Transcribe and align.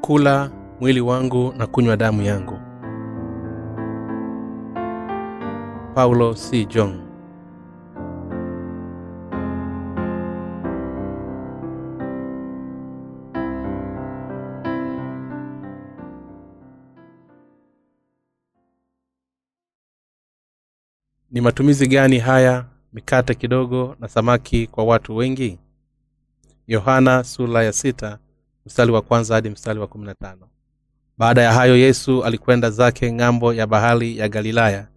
kula 0.00 0.50
mwili 0.80 1.00
wangu 1.00 1.54
na 1.56 1.66
kunywa 1.66 1.96
damu 1.96 2.22
yangu. 2.22 2.58
Paulo 5.94 6.34
c. 6.34 6.64
John 6.66 7.10
ni 21.30 21.40
matumizi 21.40 21.86
gani 21.88 22.18
haya 22.18 22.64
mikate 22.92 23.34
kidogo 23.34 23.96
na 24.00 24.08
samaki 24.08 24.66
kwa 24.66 24.84
watu 24.84 25.16
wengi? 25.16 25.58
Yohana 26.66 27.24
sula 27.24 27.62
ya 27.62 27.72
sita 27.72 28.18
mstari 28.70 28.92
wa 28.92 29.02
kwanza 29.02 29.34
hadi 29.34 29.50
mstari 29.50 29.78
wa 29.80 29.86
kumi 29.86 30.04
na 30.06 30.14
tano. 30.14 30.48
Baada 31.18 31.42
ya 31.42 31.52
hayo 31.52 31.76
yesu 31.76 32.24
alikwenda 32.24 32.70
zake 32.70 33.12
ng'ambo 33.12 33.54
ya 33.54 33.66
bahari 33.66 34.18
ya 34.18 34.28
galilaya 34.28 34.88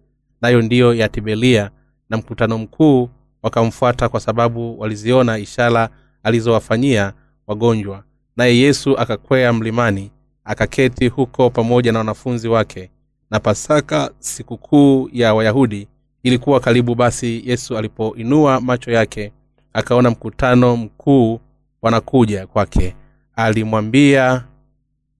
nayo 0.42 0.62
ndiyo 0.62 0.94
ya 0.94 1.08
tibelia 1.08 1.70
na 2.10 2.16
mkutano 2.16 2.58
mkuu 2.58 3.08
wakamfuata 3.42 4.08
kwa 4.08 4.20
sababu 4.20 4.80
waliziona 4.80 5.38
ishara 5.38 5.88
alizowafanyia 6.22 7.12
wagonjwa. 7.46 8.04
Naye 8.36 8.56
yesu 8.58 8.98
akakwea 8.98 9.52
mlimani 9.52 10.10
akaketi 10.44 11.08
huko 11.08 11.50
pamoja 11.50 11.92
na 11.92 11.98
wanafunzi 11.98 12.48
wake 12.48 12.90
na 13.30 13.40
pasaka 13.40 14.10
sikukuu 14.18 15.08
ya 15.12 15.34
wayahudi 15.34 15.88
ilikuwa 16.22 16.60
karibu 16.60 16.94
basi 16.94 17.42
yesu 17.46 17.78
alipoinua 17.78 18.60
macho 18.60 18.90
yake 18.90 19.32
akaona 19.72 20.10
mkutano 20.10 20.76
mkuu 20.76 21.40
wanakuja 21.82 22.46
kwake 22.46 22.96
alimwambia 23.36 24.44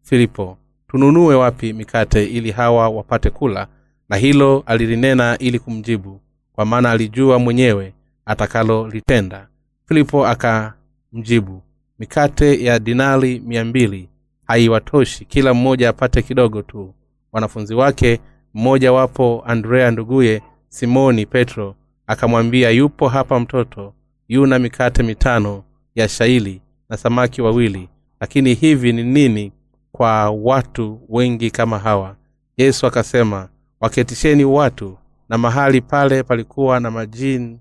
filipo 0.02 0.58
tununue 0.88 1.34
wapi 1.34 1.72
mikate 1.72 2.24
ili 2.24 2.50
hawa 2.50 2.88
wapate 2.88 3.30
kula? 3.30 3.66
Na 4.08 4.16
hilo 4.16 4.62
alilinena 4.66 5.38
ili 5.38 5.58
kumjibu 5.58 6.20
kwa 6.52 6.64
maana 6.64 6.90
alijua 6.90 7.38
mwenyewe 7.38 7.92
atakalolitenda. 8.26 9.48
Filipo 9.88 10.26
akamjibu 10.26 11.62
mikate 11.98 12.64
ya 12.64 12.78
dinari 12.78 13.40
mia 13.46 13.64
mbili 13.64 14.08
haiwatoshi 14.46 15.24
kila 15.24 15.54
mmoja 15.54 15.88
apate 15.88 16.22
kidogo 16.22 16.62
tu. 16.62 16.94
Wanafunzi 17.32 17.74
wake 17.74 18.20
mmoja 18.54 18.92
wapo 18.92 19.42
andrea 19.46 19.90
nduguye 19.90 20.42
simoni 20.68 21.26
petro 21.26 21.74
akamwambia 22.06 22.70
yupo 22.70 23.08
hapa 23.08 23.40
mtoto 23.40 23.94
yuna 24.28 24.58
mikate 24.58 25.02
mitano 25.02 25.64
ya 25.94 26.08
shaili 26.08 26.60
na 26.88 26.96
samaki 26.96 27.42
wawili 27.42 27.88
lakini 28.24 28.54
hivi 28.54 28.92
ni 28.92 29.02
nini 29.02 29.52
kwa 29.92 30.30
watu 30.30 31.00
wengi 31.08 31.50
kama 31.50 31.78
hawa? 31.78 32.16
Yesu 32.56 32.86
akasema 32.86 33.48
waketisheni 33.80 34.44
watu 34.44 34.98
na 35.28 35.38
mahali 35.38 35.80
pale 35.80 36.22
palikuwa 36.22 36.80
na 36.80 36.90
majini 36.90 37.60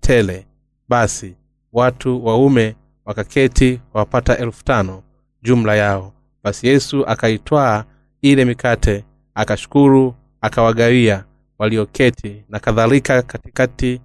tele. 0.00 0.46
Basi 0.88 1.36
watu 1.72 2.26
waume 2.26 2.76
wakaketi 3.04 3.80
wapata 3.94 4.38
elfu 4.38 4.64
tano 4.64 5.02
jumla 5.42 5.74
yao. 5.76 6.12
Basi 6.44 6.66
yesu 6.66 7.06
akaitwaa 7.06 7.84
ile 8.22 8.44
mikate 8.44 9.04
akashukuru 9.34 10.14
akawagawia 10.40 11.24
walioketi 11.58 12.44
na 12.48 12.58
kadhalika 12.58 13.22
katikati 13.22 14.00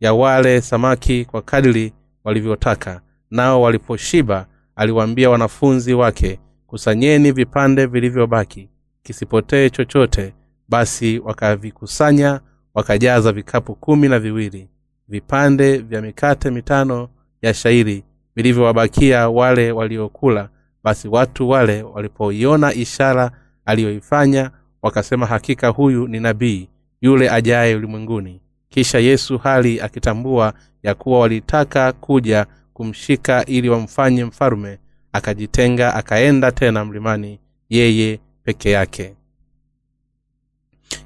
ya 0.00 0.14
wale 0.14 0.60
samaki 0.60 1.24
kwa 1.24 1.42
kadiri 1.42 1.92
walivyotaka 2.24 3.00
nao 3.30 3.62
waliposhiba 3.62 4.46
aliwaambia 4.76 5.30
wanafunzi 5.30 5.94
wake 5.94 6.40
kusanyeni 6.66 7.32
vipande 7.32 7.86
vilivyobaki. 7.86 8.68
Kisipotee 9.02 9.70
chochote 9.70 10.34
basi 10.68 11.18
wakavikusanya 11.18 12.40
wakajaza 12.74 13.32
vikapu 13.32 13.74
kumi 13.74 14.08
na 14.08 14.18
viwili. 14.18 14.68
Vipande 15.08 15.78
vya 15.78 16.02
mikate 16.02 16.50
mitano 16.50 17.08
ya 17.42 17.54
shairi 17.54 18.04
vilivyowabakia 18.36 19.28
wale 19.28 19.72
waliokula 19.72 20.48
basi 20.84 21.08
watu 21.08 21.48
wale 21.48 21.82
walipoiona 21.82 22.74
ishara 22.74 23.30
aliyoifanya 23.64 24.50
wakasema 24.82 25.26
hakika 25.26 25.68
huyu 25.68 26.08
ni 26.08 26.20
nabii 26.20 26.68
yule 27.00 27.30
ajaye 27.30 27.74
ulimwenguni 27.76 28.40
kisha 28.68 28.98
yesu 28.98 29.38
hali 29.38 29.80
akitambua 29.80 30.52
ya 30.82 30.94
kuwa 30.94 31.20
walitaka 31.20 31.92
kuja 31.92 32.46
kumshika 32.78 33.44
ili 33.44 33.68
wamfanye 33.68 34.24
mfalume 34.24 34.78
akajitenga 35.12 35.94
akaenda 35.94 36.52
tena 36.52 36.84
mlimani 36.84 37.38
yeye 37.68 38.20
peke 38.44 38.70
yake. 38.70 39.14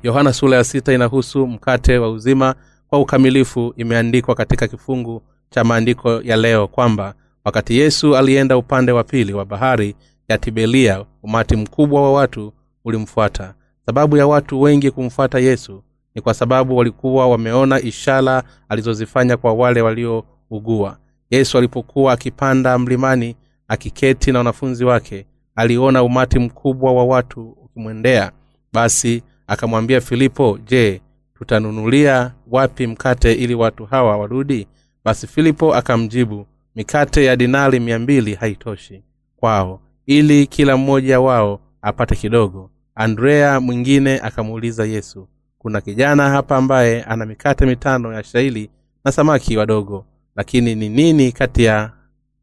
Yohana 0.03 0.33
sura 0.33 0.57
ya 0.57 0.65
sita 0.65 0.93
inahusu 0.93 1.47
mkate 1.47 1.99
wa 1.99 2.11
uzima. 2.11 2.55
Kwa 2.89 3.01
ukamilifu 3.01 3.75
imeandikwa 3.77 4.35
katika 4.35 4.69
kifungu 4.69 5.23
cha 5.51 5.65
maandiko 5.65 6.23
ya 6.23 6.37
leo 6.37 6.69
kwamba 6.69 7.15
wakati 7.45 7.79
yesu 7.79 8.17
alienda 8.17 8.57
upande 8.57 8.93
wa 8.93 9.05
pili 9.05 9.33
wa 9.33 9.45
bahari 9.45 9.95
ya 10.29 10.39
tibelia 10.39 11.05
umati 11.23 11.57
mkubwa 11.57 12.03
wa 12.03 12.13
watu 12.13 12.53
ulimfuata. 12.85 13.55
Sababu 13.87 14.17
ya 14.17 14.27
watu 14.27 14.61
wengi 14.61 14.91
kumfuata 14.91 15.39
yesu 15.39 15.83
ni 16.15 16.23
kwa 16.23 16.35
sababu 16.35 16.77
walikuwa 16.77 17.29
wameona 17.29 17.81
ishara 17.81 18.43
alizozifanya 18.69 19.37
kwa 19.37 19.53
wale 19.53 19.81
waliougua 19.83 20.99
yesu 21.33 21.59
alipokuwa 21.59 22.13
akipanda 22.13 22.79
mlimani 22.79 23.37
akiketi 23.69 24.33
na 24.33 24.39
wanafunzi 24.39 24.85
wake 24.85 25.27
aliona 25.57 26.03
umati 26.03 26.39
mkubwa 26.39 26.93
wa 26.93 27.05
watu 27.05 27.49
ukimwendea. 27.51 28.33
Basi 28.73 29.23
akamwambia 29.47 30.01
filipo 30.01 30.59
je 30.67 31.01
tutanunulia 31.35 32.33
wapi 32.51 32.87
mkate 32.87 33.33
ili 33.33 33.55
watu 33.55 33.85
hawa 33.87 34.17
warudi? 34.17 34.67
Basi 35.05 35.27
filipo 35.27 35.75
akamjibu 35.75 36.47
mikate 36.77 37.25
ya 37.25 37.37
dinari 37.37 37.81
mia 37.81 37.99
mbili 37.99 38.35
haitoshi 38.35 39.03
kwao 39.37 39.81
ili 40.07 40.47
kila 40.47 40.77
mmoja 40.77 41.21
wao 41.21 41.61
apate 41.83 42.17
kidogo. 42.17 42.71
Andrea 42.95 43.61
mwingine 43.61 44.19
akamuuliza 44.21 44.85
yesu 44.85 45.29
kuna 45.59 45.81
kijana 45.81 46.31
hapa 46.31 46.57
ambaye 46.57 47.03
ana 47.03 47.27
mikate 47.27 47.67
mitano 47.67 48.13
ya 48.13 48.25
shaili 48.25 48.71
na 49.05 49.13
samaki 49.13 49.57
wadogo 49.57 50.05
lakini 50.37 50.75
ni 50.75 50.89
nini 50.89 51.33
kati 51.33 51.65
ya 51.65 51.93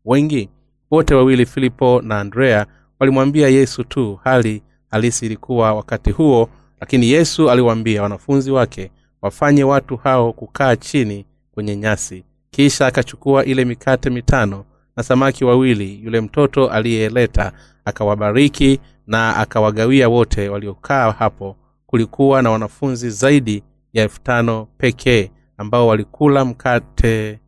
wengi? 0.05 0.50
Wote 0.91 1.16
wawili 1.16 1.45
filipo 1.45 2.01
na 2.01 2.19
andrea 2.19 2.66
walimwambia 3.00 3.47
yesu 3.47 3.83
tu. 3.83 4.19
Hali 4.23 4.63
halisi 4.91 5.25
ilikuwa 5.25 5.73
wakati 5.73 6.11
huo 6.11 6.49
lakini 6.81 7.09
yesu 7.09 7.51
aliwaambia 7.51 8.03
wanafunzi 8.03 8.51
wake 8.51 8.91
wafanye 9.22 9.63
watu 9.63 9.97
hao 9.97 10.33
kukaa 10.33 10.75
chini 10.75 11.25
kwenye 11.51 11.75
nyasi. 11.75 12.23
Kisha 12.51 12.88
akachukua 12.88 13.45
ile 13.45 13.66
mikate 13.66 14.09
mitano 14.09 14.66
na 14.97 15.03
samaki 15.03 15.45
wawili 15.45 15.99
yule 16.03 16.22
mtoto 16.22 16.67
aliyeleta 16.69 17.51
akawabariki 17.85 18.79
na 19.07 19.35
akawagawia 19.38 20.09
wote 20.09 20.49
waliokaa 20.49 21.11
hapo. 21.11 21.55
Kulikuwa 21.85 22.41
na 22.41 22.51
wanafunzi 22.51 23.09
zaidi 23.09 23.63
ya 23.94 24.03
elfu 24.03 24.22
tano 24.22 24.67
pekee 24.78 25.31
ambao 25.57 25.88
walikula 25.88 26.45
mkate 26.45 27.39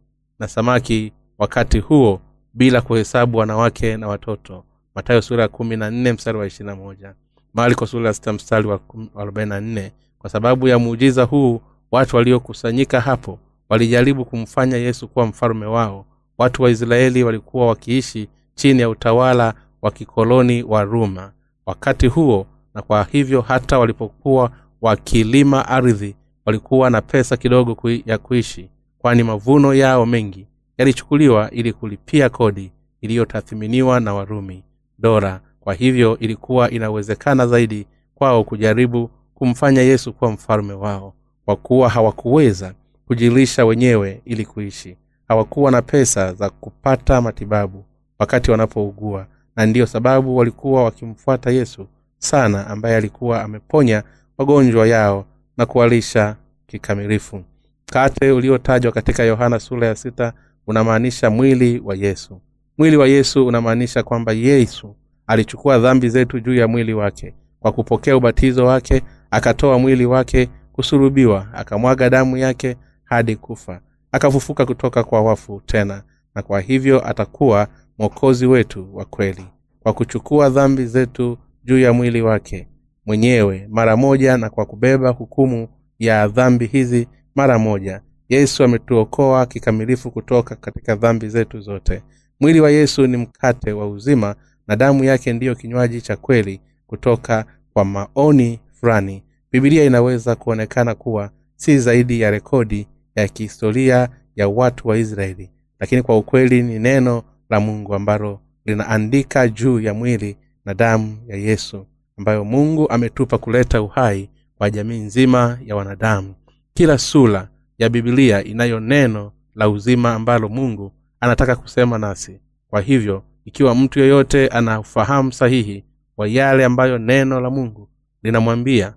na 0.42 0.48
samaki 0.48 1.12
wakati 1.38 1.80
huo 1.80 2.22
bila 2.54 2.82
kuhesabu 2.82 3.38
wanawake 3.38 3.98
na 3.98 4.08
watoto. 4.08 4.64
Matayo 4.96 5.22
sura 5.22 5.42
ya 5.44 5.48
kumi 5.48 5.78
na 5.78 5.92
nne 5.92 6.14
mstari 6.14 6.38
wa 6.38 6.48
ishirina 6.48 6.76
moja. 6.76 7.14
Marko 7.54 7.86
sura 7.88 8.08
ya 8.08 8.14
sita 8.14 8.34
mstari 8.34 8.68
wa 8.68 8.80
arobaini 9.16 9.62
nne. 9.62 9.92
Kwa 10.20 10.30
sababu 10.30 10.68
ya 10.68 10.80
muujiza 10.80 11.24
huu 11.24 11.62
watu 11.92 12.16
waliokusanyika 12.16 13.02
hapo 13.02 13.40
walijaribu 13.70 14.26
kumfanya 14.26 14.78
yesu 14.78 15.08
kuwa 15.08 15.26
mfalume 15.26 15.66
wao. 15.66 16.06
Watu 16.38 16.64
wa 16.64 16.70
israeli 16.70 17.24
walikuwa 17.24 17.68
wakiishi 17.68 18.30
chini 18.56 18.82
ya 18.82 18.90
utawala 18.90 19.54
wa 19.82 19.92
kikoloni 19.92 20.64
wa 20.64 20.84
ruma. 20.84 21.32
Wakati 21.66 22.08
huo 22.08 22.46
na 22.74 22.82
kwa 22.82 23.08
hivyo 23.12 23.42
hata 23.42 23.80
walipokuwa 23.80 24.52
wakilima 24.82 25.68
ardhi 25.68 26.16
walikuwa 26.46 26.90
na 26.90 27.02
pesa 27.02 27.38
kidogo 27.38 27.76
kui, 27.76 28.04
ya 28.06 28.18
kuishi 28.18 28.70
kwani 29.02 29.24
mavuno 29.24 29.74
yao 29.74 30.06
mengi 30.06 30.48
yalichukuliwa 30.78 31.52
ili 31.52 31.74
kulipia 31.74 32.30
kodi 32.30 32.72
iliyotathiminiwa 33.02 34.00
na 34.00 34.14
warumi. 34.14 34.64
Dora 35.00 35.40
kwa 35.60 35.74
hivyo 35.74 36.18
ilikuwa 36.20 36.72
inawezekana 36.72 37.48
zaidi 37.48 37.88
kwao 38.16 38.44
kujaribu 38.44 39.10
kumfanya 39.34 39.82
yesu 39.82 40.14
kuwa 40.14 40.32
mfalme 40.32 40.74
wao 40.74 41.14
kwa 41.46 41.56
kuwa 41.56 41.90
hawakuweza 41.90 42.74
kujilisha 43.08 43.66
wenyewe 43.66 44.22
ili 44.26 44.46
kuishi. 44.46 44.98
Hawakuwa 45.28 45.72
na 45.72 45.82
pesa 45.82 46.34
za 46.34 46.50
kupata 46.50 47.22
matibabu 47.22 47.84
wakati 48.20 48.52
wanapougua 48.52 49.28
na 49.56 49.66
ndiyo 49.66 49.86
sababu 49.86 50.38
walikuwa 50.38 50.84
wakimfuata 50.84 51.52
yesu 51.52 51.88
sana 52.18 52.68
ambaye 52.68 52.96
alikuwa 52.96 53.44
ameponya 53.44 54.04
magonjwa 54.38 54.88
yao 54.88 55.26
na 55.58 55.66
kuwalisha 55.66 56.36
kikamilifu 56.68 57.44
mkate 57.92 58.32
uliotajwa 58.32 58.92
katika 58.92 59.24
yohana 59.24 59.60
sura 59.60 59.88
ya 59.88 59.96
sita 59.96 60.34
unamaanisha 60.68 61.30
mwili 61.30 61.80
wa 61.86 61.96
yesu. 61.96 62.42
Mwili 62.78 62.98
wa 62.98 63.08
yesu 63.08 63.48
unamaanisha 63.48 64.04
kwamba 64.04 64.32
yesu 64.32 64.96
alichukua 65.28 65.80
dhambi 65.80 66.10
zetu 66.10 66.40
juu 66.40 66.54
ya 66.56 66.68
mwili 66.68 66.94
wake. 66.94 67.34
Kwa 67.60 67.72
kupokea 67.72 68.18
ubatizo 68.18 68.66
wake 68.66 69.02
akatoa 69.32 69.80
mwili 69.80 70.06
wake 70.06 70.50
kusurubiwa 70.74 71.48
akamwaga 71.54 72.10
damu 72.10 72.38
yake 72.38 72.76
hadi 73.04 73.36
kufa 73.36 73.82
akafufuka 74.12 74.66
kutoka 74.66 75.04
kwa 75.04 75.22
wafu 75.22 75.62
tena 75.66 76.04
na 76.36 76.42
kwa 76.42 76.62
hivyo 76.62 77.08
atakuwa 77.08 77.68
mwokozi 78.00 78.46
wetu 78.46 78.96
wa 78.96 79.06
kweli. 79.06 79.46
Kwa 79.80 79.94
kuchukua 79.94 80.50
dhambi 80.50 80.86
zetu 80.86 81.38
juu 81.64 81.80
ya 81.80 81.94
mwili 81.94 82.22
wake 82.22 82.68
mwenyewe 83.06 83.68
mara 83.70 83.98
moja 83.98 84.38
na 84.38 84.50
kwa 84.50 84.66
kubeba 84.66 85.10
hukumu 85.10 85.68
ya 86.00 86.28
dhambi 86.28 86.66
hizi 86.66 87.08
mara 87.36 87.60
moja. 87.60 88.02
Yesu 88.30 88.64
ametuokoa 88.64 89.46
kikamilifu 89.46 90.12
kutoka 90.12 90.56
katika 90.56 90.96
dhambi 90.96 91.30
zetu 91.30 91.60
zote. 91.60 92.02
Mwili 92.40 92.60
wa 92.60 92.72
yesu 92.72 93.08
ni 93.08 93.18
mkate 93.18 93.72
wa 93.72 93.90
uzima 93.90 94.36
na 94.68 94.76
damu 94.76 95.04
yake 95.04 95.34
ndiyo 95.34 95.56
kinywaji 95.56 96.02
cha 96.02 96.16
kweli 96.16 96.62
kutoka 96.88 97.46
kwa 97.74 97.86
maoni 97.86 98.60
fulani. 98.74 99.24
Bibilia 99.52 99.84
inaweza 99.84 100.36
kuonekana 100.36 100.96
kuwa 100.96 101.30
si 101.56 101.80
zaidi 101.80 102.22
ya 102.22 102.32
rekodi 102.32 102.88
ya 103.16 103.28
kihistoria 103.28 104.10
ya 104.36 104.48
watu 104.48 104.88
wa 104.88 104.98
israeli 104.98 105.50
lakini 105.82 106.02
kwa 106.02 106.18
ukweli 106.18 106.64
ni 106.64 106.80
neno 106.80 107.24
la 107.50 107.60
mungu 107.60 107.96
ambalo 107.96 108.40
linaandika 108.66 109.48
juu 109.48 109.80
ya 109.80 109.94
mwili 109.94 110.38
na 110.66 110.74
damu 110.74 111.18
ya 111.28 111.36
yesu 111.38 111.86
ambayo 112.18 112.46
mungu 112.46 112.90
ametupa 112.90 113.38
kuleta 113.38 113.82
uhai 113.82 114.30
kwa 114.58 114.70
jamii 114.70 115.00
nzima 115.00 115.60
ya 115.66 115.76
wanadamu 115.76 116.34
kila 116.74 116.98
sura 116.98 117.48
ya 117.78 117.90
bibilia 117.90 118.44
inayo 118.44 118.80
neno 118.80 119.32
la 119.56 119.70
uzima 119.70 120.14
ambalo 120.14 120.50
mungu 120.50 120.92
anataka 121.20 121.56
kusema 121.56 121.98
nasi. 121.98 122.40
Kwa 122.70 122.82
hivyo 122.82 123.24
ikiwa 123.46 123.76
mtu 123.76 124.00
yeyote 124.00 124.48
ana 124.48 124.80
ufahamu 124.80 125.32
sahihi 125.32 125.84
wa 126.18 126.28
yale 126.28 126.66
ambayo 126.66 126.98
neno 126.98 127.42
la 127.42 127.50
mungu 127.50 127.90
linamwambia 128.24 128.94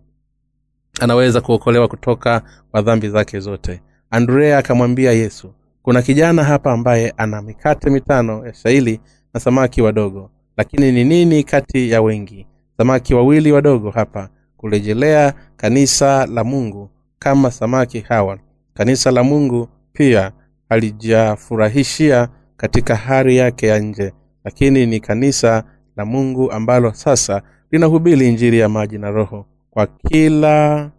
anaweza 1.01 1.41
kuokolewa 1.41 1.89
kutoka 1.89 2.43
kwa 2.71 2.83
dhambi 2.83 3.09
zake 3.09 3.41
zote. 3.41 3.83
Andrea 4.11 4.59
akamwambia 4.59 5.13
yesu 5.13 5.55
kuna 5.83 6.03
kijana 6.03 6.45
hapa 6.45 6.73
ambaye 6.73 7.15
ana 7.17 7.43
mikate 7.43 7.91
mitano 7.91 8.47
ya 8.47 8.55
shaili 8.55 9.01
na 9.35 9.41
samaki 9.41 9.83
wadogo. 9.83 10.31
Lakini 10.57 10.93
ni 10.93 11.05
nini 11.05 11.45
kati 11.45 11.91
ya 11.91 12.03
wengi? 12.03 12.47
Samaki 12.77 13.15
wawili 13.15 13.53
wadogo 13.53 13.91
hapa. 13.91 14.29
Kurejelea 14.57 15.35
kanisa 15.57 16.27
la 16.27 16.45
mungu 16.45 16.91
kama 17.25 17.51
samaki 17.51 18.01
hawa. 18.01 18.39
Kanisa 18.75 19.11
la 19.11 19.23
mungu 19.25 19.69
pia 19.93 20.33
halijafurahishia 20.69 22.29
katika 22.57 22.97
hali 22.97 23.37
yake 23.37 23.67
ya 23.67 23.79
nje 23.79 24.13
lakini 24.45 24.87
ni 24.87 25.01
kanisa 25.01 25.65
la 25.97 26.05
mungu 26.05 26.53
ambalo 26.53 26.93
sasa 26.93 27.43
linahubiri 27.71 28.29
injili 28.29 28.59
ya 28.59 28.69
maji 28.69 28.99
na 28.99 29.11
roho 29.11 29.47
kwa 29.71 29.87
kila 29.87 30.91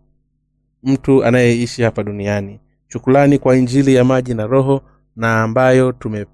mtu 0.84 1.24
anayeishi 1.26 1.84
hapa 1.84 2.04
duniani. 2.04 2.60
Shukulani 2.88 3.40
kwa 3.40 3.58
injili 3.58 3.96
ya 3.96 4.04
maji 4.04 4.34
na 4.34 4.48
roho 4.48 4.82
na 5.16 5.44
ambayo 5.44 5.92
tume, 5.92 6.26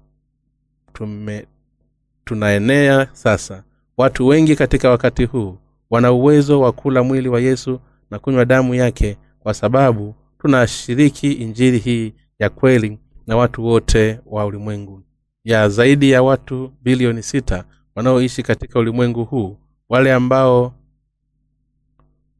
tume 0.92 1.46
tunaenea 2.24 3.08
sasa. 3.12 3.62
Watu 3.96 4.26
wengi 4.26 4.56
katika 4.56 4.90
wakati 4.90 5.24
huu 5.24 5.58
wana 5.90 6.12
uwezo 6.12 6.60
wa 6.60 6.72
kula 6.72 7.02
mwili 7.02 7.28
wa 7.28 7.40
yesu 7.40 7.80
na 8.10 8.18
kunywa 8.18 8.44
damu 8.44 8.74
yake 8.74 9.16
kwa 9.42 9.54
sababu 9.54 10.14
tunashiriki 10.38 11.32
injili 11.32 11.78
hii 11.78 12.14
ya 12.38 12.50
kweli 12.50 12.98
na 13.26 13.36
watu 13.36 13.64
wote 13.64 14.20
wa 14.26 14.46
ulimwengu. 14.46 15.02
Ya 15.44 15.68
zaidi 15.68 16.10
ya 16.10 16.22
watu 16.22 16.72
bilioni 16.82 17.22
sita 17.22 17.64
wanaoishi 17.94 18.42
katika 18.42 18.78
ulimwengu 18.78 19.24
huu 19.24 19.56
wale 19.88 20.12
ambao 20.12 20.74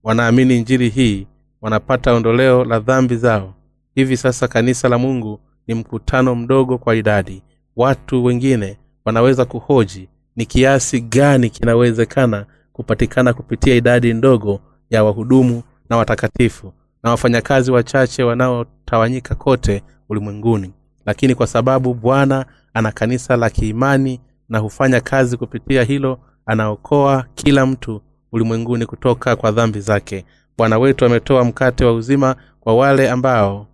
wanaamini 0.03 0.57
injili 0.59 0.89
hii 0.89 1.27
wanapata 1.61 2.13
ondoleo 2.15 2.65
la 2.65 2.81
dhambi 2.81 3.17
zao. 3.17 3.55
Hivi 3.95 4.17
sasa 4.17 4.49
kanisa 4.49 4.89
la 4.89 4.99
mungu 4.99 5.41
ni 5.67 5.75
mkutano 5.75 6.35
mdogo 6.35 6.79
kwa 6.79 6.95
idadi. 6.97 7.43
Watu 7.77 8.25
wengine 8.25 8.79
wanaweza 9.05 9.45
kuhoji 9.45 10.09
ni 10.37 10.47
kiasi 10.47 11.01
gani 11.01 11.51
kinawezekana 11.51 12.47
kupatikana 12.73 13.33
kupitia 13.33 13.75
idadi 13.75 14.15
ndogo 14.15 14.61
ya 14.91 15.05
wahudumu 15.05 15.63
na 15.91 15.97
watakatifu 15.97 16.73
na 17.03 17.11
wafanyakazi 17.11 17.71
wachache 17.71 18.23
wanaotawanyika 18.23 19.35
kote 19.35 19.83
ulimwenguni. 20.09 20.73
Lakini 21.07 21.35
kwa 21.35 21.47
sababu 21.47 21.95
bwana 21.95 22.47
ana 22.75 22.93
kanisa 22.93 23.37
la 23.37 23.51
kiimani 23.51 24.21
na 24.49 24.59
hufanya 24.59 25.01
kazi 25.01 25.37
kupitia 25.37 25.83
hilo 25.83 26.19
anaokoa 26.47 27.27
kila 27.35 27.67
mtu 27.67 28.03
ulimwenguni 28.33 28.87
kutoka 28.87 29.37
kwa 29.37 29.51
dhambi 29.53 29.81
zake. 29.81 30.25
Bwana 30.59 30.79
wetu 30.79 31.05
ametoa 31.07 31.45
mkate 31.45 31.85
wa 31.85 31.93
uzima 31.93 32.37
kwa 32.61 32.77
wale 32.77 33.11
ambao 33.11 33.67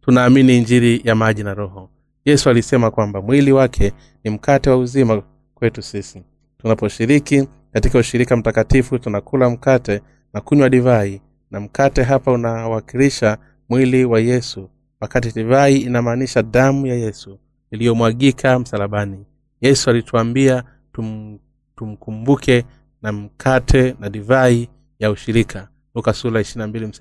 tunaamini 0.00 0.58
injiri 0.58 1.00
ya 1.04 1.14
maji 1.14 1.42
na 1.42 1.54
roho. 1.54 1.90
Yesu 2.24 2.50
alisema 2.50 2.90
kwamba 2.90 3.22
mwili 3.22 3.52
wake 3.52 3.92
ni 4.24 4.30
mkate 4.30 4.70
wa 4.70 4.76
uzima 4.76 5.22
kwetu 5.54 5.82
sisi. 5.82 6.22
Tunaposhiriki 6.58 7.48
katika 7.72 7.98
ushirika 7.98 8.36
mtakatifu 8.36 8.98
tunakula 8.98 9.50
mkate 9.50 10.00
na 10.32 10.40
kunywa 10.40 10.70
divai 10.70 11.20
na 11.54 11.60
mkate 11.60 12.02
hapa 12.02 12.32
unawakilisha 12.32 13.38
mwili 13.68 14.04
wa 14.04 14.20
yesu. 14.20 14.70
Wakati 15.00 15.32
divai 15.32 15.76
inamaanisha 15.76 16.42
damu 16.42 16.86
ya 16.86 16.94
yesu 16.94 17.38
iliyomwagika 17.70 18.58
msalabani. 18.58 19.26
Yesu 19.60 19.90
alituambia 19.90 20.64
tum, 20.92 21.38
tumkumbuke 21.76 22.64
na 23.02 23.12
mkate 23.12 23.96
na 24.00 24.10
divai 24.10 24.68
ya 24.98 25.10
ushirika. 25.10 25.68
Luka 25.94 26.12
sura 26.12 26.44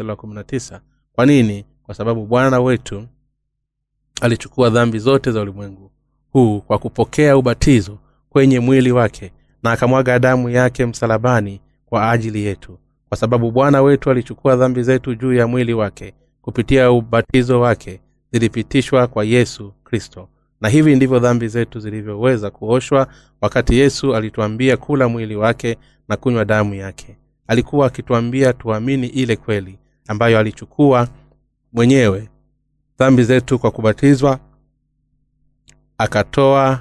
wa 0.10 0.46
kwa 1.14 1.26
nini? 1.26 1.66
Kwa 1.84 1.96
sababu 1.96 2.26
bwana 2.26 2.60
wetu 2.60 3.08
alichukua 4.22 4.70
dhambi 4.70 5.00
zote 5.00 5.32
za 5.32 5.42
ulimwengu 5.42 5.92
huu 6.32 6.62
kwa 6.62 6.80
kupokea 6.80 7.38
ubatizo 7.38 7.98
kwenye 8.30 8.60
mwili 8.60 8.92
wake 8.92 9.32
na 9.64 9.72
akamwaga 9.72 10.20
damu 10.20 10.50
yake 10.50 10.86
msalabani 10.86 11.62
kwa 11.86 12.12
ajili 12.12 12.44
yetu 12.44 12.80
kwa 13.14 13.18
sababu 13.18 13.52
bwana 13.52 13.82
wetu 13.82 14.12
alichukua 14.12 14.56
dhambi 14.56 14.84
zetu 14.84 15.16
juu 15.16 15.34
ya 15.34 15.48
mwili 15.48 15.74
wake 15.74 16.14
kupitia 16.42 16.92
ubatizo 16.92 17.62
wake 17.62 18.02
zilipitishwa 18.32 19.08
kwa 19.08 19.24
yesu 19.26 19.74
kristo. 19.84 20.30
Na 20.62 20.70
hivi 20.70 20.96
ndivyo 20.96 21.20
dhambi 21.20 21.48
zetu 21.48 21.80
zilivyoweza 21.80 22.52
kuoshwa 22.52 23.08
wakati 23.42 23.78
yesu 23.78 24.16
alituambia 24.16 24.78
kula 24.78 25.08
mwili 25.08 25.36
wake 25.36 25.78
na 26.08 26.18
kunywa 26.18 26.46
damu 26.46 26.74
yake. 26.74 27.18
Alikuwa 27.48 27.88
akituambia 27.88 28.54
tuamini 28.54 29.08
ile 29.08 29.36
kweli 29.36 29.80
ambayo 30.08 30.40
alichukua 30.40 31.08
mwenyewe. 31.74 32.30
Dhambi 33.00 33.24
zetu 33.24 33.60
kwa 33.60 33.72
kubatizwa 33.72 34.40
akatoa 35.98 36.80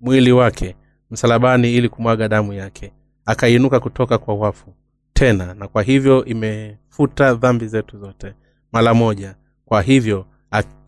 mwili 0.00 0.32
wake 0.32 0.76
msalabani 1.10 1.74
ili 1.74 1.88
kumwaga 1.88 2.28
damu 2.28 2.52
yake 2.52 2.92
akainuka 3.26 3.80
kutoka 3.80 4.18
kwa 4.18 4.34
wafu 4.34 4.74
tena 5.20 5.54
na 5.54 5.68
kwa 5.68 5.82
hivyo 5.82 6.24
imefuta 6.24 7.34
dhambi 7.34 7.66
zetu 7.66 7.98
zote 7.98 8.34
mara 8.72 8.94
moja. 8.94 9.34
Kwa 9.64 9.82
hivyo 9.82 10.26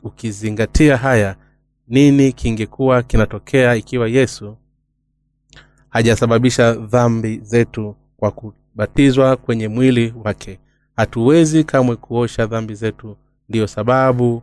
ukizingatia 0.02 0.96
haya 0.96 1.36
nini 1.88 2.32
kingekuwa 2.32 3.02
kinatokea 3.02 3.74
ikiwa 3.74 4.08
yesu 4.08 4.56
hajasababisha 5.88 6.72
dhambi 6.74 7.38
zetu 7.42 7.96
kwa 8.16 8.30
kubatizwa 8.30 9.36
kwenye 9.36 9.68
mwili 9.68 10.14
wake? 10.24 10.58
Hatuwezi 10.96 11.64
kamwe 11.64 11.96
kuosha 11.96 12.46
dhambi 12.46 12.74
zetu 12.74 13.16
ndiyo 13.48 13.66
sababu 13.66 14.42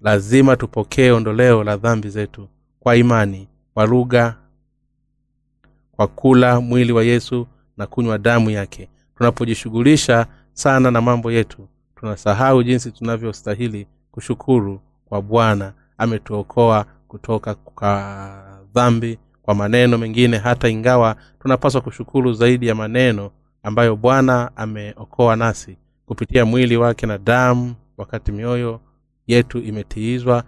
lazima 0.00 0.56
tupokee 0.56 1.10
ondoleo 1.10 1.64
la 1.64 1.76
dhambi 1.76 2.08
zetu 2.08 2.48
kwa 2.80 2.96
imani 2.96 3.48
kwa 3.74 3.86
lugha 3.86 4.36
kwa 5.96 6.06
kula 6.06 6.60
mwili 6.60 6.92
wa 6.92 7.04
yesu 7.04 7.46
na 7.76 7.86
kunywa 7.86 8.18
damu 8.18 8.50
yake 8.50 8.88
tunapojishughulisha 9.18 10.26
sana 10.52 10.90
na 10.90 11.00
mambo 11.00 11.32
yetu 11.32 11.68
tunasahau 11.96 12.62
jinsi 12.62 12.92
tunavyostahili 12.92 13.86
kushukuru 14.12 14.80
kwa 15.08 15.22
bwana. 15.22 15.72
Ametuokoa 15.98 16.86
kutoka 17.08 17.54
kwa 17.54 18.42
dhambi 18.74 19.18
kwa 19.42 19.54
maneno 19.54 19.98
mengine 19.98 20.38
hata 20.38 20.68
ingawa 20.68 21.16
tunapaswa 21.42 21.80
kushukuru 21.80 22.32
zaidi 22.32 22.66
ya 22.66 22.74
maneno 22.74 23.30
ambayo 23.62 23.96
bwana 23.96 24.50
ameokoa 24.56 25.36
nasi 25.36 25.76
kupitia 26.06 26.44
mwili 26.44 26.76
wake 26.76 27.06
na 27.06 27.18
damu 27.18 27.74
wakati 27.96 28.32
mioyo 28.32 28.80
yetu 29.26 29.58
imetiizwa 29.58 30.44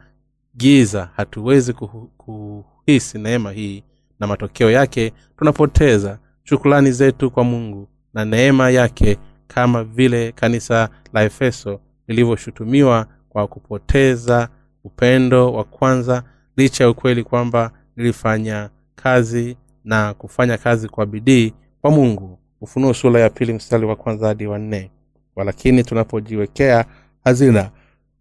giza. 0.57 1.11
Hatuwezi 1.17 1.73
kuhisi 2.17 3.19
neema 3.19 3.53
hii 3.53 3.85
na 4.21 4.27
matokeo 4.27 4.71
yake 4.71 5.13
tunapoteza 5.39 6.19
shukulani 6.45 6.93
zetu 6.93 7.31
kwa 7.31 7.45
mungu 7.45 7.89
na 8.15 8.25
neema 8.25 8.71
yake 8.71 9.19
kama 9.47 9.85
vile 9.85 10.33
kanisa 10.33 10.89
la 11.13 11.23
efeso 11.23 11.81
lilivyoshutumiwa 12.09 13.07
kwa 13.29 13.47
kupoteza 13.47 14.49
upendo 14.85 15.53
wa 15.53 15.65
kwanza 15.65 16.23
licha 16.57 16.85
ya 16.85 16.91
ukweli 16.91 17.25
kwamba 17.25 17.71
lilifanya 17.97 18.71
kazi 18.95 19.57
na 19.85 20.15
kufanya 20.15 20.59
kazi 20.59 20.89
kwa 20.89 21.07
bidii 21.07 21.55
kwa 21.81 21.91
mungu. 21.91 22.39
Ufunuo 22.61 22.95
sura 22.95 23.21
ya 23.21 23.31
pili 23.31 23.53
mstari 23.53 23.87
wa 23.87 23.97
kwanza 23.97 24.27
hadi 24.29 24.47
wa 24.47 24.59
nne. 24.59 24.91
Walakini 25.37 25.85
tunapojiwekea 25.85 26.85
hazina 27.25 27.71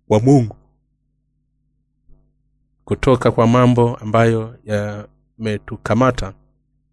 wa 0.10 0.20
mungu. 0.20 0.56
Kutoka 2.86 3.32
kwa 3.32 3.48
mambo 3.48 3.96
ambayo 3.96 4.56
yametukamata 4.66 6.34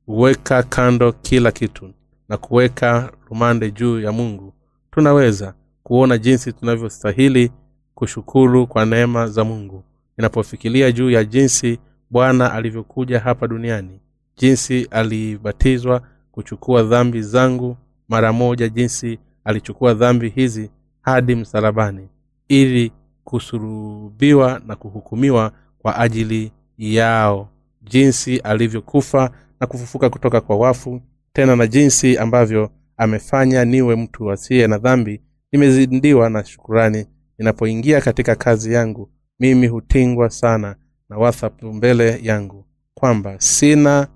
huweka 0.07 0.63
kando 0.63 1.13
kila 1.13 1.53
kitu 1.53 1.91
na 2.29 2.37
kuweka 2.37 3.13
rumande 3.31 3.71
juu 3.71 4.01
ya 4.01 4.13
mungu. 4.13 4.53
Tunaweza 4.91 5.55
kuona 5.83 6.19
jinsi 6.19 6.53
tunavyostahili 6.53 7.51
kushukuru 7.95 8.67
kwa 8.67 8.87
neema 8.87 9.29
za 9.29 9.45
mungu. 9.45 9.85
Ninapofikiria 10.17 10.93
juu 10.93 11.11
ya 11.11 11.25
jinsi 11.25 11.79
bwana 12.11 12.53
alivyokuja 12.53 13.21
hapa 13.21 13.47
duniani 13.49 14.01
jinsi 14.37 14.89
alibatizwa 14.91 16.03
kuchukua 16.33 16.83
dhambi 16.83 17.23
zangu 17.23 17.77
mara 18.09 18.33
moja 18.33 18.69
jinsi 18.69 19.19
alichukua 19.45 19.95
dhambi 19.95 20.29
hizi 20.29 20.71
hadi 21.03 21.35
msalabani 21.35 22.09
ili 22.49 22.93
kusurubiwa 23.25 24.61
na 24.67 24.77
kuhukumiwa 24.77 25.53
kwa 25.79 25.99
ajili 25.99 26.53
yao. 26.79 27.49
Jinsi 27.83 28.39
alivyokufa 28.39 29.31
na 29.61 29.67
kufufuka 29.67 30.11
kutoka 30.11 30.41
kwa 30.41 30.57
wafu 30.57 31.01
tena 31.37 31.57
na 31.57 31.67
jinsi 31.67 32.19
ambavyo 32.19 32.71
amefanya 32.97 33.65
niwe 33.65 33.97
mtu 33.97 34.31
asiye 34.31 34.67
na 34.67 34.79
dhambi 34.79 35.21
nimezindiwa 35.53 36.31
na 36.31 36.45
shukurani. 36.45 37.07
Ninapoingia 37.39 38.01
katika 38.01 38.35
kazi 38.35 38.73
yangu 38.73 39.11
mimi 39.41 39.67
hutingwa 39.67 40.31
sana 40.31 40.77
na 41.09 41.19
wathapu 41.19 41.73
mbele 41.73 42.19
yangu 42.23 42.65
kwamba 42.95 43.41
sina 43.41 44.09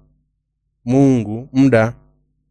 mungu 0.84 1.48
muda 1.52 1.94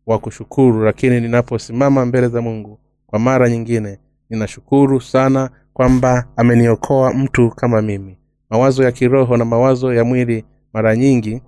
wa 0.05 0.19
kushukuru. 0.19 0.83
Lakini 0.83 1.21
ninaposimama 1.21 2.05
mbele 2.05 2.27
za 2.27 2.41
mungu 2.41 2.79
kwa 3.07 3.19
mara 3.19 3.49
nyingine 3.49 3.99
ninashukuru 4.29 5.01
sana 5.01 5.49
kwamba 5.73 6.27
ameniokoa 6.35 7.13
mtu 7.13 7.49
kama 7.49 7.81
mimi. 7.81 8.17
Mawazo 8.49 8.83
ya 8.83 8.91
kiroho 8.91 9.37
na 9.37 9.45
mawazo 9.45 9.93
ya 9.93 10.03
mwili 10.03 10.45
mara 10.73 10.95
nyingi 10.95 11.41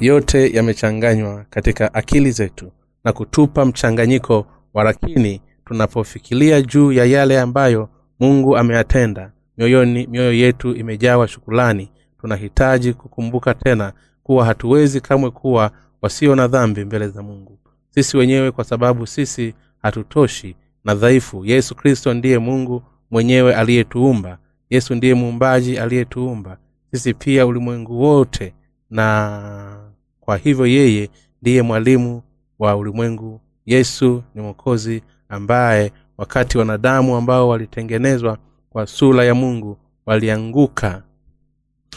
yote 0.00 0.50
yamechanganywa 0.56 1.44
katika 1.50 1.94
akili 1.94 2.30
zetu 2.30 2.72
na 3.04 3.12
kutupa 3.12 3.64
mchanganyiko 3.64 4.46
wa 4.74 4.84
lakini 4.84 5.40
tunapofikiria 5.64 6.62
juu 6.62 6.92
ya 6.92 7.04
yale 7.04 7.40
ambayo 7.40 7.88
mungu 8.20 8.56
ameyatenda 8.56 9.32
mioyoni 9.58 10.06
mioyo 10.06 10.32
yetu 10.32 10.74
imejawa 10.76 11.28
shukulani 11.28 11.90
tunahitaji 12.20 12.92
kukumbuka 12.92 13.54
tena 13.54 13.92
kuwa 14.22 14.44
hatuwezi 14.44 15.00
kamwe 15.00 15.30
kuwa 15.30 15.70
wasio 16.02 16.34
na 16.34 16.48
dhambi 16.48 16.84
mbele 16.84 17.08
za 17.08 17.22
mungu. 17.22 17.58
Sisi 17.90 18.16
wenyewe 18.16 18.50
kwa 18.50 18.64
sababu 18.64 19.06
sisi 19.06 19.54
hatutoshi 19.82 20.56
na 20.84 20.94
dhaifu. 20.94 21.44
Yesu 21.44 21.74
kristo 21.74 22.14
ndiye 22.14 22.38
mungu 22.38 22.82
mwenyewe 23.10 23.54
aliyetuumba. 23.54 24.38
Yesu 24.70 24.94
ndiye 24.94 25.14
muumbaji 25.14 25.78
aliyetuumba. 25.78 26.58
Sisi 26.92 27.14
pia 27.14 27.46
ulimwengu 27.46 28.00
wote 28.02 28.54
na 28.90 29.85
kwa 30.26 30.36
hivyo 30.36 30.66
yeye 30.66 31.10
ndiye 31.42 31.62
mwalimu 31.62 32.22
wa 32.58 32.76
ulimwengu. 32.76 33.40
Yesu 33.66 34.22
ni 34.34 34.42
mwokozi 34.42 35.02
ambaye 35.28 35.92
wakati 36.18 36.58
wanadamu 36.58 37.16
ambao 37.16 37.48
walitengenezwa 37.48 38.38
kwa 38.70 38.86
sura 38.86 39.24
ya 39.24 39.34
mungu 39.34 39.78
walianguka 40.06 41.02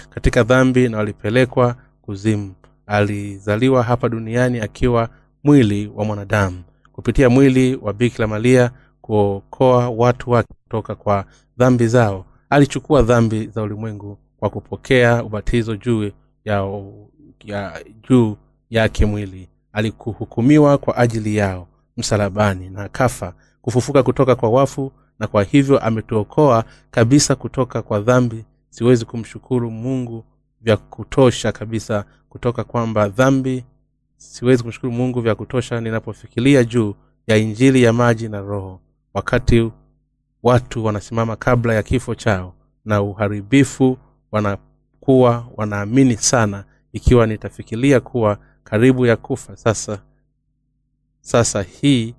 katika 0.09 0.43
dhambi 0.43 0.89
na 0.89 0.97
walipelekwa 0.97 1.75
kuzimu. 2.01 2.53
Alizaliwa 2.87 3.83
hapa 3.83 4.09
duniani 4.09 4.59
akiwa 4.59 5.09
mwili 5.43 5.91
wa 5.95 6.05
mwanadamu. 6.05 6.63
Kupitia 6.91 7.29
mwili 7.29 7.75
wa 7.81 7.93
bikira 7.93 8.27
maria 8.27 8.71
kuokoa 9.01 9.89
watu 9.89 10.31
wake 10.31 10.53
kutoka 10.63 10.95
kwa 10.95 11.25
dhambi 11.57 11.87
zao 11.87 12.25
alichukua 12.49 13.01
dhambi 13.01 13.47
za 13.47 13.61
ulimwengu 13.61 14.17
kwa 14.37 14.49
kupokea 14.49 15.23
ubatizo 15.23 15.75
juu 15.75 16.11
ya, 16.45 16.63
ya 17.43 17.83
juu 18.09 18.37
yake 18.69 19.05
mwili. 19.05 19.49
Alikuhukumiwa 19.73 20.77
kwa 20.77 20.97
ajili 20.97 21.35
yao 21.35 21.67
msalabani 21.97 22.69
na 22.69 22.89
kafa 22.89 23.33
kufufuka 23.61 24.03
kutoka 24.03 24.35
kwa 24.35 24.49
wafu 24.49 24.91
na 25.19 25.27
kwa 25.27 25.43
hivyo 25.43 25.79
ametuokoa 25.79 26.63
kabisa 26.91 27.35
kutoka 27.35 27.81
kwa 27.81 27.99
dhambi. 27.99 28.45
Siwezi 28.69 29.05
kumshukuru 29.05 29.71
mungu 29.71 30.23
vya 30.61 30.77
kutosha 30.77 31.51
kabisa 31.51 32.05
kutoka 32.29 32.63
kwamba 32.63 33.09
dhambi. 33.09 33.63
Siwezi 34.17 34.63
kumshukuru 34.63 34.91
mungu 34.91 35.21
vya 35.21 35.35
kutosha 35.35 35.81
ninapofikiria 35.81 36.63
juu 36.63 36.95
ya 37.27 37.37
injili 37.37 37.83
ya 37.83 37.93
maji 37.93 38.29
na 38.29 38.41
roho. 38.41 38.79
Wakati 39.13 39.71
watu 40.43 40.85
wanasimama 40.85 41.35
kabla 41.35 41.73
ya 41.73 41.83
kifo 41.83 42.15
chao 42.15 42.53
na 42.85 43.01
uharibifu 43.01 43.97
wanakuwa 44.31 45.47
wanaamini 45.55 46.17
sana 46.17 46.63
ikiwa 46.93 47.27
nitafikiria 47.27 47.99
kuwa 47.99 48.37
karibu 48.63 49.05
ya 49.05 49.15
kufa 49.17 49.57
sasa 49.57 50.01
sasa 51.21 51.61
hii 51.61 52.15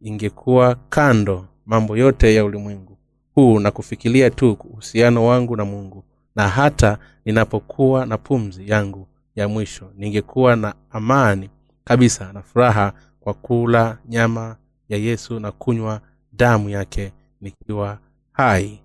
ingekuwa 0.00 0.74
kando 0.74 1.46
mambo 1.66 1.96
yote 1.96 2.34
ya 2.34 2.44
ulimwengu. 2.44 2.98
Huu 3.34 3.60
na 3.60 3.70
kufikiria 3.70 4.30
tu 4.30 4.52
uhusiano 4.52 5.26
wangu 5.26 5.56
na 5.56 5.64
mungu. 5.64 6.04
Na 6.36 6.48
hata 6.48 6.98
ninapokuwa 7.24 8.06
na 8.06 8.18
pumzi 8.18 8.70
yangu 8.70 9.08
ya 9.36 9.48
mwisho 9.48 9.90
ningekuwa 9.96 10.56
na 10.56 10.74
amani 10.90 11.50
kabisa 11.84 12.32
na 12.32 12.42
furaha 12.42 12.92
kwa 13.20 13.34
kula 13.34 13.98
nyama 14.08 14.56
ya 14.88 14.98
yesu 14.98 15.40
na 15.40 15.52
kunywa 15.52 16.00
damu 16.32 16.68
yake 16.68 17.12
nikiwa 17.40 17.98
hai. 18.32 18.80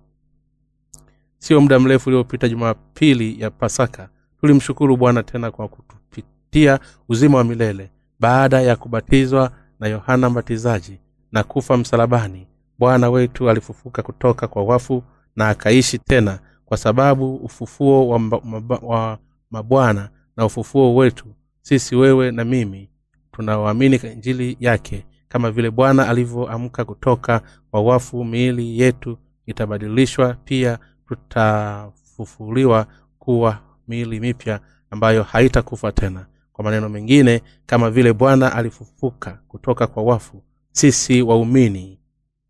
Sio 1.38 1.60
muda 1.60 1.78
mrefu 1.78 2.08
uliopita 2.08 2.48
jumapili 2.48 3.40
ya 3.40 3.50
pasaka 3.50 4.08
tulimshukuru 4.40 4.96
bwana 4.96 5.22
tena 5.22 5.50
kwa 5.50 5.68
kutupitia 5.68 6.78
uzima 7.08 7.38
wa 7.38 7.44
milele 7.44 7.90
baada 8.20 8.60
ya 8.60 8.76
kubatizwa 8.76 9.50
na 9.80 9.88
yohana 9.88 10.30
mbatizaji 10.30 11.00
na 11.32 11.42
kufa 11.44 11.76
msalabani. 11.76 12.46
Bwana 12.78 13.10
wetu 13.10 13.50
alifufuka 13.50 14.02
kutoka 14.02 14.48
kwa 14.48 14.64
wafu 14.64 15.02
na 15.36 15.48
akaishi 15.48 15.98
tena 15.98 16.38
kwa 16.64 16.76
sababu 16.76 17.36
ufufuo 17.36 18.08
wa, 18.08 18.18
mba, 18.18 18.40
wa 18.82 19.18
mabwana 19.50 20.08
na 20.36 20.46
ufufuo 20.46 20.94
wetu 20.94 21.26
sisi 21.62 21.96
wewe 21.96 22.30
na 22.30 22.44
mimi 22.44 22.90
tunaoamini 23.32 23.96
injili 23.96 24.56
yake 24.60 25.06
kama 25.28 25.50
vile 25.50 25.70
bwana 25.70 26.08
alivyoamka 26.08 26.84
kutoka 26.84 27.40
kwa 27.70 27.82
wafu 27.82 28.24
miili 28.24 28.80
yetu 28.80 29.18
itabadilishwa 29.46 30.34
pia 30.44 30.78
tutafufuliwa 31.08 32.86
kuwa 33.18 33.58
miili 33.88 34.20
mipya 34.20 34.60
ambayo 34.90 35.22
haitakufa 35.22 35.92
tena. 35.92 36.26
Kwa 36.52 36.64
maneno 36.64 36.88
mengine 36.88 37.42
kama 37.66 37.90
vile 37.90 38.12
bwana 38.12 38.52
alifufuka 38.52 39.38
kutoka 39.48 39.86
kwa 39.86 40.02
wafu 40.02 40.42
sisi 40.72 41.22
waumini 41.22 41.98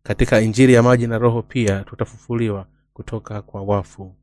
katika 0.03 0.41
injili 0.41 0.73
ya 0.73 0.83
maji 0.83 1.07
na 1.07 1.17
roho 1.17 1.41
pia 1.41 1.83
tutafufuliwa 1.83 2.65
kutoka 2.93 3.41
kwa 3.41 3.61
wafu. 3.63 4.15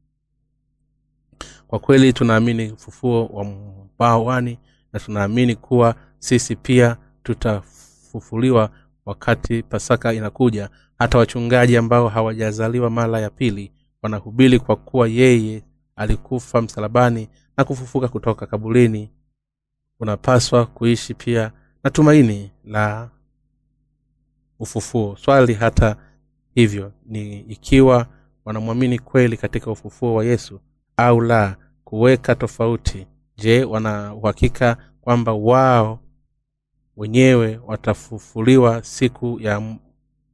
Kwa 1.66 1.78
kweli 1.78 2.12
tunaamini 2.12 2.71
ufufuo 2.73 3.26
wa 3.26 3.44
mbawani 3.44 4.59
na 4.92 5.00
tunaamini 5.00 5.56
kuwa 5.56 5.94
sisi 6.18 6.56
pia 6.56 6.97
tutafufuliwa 7.23 8.71
wakati 9.06 9.62
pasaka 9.62 10.12
inakuja. 10.12 10.71
Hata 10.99 11.18
wachungaji 11.18 11.76
ambao 11.76 12.09
hawajazaliwa 12.09 12.90
mara 12.90 13.21
ya 13.21 13.30
pili 13.30 13.73
wanahubiri 14.02 14.59
kwa 14.59 14.76
kuwa 14.76 15.09
yeye 15.09 15.62
alikufa 15.96 16.62
msalabani 16.62 17.28
na 17.56 17.64
kufufuka 17.64 18.08
kutoka 18.08 18.46
kabulini. 18.46 19.10
Unapaswa 20.00 20.66
kuishi 20.66 21.14
pia 21.14 21.52
na 21.84 21.90
tumaini 21.90 22.50
la 22.64 23.10
ufufuo. 24.58 25.16
Swali 25.16 25.54
hata 25.54 25.96
hivyo 26.54 26.92
ni 27.06 27.40
ikiwa 27.40 28.06
wanamwamini 28.44 28.98
kweli 28.98 29.36
katika 29.36 29.70
ufufuo 29.70 30.14
wa 30.14 30.24
yesu 30.24 30.60
au 30.96 31.20
la 31.20 31.56
kuweka 31.84 32.34
tofauti. 32.34 33.06
Je 33.36 33.64
wana 33.64 34.14
uhakika 34.14 34.76
kwamba 35.00 35.32
wao 35.32 36.00
wenyewe 36.96 37.60
watafufuliwa 37.66 38.82
siku 38.82 39.38
ya 39.40 39.76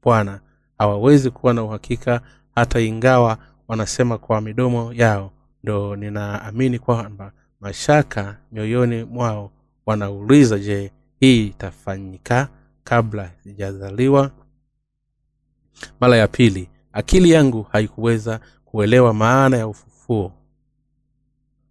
bwana? 0.03 0.41
Hawawezi 0.79 1.31
kuwa 1.31 1.55
na 1.55 1.63
uhakika 1.65 2.21
hata 2.55 2.81
ingawa 2.81 3.39
wanasema 3.69 4.19
kwa 4.19 4.41
midomo 4.41 4.93
yao 4.93 5.33
ndo 5.63 5.97
ninaamini 5.97 6.79
kwamba 6.79 7.33
mashaka 7.61 8.37
mioyoni 8.53 9.05
mwao 9.05 9.53
wanauliza 9.87 10.59
je 10.59 10.93
hii 11.21 11.47
itafanyika 11.47 12.49
kabla 12.85 13.31
sijazaliwa? 13.43 14.31
Mara 16.01 16.17
ya 16.17 16.29
pili 16.29 16.69
akili 16.93 17.31
yangu 17.31 17.63
haikuweza 17.63 18.41
kuelewa 18.65 19.15
maana 19.15 19.57
ya 19.57 19.67
ufufuo. 19.69 20.33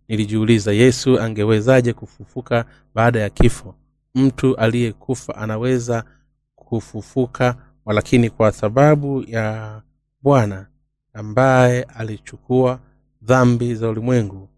Nilijiuliza 0.07 0.71
yesu 0.73 1.19
angewezaje 1.19 1.93
kufufuka 1.93 2.65
baada 2.95 3.19
ya 3.19 3.29
kifo? 3.29 3.75
Mtu 4.15 4.55
aliyekufa 4.55 5.35
anaweza 5.35 6.03
kufufuka 6.55 7.55
lakini 7.85 8.29
kwa 8.29 8.51
sababu 8.51 9.23
ya 9.27 9.81
bwana 10.21 10.67
ambaye 11.13 11.83
alichukua 11.83 12.79
dhambi 13.21 13.75
za 13.75 13.89
ulimwengu. 13.89 14.49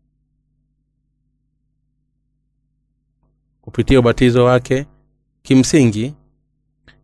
Kupitia 3.62 4.00
ubatizo 4.00 4.46
wake 4.46 4.86
kimsingi 5.42 6.14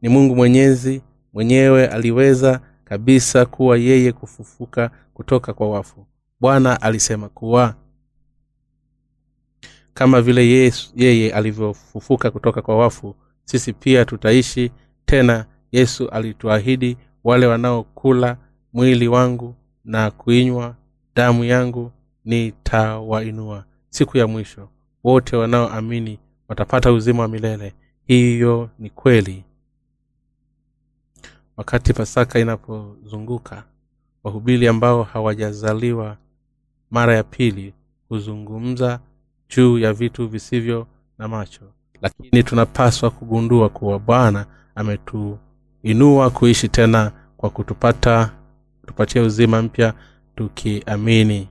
ni 0.02 0.10
mungu 0.10 0.36
mwenyezi 0.36 1.02
mwenyewe 1.34 1.88
aliweza 1.88 2.62
kabisa 2.84 3.46
kuwa 3.46 3.78
yeye 3.78 4.12
kufufuka 4.12 4.92
kutoka 5.14 5.54
kwa 5.54 5.70
wafu. 5.70 6.08
Bwana 6.40 6.82
alisema 6.82 7.30
kuwa 7.30 7.76
kama 9.94 10.22
vile 10.22 10.48
yesu, 10.48 10.92
yeye 10.96 11.34
alivyofufuka 11.34 12.32
kutoka 12.32 12.62
kwa 12.62 12.78
wafu 12.78 13.16
sisi 13.44 13.74
pia 13.74 14.06
tutaishi. 14.06 14.72
Tena 15.06 15.46
yesu 15.72 16.10
alituahidi 16.10 16.98
wale 17.24 17.46
wanaokula 17.48 18.38
mwili 18.74 19.08
wangu 19.08 19.56
na 19.86 20.12
kuinywa 20.12 20.76
damu 21.18 21.44
yangu 21.44 21.92
nitawainua 22.26 23.66
siku 23.90 24.18
ya 24.18 24.28
mwisho 24.28 24.70
wote 25.04 25.36
wanaoamini 25.38 26.20
watapata 26.48 26.92
uzima 26.92 27.22
wa 27.22 27.28
milele. 27.28 27.74
Hiyo 28.08 28.70
ni 28.80 28.90
kweli. 28.90 29.44
Wakati 31.58 31.94
pasaka 31.94 32.40
inapozunguka 32.40 33.64
wahubiri 34.24 34.68
ambao 34.68 35.04
hawajazaliwa 35.04 36.18
mara 36.92 37.16
ya 37.16 37.24
pili 37.24 37.74
huzungumza 38.10 39.00
juu 39.50 39.80
ya 39.80 39.94
vitu 39.94 40.28
visivyo 40.28 40.88
na 41.18 41.28
macho. 41.28 41.66
Lakini 42.02 42.44
tunapaswa 42.44 43.10
kugundua 43.10 43.70
kuwa 43.70 44.00
bwana 44.00 44.46
ametuinua 44.76 46.30
kuishi 46.30 46.68
tena 46.70 47.12
kwa 47.38 47.50
kutupata 47.50 48.32
kutupatia 48.82 49.22
uzima 49.24 49.62
mpya 49.62 49.94
tukiamini 50.38 51.50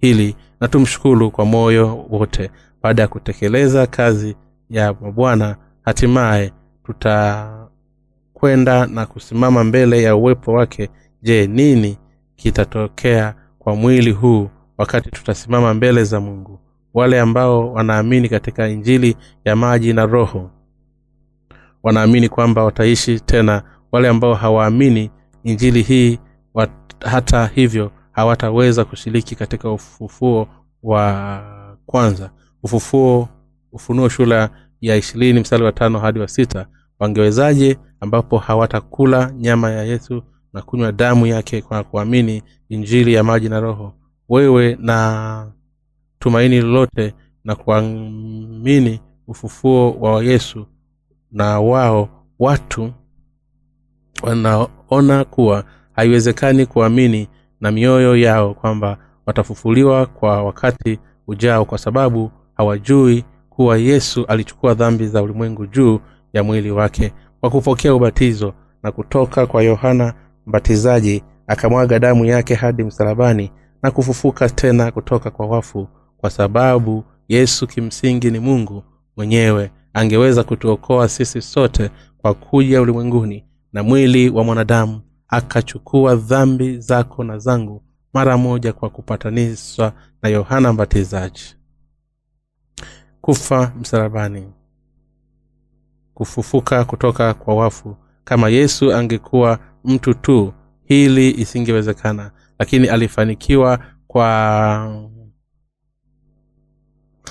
hili 0.00 0.36
na 0.60 0.68
tumshukuru 0.68 1.30
kwa 1.30 1.44
moyo 1.44 2.06
wote. 2.10 2.50
Baada 2.82 3.02
ya 3.02 3.08
kutekeleza 3.08 3.86
kazi 3.86 4.36
ya 4.70 4.92
bwana 4.92 5.56
hatimaye 5.82 6.52
tutakwenda 6.84 8.86
na 8.86 9.06
kusimama 9.06 9.64
mbele 9.64 10.02
ya 10.02 10.16
uwepo 10.16 10.52
wake. 10.52 10.90
Je 11.22 11.46
nini 11.46 11.98
kitatokea 12.36 13.34
kwa 13.58 13.76
mwili 13.76 14.10
huu 14.10 14.48
wakati 14.78 15.10
tutasimama 15.10 15.74
mbele 15.74 16.04
za 16.04 16.20
mungu? 16.20 16.58
Wale 16.94 17.20
ambao 17.20 17.72
wanaamini 17.72 18.28
katika 18.28 18.68
injili 18.68 19.16
ya 19.44 19.56
maji 19.56 19.92
na 19.92 20.06
roho 20.06 20.50
wanaamini 21.82 22.28
kwamba 22.28 22.64
wataishi 22.64 23.20
tena. 23.20 23.62
Wale 23.92 24.08
ambao 24.08 24.34
hawaamini 24.34 25.10
injili 25.44 25.82
hii 25.82 26.18
wat, 26.54 26.70
hata 27.04 27.46
hivyo 27.46 27.90
hawataweza 28.12 28.84
kushiriki 28.84 29.34
katika 29.36 29.70
ufufuo 29.72 30.48
wa 30.82 31.42
kwanza. 31.86 32.30
Ufufuo 32.62 33.28
ufunuo 33.72 34.08
shula 34.08 34.50
ya 34.80 34.96
ishirini 34.96 35.40
mstari 35.40 35.62
wa 35.64 35.72
tano 35.72 35.98
hadi 35.98 36.18
wa 36.18 36.28
sita 36.28 36.66
wangewezaje 36.98 37.78
ambapo 38.00 38.38
hawatakula 38.38 39.32
nyama 39.38 39.70
ya 39.70 39.82
yesu 39.84 40.22
na 40.52 40.62
kunywa 40.62 40.92
damu 40.92 41.26
yake 41.26 41.62
kwa 41.62 41.84
kuamini 41.84 42.42
injili 42.68 43.14
ya 43.14 43.24
maji 43.24 43.48
na 43.48 43.60
roho? 43.60 43.94
Wewe 44.28 44.76
na 44.80 45.52
tumaini 46.18 46.60
lolote 46.60 47.14
na 47.44 47.54
kuamini 47.54 49.00
ufufuo 49.26 49.92
wa 49.92 50.24
yesu 50.24 50.66
na 51.32 51.60
wao 51.60 52.08
watu 52.38 52.92
wanaona 54.22 55.24
kuwa 55.24 55.64
haiwezekani 55.92 56.66
kuamini 56.66 57.28
na 57.62 57.70
mioyo 57.70 58.16
yao 58.16 58.54
kwamba 58.54 58.98
watafufuliwa 59.26 60.06
kwa 60.06 60.42
wakati 60.42 60.98
ujao 61.26 61.64
kwa 61.64 61.78
sababu 61.78 62.30
hawajui 62.54 63.24
kuwa 63.50 63.78
yesu 63.78 64.24
alichukua 64.26 64.74
dhambi 64.74 65.06
za 65.06 65.22
ulimwengu 65.22 65.66
juu 65.66 66.00
ya 66.32 66.42
mwili 66.42 66.70
wake 66.70 67.12
kwa 67.40 67.50
kupokea 67.50 67.94
ubatizo 67.94 68.54
na 68.82 68.92
kutoka 68.92 69.46
kwa 69.46 69.62
yohana 69.62 70.14
mbatizaji 70.46 71.22
akamwaga 71.46 71.98
damu 71.98 72.24
yake 72.24 72.54
hadi 72.54 72.84
msalabani 72.84 73.50
na 73.82 73.90
kufufuka 73.90 74.48
tena 74.48 74.90
kutoka 74.90 75.30
kwa 75.30 75.46
wafu 75.46 75.88
kwa 76.16 76.30
sababu 76.30 77.04
yesu 77.28 77.66
kimsingi 77.66 78.30
ni 78.30 78.38
mungu 78.38 78.84
mwenyewe 79.16 79.70
angeweza 79.94 80.44
kutuokoa 80.44 81.08
sisi 81.08 81.42
sote 81.42 81.90
kwa 82.18 82.34
kuja 82.34 82.82
ulimwenguni 82.82 83.44
na 83.72 83.82
mwili 83.82 84.30
wa 84.30 84.44
mwanadamu 84.44 85.00
akachukua 85.32 86.16
dhambi 86.16 86.78
zako 86.78 87.24
na 87.24 87.38
zangu 87.38 87.82
mara 88.14 88.36
moja 88.38 88.72
kwa 88.72 88.90
kupatanishwa 88.90 89.92
na 90.22 90.28
yohana 90.28 90.72
mbatizaji. 90.72 91.56
Kufa 93.20 93.72
msalabani. 93.80 94.52
Kufufuka 96.14 96.84
kutoka 96.84 97.34
kwa 97.34 97.54
wafu. 97.54 97.96
Kama 98.24 98.48
yesu 98.48 98.92
angekuwa 98.94 99.58
mtu 99.84 100.14
tu 100.14 100.52
hili 100.84 101.30
isingewezekana. 101.30 102.30
Lakini 102.58 102.88
alifanikiwa 102.88 103.78
kwa 104.06 105.02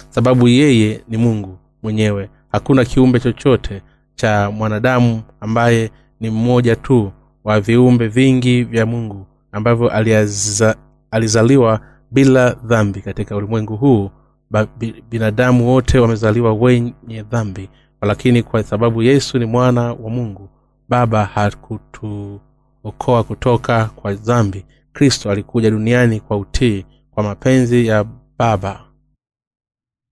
sababu 0.09 0.47
yeye 0.47 1.03
ni 1.07 1.17
mungu 1.17 1.57
mwenyewe. 1.83 2.29
Hakuna 2.51 2.85
kiumbe 2.85 3.19
chochote 3.19 3.81
cha 4.15 4.51
mwanadamu 4.51 5.21
ambaye 5.39 5.91
ni 6.19 6.29
mmoja 6.29 6.75
tu 6.75 7.11
wa 7.43 7.61
viumbe 7.61 8.07
vingi 8.07 8.63
vya 8.63 8.85
mungu 8.85 9.25
ambavyo 9.51 9.89
aliaza, 9.89 10.75
alizaliwa 11.11 11.81
bila 12.11 12.49
dhambi 12.53 13.01
katika 13.01 13.35
ulimwengu 13.35 13.77
huu. 13.77 14.09
Ba, 14.49 14.67
binadamu 15.09 15.67
wote 15.69 15.99
wamezaliwa 15.99 16.53
wenye 16.53 17.23
dhambi 17.31 17.69
lakini 18.01 18.43
kwa 18.43 18.63
sababu 18.63 19.03
yesu 19.03 19.39
ni 19.39 19.45
mwana 19.45 19.93
wa 19.93 20.09
mungu 20.09 20.49
baba 20.89 21.25
hakutuokoa 21.25 23.23
kutoka 23.27 23.85
kwa 23.85 24.13
dhambi. 24.13 24.65
Kristo 24.93 25.31
alikuja 25.31 25.71
duniani 25.71 26.19
kwa 26.19 26.37
utii 26.37 26.85
kwa 27.11 27.23
mapenzi 27.23 27.87
ya 27.87 28.05
baba. 28.39 28.85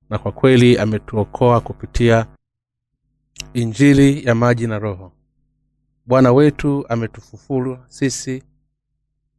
Na 0.09 0.17
kwa 0.17 0.31
kweli 0.31 0.77
ametuokoa 0.77 1.61
kupitia 1.61 2.25
injili 3.53 4.25
ya 4.27 4.35
maji 4.35 4.67
na 4.67 4.79
roho 4.79 5.11
bwana 6.09 6.31
wetu 6.31 6.85
ametufufulu 6.89 7.77
sisi. 7.87 8.43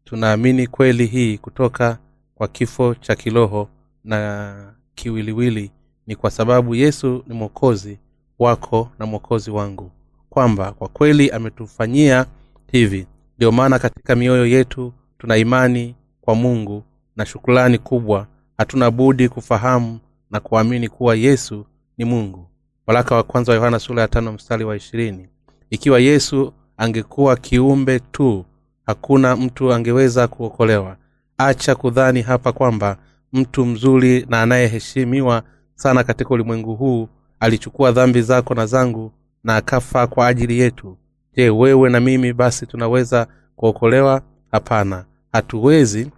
Tunaamini 0.05 0.67
kweli 0.67 1.07
hii 1.07 1.39
kutoka 1.39 1.99
kwa 2.35 2.49
kifo 2.49 2.95
cha 2.95 3.15
kiroho 3.15 3.69
na 4.05 4.75
kiwiliwili. 4.95 5.71
Ni 6.07 6.17
kwa 6.17 6.31
sababu 6.31 6.75
yesu 6.75 7.25
ni 7.27 7.35
mwokozi 7.35 7.99
wako 8.39 8.91
na 8.99 9.07
mwokozi 9.07 9.51
wangu 9.51 9.91
kwamba 10.29 10.73
kwa 10.73 10.89
kweli 10.89 11.31
ametufanyia 11.31 12.27
hivi. 12.73 13.07
Ndio 13.37 13.53
maana 13.53 13.79
katika 13.79 14.17
mioyo 14.17 14.47
yetu 14.47 14.93
tuna 15.19 15.37
imani 15.37 15.95
kwa 16.21 16.35
mungu 16.35 16.85
na 17.17 17.27
shukulani 17.27 17.79
kubwa. 17.79 18.27
Hatuna 18.59 18.91
budi 18.91 19.29
kufahamu 19.29 19.99
na 20.31 20.41
kuamini 20.41 20.89
kuwa 20.89 21.15
yesu 21.17 21.67
ni 21.99 22.05
mungu. 22.05 22.47
Waraka 22.87 23.15
wa 23.15 23.23
kwanza 23.23 23.53
wa 23.53 23.57
yohana 23.57 23.79
sura 23.79 24.03
ya 24.03 24.09
tano 24.09 24.33
mstari 24.33 24.65
wa 24.65 24.77
ishirini. 24.77 25.29
Ikiwa 25.71 26.01
yesu 26.01 26.53
angekuwa 26.81 27.37
kiumbe 27.37 27.99
tu 27.99 28.45
hakuna 28.87 29.37
mtu 29.37 29.73
angeweza 29.73 30.29
kuokolewa. 30.29 30.97
Acha 31.39 31.75
kudhani 31.75 32.23
hapa 32.23 32.53
kwamba 32.53 32.97
mtu 33.33 33.67
mzuri 33.67 34.27
na 34.29 34.43
anayeheshimiwa 34.43 35.43
sana 35.75 36.05
katika 36.05 36.31
ulimwengu 36.31 36.75
huu 36.75 37.09
alichukua 37.41 37.93
dhambi 37.93 38.23
zako 38.23 38.55
na 38.55 38.67
zangu 38.67 39.13
na 39.45 39.57
akafa 39.57 40.07
kwa 40.07 40.27
ajili 40.27 40.59
yetu. 40.59 40.97
Je 41.37 41.51
wewe 41.51 41.91
na 41.91 42.01
mimi 42.01 42.33
basi 42.33 42.67
tunaweza 42.67 43.27
kuokolewa? 43.57 44.23
Hapana 44.53 45.05
hatuwezi 45.33 46.11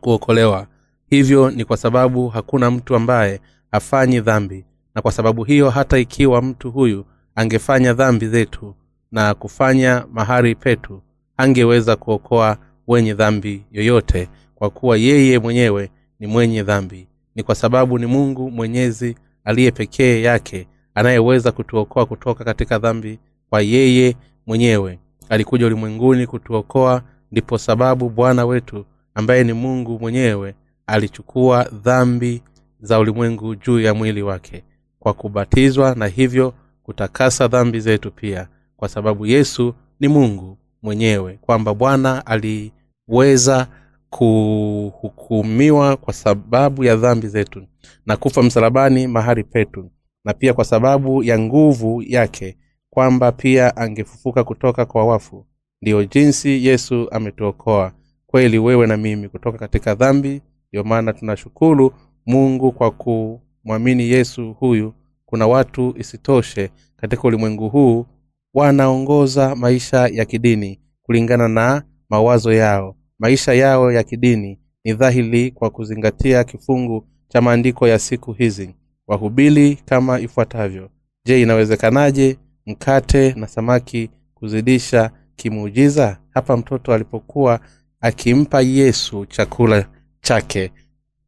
kuokolewa. 0.00 0.66
Hivyo 1.10 1.50
ni 1.50 1.64
kwa 1.64 1.76
sababu 1.76 2.28
hakuna 2.28 2.70
mtu 2.70 2.96
ambaye 2.96 3.40
hafanyi 3.72 4.20
dhambi. 4.20 4.64
Na 4.94 5.02
kwa 5.02 5.12
sababu 5.12 5.44
hiyo 5.44 5.70
hata 5.70 5.98
ikiwa 5.98 6.42
mtu 6.42 6.70
huyu 6.70 7.04
angefanya 7.34 7.92
dhambi 7.92 8.28
zetu 8.28 8.74
na 9.14 9.34
kufanya 9.34 10.06
mahari 10.12 10.54
petu 10.54 11.02
angeweza 11.36 11.96
kuokoa 11.96 12.56
wenye 12.86 13.14
dhambi 13.14 13.62
yoyote 13.72 14.28
kwa 14.54 14.70
kuwa 14.70 14.96
yeye 14.96 15.38
mwenyewe 15.38 15.90
ni 16.20 16.26
mwenye 16.26 16.62
dhambi. 16.62 17.08
Ni 17.34 17.42
kwa 17.42 17.54
sababu 17.54 17.98
ni 17.98 18.06
mungu 18.06 18.50
mwenyezi 18.50 19.16
aliye 19.44 19.70
pekee 19.70 20.22
yake 20.22 20.66
anayeweza 20.94 21.52
kutuokoa 21.52 22.06
kutoka 22.06 22.44
katika 22.44 22.78
dhambi 22.78 23.18
kwa 23.50 23.60
yeye 23.62 24.16
mwenyewe. 24.46 24.98
Alikuja 25.28 25.66
ulimwenguni 25.66 26.26
kutuokoa 26.26 27.02
ndipo 27.32 27.58
sababu 27.58 28.10
bwana 28.10 28.46
wetu 28.46 28.84
ambaye 29.14 29.44
ni 29.44 29.52
mungu 29.52 29.98
mwenyewe 29.98 30.54
alichukua 30.86 31.64
dhambi 31.64 32.42
za 32.80 32.98
ulimwengu 32.98 33.54
juu 33.54 33.80
ya 33.80 33.94
mwili 33.94 34.22
wake. 34.22 34.64
Kwa 34.98 35.12
kubatizwa 35.14 35.94
na 35.94 36.06
hivyo 36.06 36.54
kutakasa 36.82 37.48
dhambi 37.48 37.80
zetu 37.80 38.10
pia 38.10 38.48
kwa 38.76 38.88
sababu 38.88 39.26
yesu 39.26 39.74
ni 40.00 40.08
mungu 40.08 40.58
mwenyewe 40.82 41.38
kwamba 41.40 41.74
bwana 41.74 42.26
aliweza 42.26 43.68
kuhukumiwa 44.10 45.96
kwa 45.96 46.12
sababu 46.12 46.84
ya 46.84 46.96
dhambi 46.96 47.28
zetu 47.28 47.66
na 48.06 48.16
kufa 48.16 48.42
msalabani 48.42 49.06
mahali 49.06 49.44
petu 49.44 49.90
na 50.24 50.34
pia 50.34 50.54
kwa 50.54 50.64
sababu 50.64 51.22
ya 51.22 51.38
nguvu 51.38 52.02
yake 52.02 52.58
kwamba 52.90 53.32
pia 53.32 53.76
angefufuka 53.76 54.44
kutoka 54.44 54.84
kwa 54.86 55.04
wafu. 55.06 55.46
Ndiyo 55.82 56.04
jinsi 56.04 56.66
yesu 56.66 57.08
ametuokoa 57.10 57.92
kweli 58.26 58.58
wewe 58.58 58.86
na 58.86 58.96
mimi 58.96 59.28
kutoka 59.28 59.58
katika 59.58 59.94
dhambi. 59.94 60.42
Ndiyo 60.68 60.84
maana 60.84 61.12
tunashukuru 61.12 61.92
mungu 62.26 62.72
kwa 62.72 62.90
kumwamini 62.90 64.08
yesu 64.10 64.52
huyu. 64.52 64.94
Kuna 65.26 65.46
watu 65.46 65.94
isitoshe 65.98 66.70
katika 66.96 67.22
ulimwengu 67.22 67.68
huu 67.68 68.06
wanaongoza 68.54 69.56
maisha 69.56 70.06
ya 70.08 70.24
kidini 70.24 70.80
kulingana 71.02 71.48
na 71.48 71.82
mawazo 72.10 72.52
yao. 72.52 72.96
Maisha 73.18 73.54
yao 73.54 73.92
ya 73.92 74.02
kidini 74.02 74.58
ni 74.84 74.92
dhahiri 74.92 75.50
kwa 75.50 75.70
kuzingatia 75.70 76.44
kifungu 76.44 77.06
cha 77.28 77.40
maandiko 77.40 77.88
ya 77.88 77.98
siku 77.98 78.32
hizi. 78.32 78.74
Wahubili 79.06 79.76
kama 79.84 80.20
ifuatavyo. 80.20 80.90
Je 81.24 81.42
inawezekanaje 81.42 82.36
mkate 82.66 83.32
na 83.34 83.46
samaki 83.46 84.10
kuzidisha 84.34 85.10
kimuujiza 85.36 86.18
hapa 86.30 86.56
mtoto 86.56 86.94
alipokuwa 86.94 87.60
akimpa 88.00 88.60
yesu 88.60 89.26
chakula 89.26 89.88
chake 90.20 90.72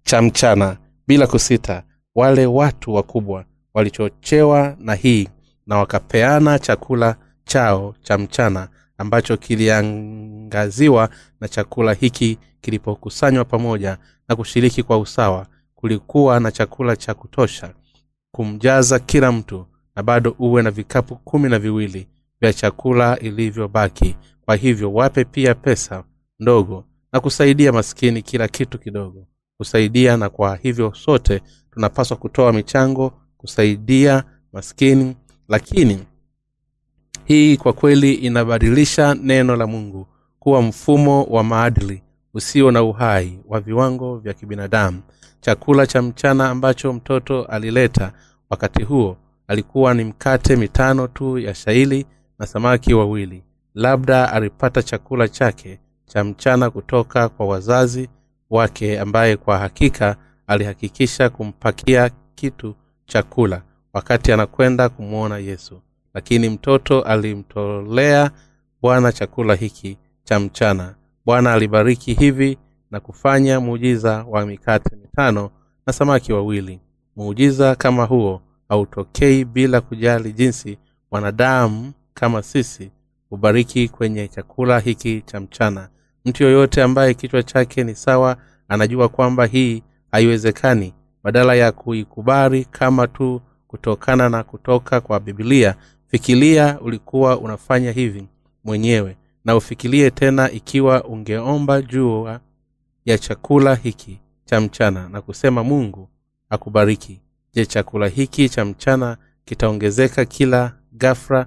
cha 0.02 0.22
mchana 0.22 0.76
bila 1.06 1.26
kusita 1.26 1.82
wale 2.14 2.46
watu 2.46 2.94
wakubwa 2.94 3.44
walichochewa 3.74 4.76
na 4.80 4.94
hii 4.94 5.28
na 5.66 5.76
wakapeana 5.78 6.58
chakula 6.58 7.16
chao 7.44 7.94
cha 8.02 8.18
mchana 8.18 8.68
ambacho 8.98 9.36
kiliangaziwa 9.36 11.08
na 11.40 11.48
chakula 11.48 11.92
hiki 11.92 12.38
kilipokusanywa 12.60 13.44
pamoja 13.44 13.98
na 14.28 14.36
kushiriki 14.36 14.82
kwa 14.82 14.98
usawa. 14.98 15.46
Kulikuwa 15.74 16.40
na 16.40 16.52
chakula 16.52 16.96
cha 16.96 17.14
kutosha 17.14 17.74
kumjaza 18.32 18.98
kila 18.98 19.32
mtu 19.32 19.66
na 19.96 20.02
bado 20.02 20.36
uwe 20.38 20.62
na 20.62 20.70
vikapu 20.70 21.16
kumi 21.16 21.48
na 21.48 21.58
viwili 21.58 22.08
vya 22.40 22.52
chakula 22.52 23.18
ilivyobaki. 23.18 24.16
Kwa 24.40 24.56
hivyo 24.56 24.92
wape 24.92 25.24
pia 25.24 25.54
pesa 25.54 26.04
ndogo 26.40 26.84
na 27.12 27.20
kusaidia 27.20 27.72
maskini 27.72 28.22
kila 28.22 28.48
kitu 28.48 28.78
kidogo. 28.78 29.26
Kusaidia 29.58 30.16
na 30.16 30.28
kwa 30.28 30.56
hivyo 30.56 30.94
sote 30.94 31.42
tunapaswa 31.70 32.16
kutoa 32.16 32.52
michango 32.52 33.12
kusaidia 33.36 34.24
maskini 34.52 35.16
lakini 35.48 36.04
hii 37.24 37.56
kwa 37.56 37.72
kweli 37.72 38.14
inabadilisha 38.14 39.14
neno 39.14 39.56
la 39.56 39.66
mungu 39.66 40.06
kuwa 40.38 40.62
mfumo 40.62 41.22
wa 41.24 41.44
maadili 41.44 42.02
usio 42.34 42.70
na 42.70 42.82
uhai 42.82 43.38
wa 43.48 43.60
viwango 43.60 44.18
vya 44.18 44.34
kibinadamu. 44.34 45.02
Chakula 45.40 45.86
cha 45.86 46.02
mchana 46.02 46.50
ambacho 46.50 46.92
mtoto 46.92 47.44
alileta 47.44 48.12
wakati 48.50 48.82
huo 48.82 49.16
alikuwa 49.48 49.94
ni 49.94 50.04
mkate 50.04 50.56
mitano 50.56 51.06
tu 51.06 51.38
ya 51.38 51.54
shaili 51.54 52.06
na 52.38 52.46
samaki 52.46 52.94
wawili. 52.94 53.42
Labda 53.74 54.32
alipata 54.32 54.82
chakula 54.82 55.28
chake 55.28 55.80
cha 56.06 56.24
mchana 56.24 56.70
kutoka 56.70 57.28
kwa 57.28 57.46
wazazi 57.46 58.08
wake 58.50 59.00
ambaye 59.00 59.36
kwa 59.36 59.58
hakika 59.58 60.16
alihakikisha 60.46 61.28
kumpakia 61.30 62.10
kitu 62.34 62.74
chakula 63.06 63.62
wakati 63.96 64.32
anakwenda 64.32 64.88
kumwona 64.88 65.38
yesu. 65.38 65.80
Lakini 66.14 66.48
mtoto 66.48 67.02
alimtolea 67.02 68.30
bwana 68.82 69.12
chakula 69.12 69.54
hiki 69.54 69.98
cha 70.24 70.40
mchana. 70.40 70.94
Bwana 71.26 71.52
alibariki 71.52 72.14
hivi 72.14 72.58
na 72.90 73.00
kufanya 73.00 73.60
muujiza 73.60 74.24
wa 74.28 74.46
mikate 74.46 74.96
mitano 74.96 75.50
na 75.86 75.92
samaki 75.92 76.32
wawili. 76.32 76.80
Muujiza 77.16 77.74
kama 77.74 78.04
huo 78.04 78.42
hautokei 78.68 79.44
bila 79.44 79.80
kujali 79.80 80.32
jinsi 80.32 80.78
wanadamu 81.10 81.92
kama 82.14 82.42
sisi 82.42 82.90
hubariki 83.30 83.88
kwenye 83.88 84.28
chakula 84.28 84.78
hiki 84.80 85.22
cha 85.26 85.40
mchana. 85.40 85.88
Mtu 86.24 86.42
yoyote 86.42 86.82
ambaye 86.82 87.14
kichwa 87.14 87.42
chake 87.42 87.84
ni 87.84 87.94
sawa 87.94 88.36
anajua 88.68 89.08
kwamba 89.08 89.46
hii 89.46 89.82
haiwezekani. 90.12 90.94
Badala 91.24 91.54
ya 91.54 91.72
kuikubali 91.72 92.64
kama 92.64 93.06
tu 93.06 93.40
kutokana 93.76 94.28
na 94.28 94.42
kutoka 94.42 95.00
kwa 95.00 95.20
bibilia 95.20 95.74
fikiria 96.06 96.80
ulikuwa 96.80 97.38
unafanya 97.38 97.92
hivi 97.92 98.26
mwenyewe 98.64 99.16
na 99.44 99.56
ufikirie 99.56 100.10
tena 100.10 100.50
ikiwa 100.50 101.04
ungeomba 101.04 101.82
jua 101.82 102.40
ya 103.04 103.18
chakula 103.18 103.74
hiki 103.74 104.20
cha 104.44 104.60
mchana 104.60 105.08
na 105.08 105.22
kusema 105.22 105.64
mungu 105.64 106.08
akubariki. 106.50 107.20
Je 107.54 107.66
chakula 107.66 108.08
hiki 108.08 108.48
cha 108.48 108.64
mchana 108.64 109.16
kitaongezeka 109.44 110.24
kila 110.24 110.72
gafra 110.92 111.46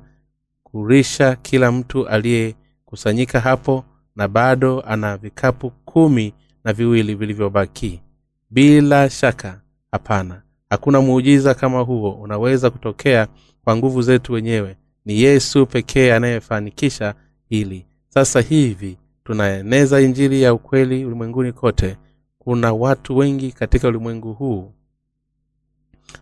kurisha 0.63 1.35
kila 1.35 1.71
mtu 1.71 2.07
aliyekusanyika 2.07 3.39
hapo 3.39 3.85
na 4.15 4.27
bado 4.27 4.81
ana 4.81 5.17
vikapu 5.17 5.69
kumi 5.69 6.33
na 6.63 6.73
viwili 6.73 7.15
vilivyobaki? 7.15 8.01
Bila 8.49 9.09
shaka 9.09 9.61
hapana 9.91 10.41
hakuna 10.69 11.01
muujiza 11.01 11.53
kama 11.53 11.79
huo. 11.81 12.11
Unaweza 12.11 12.69
kutokea 12.69 13.27
kwa 13.63 13.75
nguvu 13.77 14.01
zetu 14.01 14.33
wenyewe. 14.33 14.77
Ni 15.05 15.21
yesu 15.21 15.65
pekee 15.65 16.13
anayefanikisha 16.13 17.13
hili. 17.49 17.85
Sasa 18.09 18.41
hivi 18.41 18.97
tunaeneza 19.23 20.01
injili 20.01 20.41
ya 20.41 20.53
ukweli 20.53 21.05
ulimwenguni 21.05 21.51
kote. 21.53 21.97
Kuna 22.39 22.73
watu 22.73 23.17
wengi 23.17 23.51
katika 23.51 23.87
ulimwengu 23.87 24.33
huu 24.33 24.71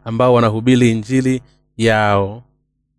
ambao 0.04 0.34
wanahubiri 0.34 0.92
injili 0.92 1.42
yao 1.78 2.44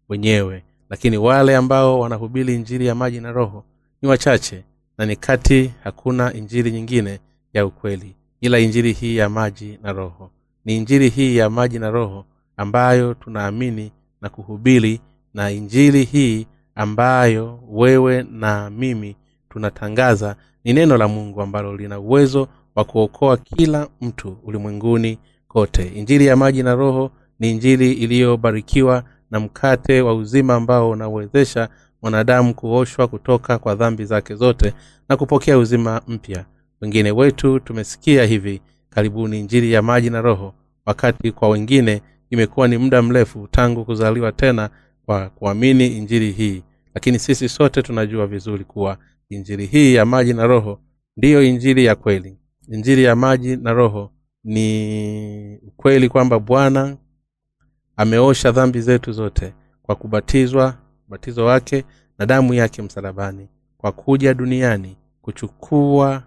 wenyewe. 0.09 0.63
Lakini 0.91 1.17
wale 1.17 1.57
ambao 1.57 2.01
wanahubiri 2.01 2.55
injili 2.55 2.87
ya 2.87 2.95
maji 2.95 3.21
na 3.21 3.33
roho 3.33 3.65
ni 4.03 4.09
wachache 4.09 4.65
na 4.99 5.07
ni 5.07 5.17
kati 5.17 5.71
hakuna 5.85 6.33
injili 6.35 6.71
nyingine 6.71 7.21
ya 7.53 7.67
ukweli. 7.67 8.15
Ila 8.41 8.59
injili 8.59 8.93
hii 8.93 9.17
ya 9.17 9.29
maji 9.29 9.79
na 9.83 9.93
roho 9.93 10.31
ni 10.69 10.77
injili 10.77 11.09
hii 11.09 11.37
ya 11.37 11.51
maji 11.51 11.79
na 11.79 11.91
roho 11.91 12.25
ambayo 12.57 13.15
tunaamini 13.15 13.93
na 14.21 14.29
kuhubiri 14.29 15.01
na 15.35 15.51
injili 15.51 16.05
hii 16.05 16.47
ambayo 16.75 17.61
wewe 17.69 18.23
na 18.31 18.71
mimi 18.71 19.17
tunatangaza 19.49 20.37
ni 20.65 20.73
neno 20.73 20.97
la 20.97 21.09
mungu 21.09 21.43
ambalo 21.43 21.77
lina 21.77 21.99
uwezo 22.01 22.49
wa 22.75 22.85
kuokoa 22.85 23.37
kila 23.37 23.89
mtu 24.01 24.37
ulimwenguni 24.45 25.19
kote. 25.49 25.89
Injili 25.95 26.27
ya 26.27 26.37
maji 26.37 26.63
na 26.63 26.75
roho 26.75 27.11
ni 27.39 27.51
injili 27.51 27.93
iliyobarikiwa 27.93 29.05
na 29.31 29.41
mkate 29.41 30.01
wa 30.03 30.15
uzima 30.15 30.55
ambao 30.55 30.91
unawezesha 30.91 31.69
mwanadamu 32.03 32.55
kuoshwa 32.55 33.09
kutoka 33.09 33.59
kwa 33.59 33.75
dhambi 33.75 34.05
zake 34.05 34.35
zote 34.35 34.75
na 35.09 35.17
kupokea 35.17 35.59
uzima 35.59 36.03
mpya. 36.09 36.45
Wengine 36.81 37.11
wetu 37.13 37.61
tumesikia 37.61 38.25
hivi 38.25 38.61
karibuni 38.91 39.41
injili 39.41 39.73
ya 39.73 39.83
maji 39.83 40.11
na 40.11 40.21
roho. 40.21 40.55
Wakati 40.87 41.33
kwa 41.33 41.49
wengine 41.49 42.03
imekuwa 42.31 42.69
ni 42.69 42.79
muda 42.79 43.03
mrefu 43.03 43.49
tangu 43.51 43.85
kuzaliwa 43.85 44.33
tena 44.33 44.71
kwa 45.07 45.31
kuamini 45.31 45.87
injili 45.87 46.33
hii. 46.33 46.63
Lakini 46.95 47.19
sisi 47.19 47.49
sote 47.49 47.83
tunajua 47.83 48.27
vizuri 48.27 48.65
kuwa 48.65 48.99
injili 49.29 49.67
hii 49.67 49.95
ya 49.95 50.05
maji 50.05 50.35
na 50.35 50.47
roho 50.47 50.81
ndiyo 51.17 51.43
injili 51.43 51.85
ya 51.85 51.95
kweli. 51.95 52.39
Injili 52.69 53.05
ya 53.05 53.17
maji 53.17 53.57
na 53.57 53.73
roho 53.73 54.13
ni 54.45 55.59
ukweli 55.67 56.09
kwamba 56.09 56.39
bwana 56.39 56.97
ameosha 57.97 58.53
dhambi 58.53 58.81
zetu 58.81 59.13
zote 59.13 59.55
kwa 59.83 59.95
kubatizwa 59.95 60.75
ubatizo 61.09 61.45
wake 61.45 61.85
na 62.19 62.27
damu 62.27 62.55
yake 62.55 62.83
msalabani 62.83 63.49
kwa 63.79 63.93
kuja 63.93 64.35
duniani 64.35 64.97
kuchukua 65.23 66.23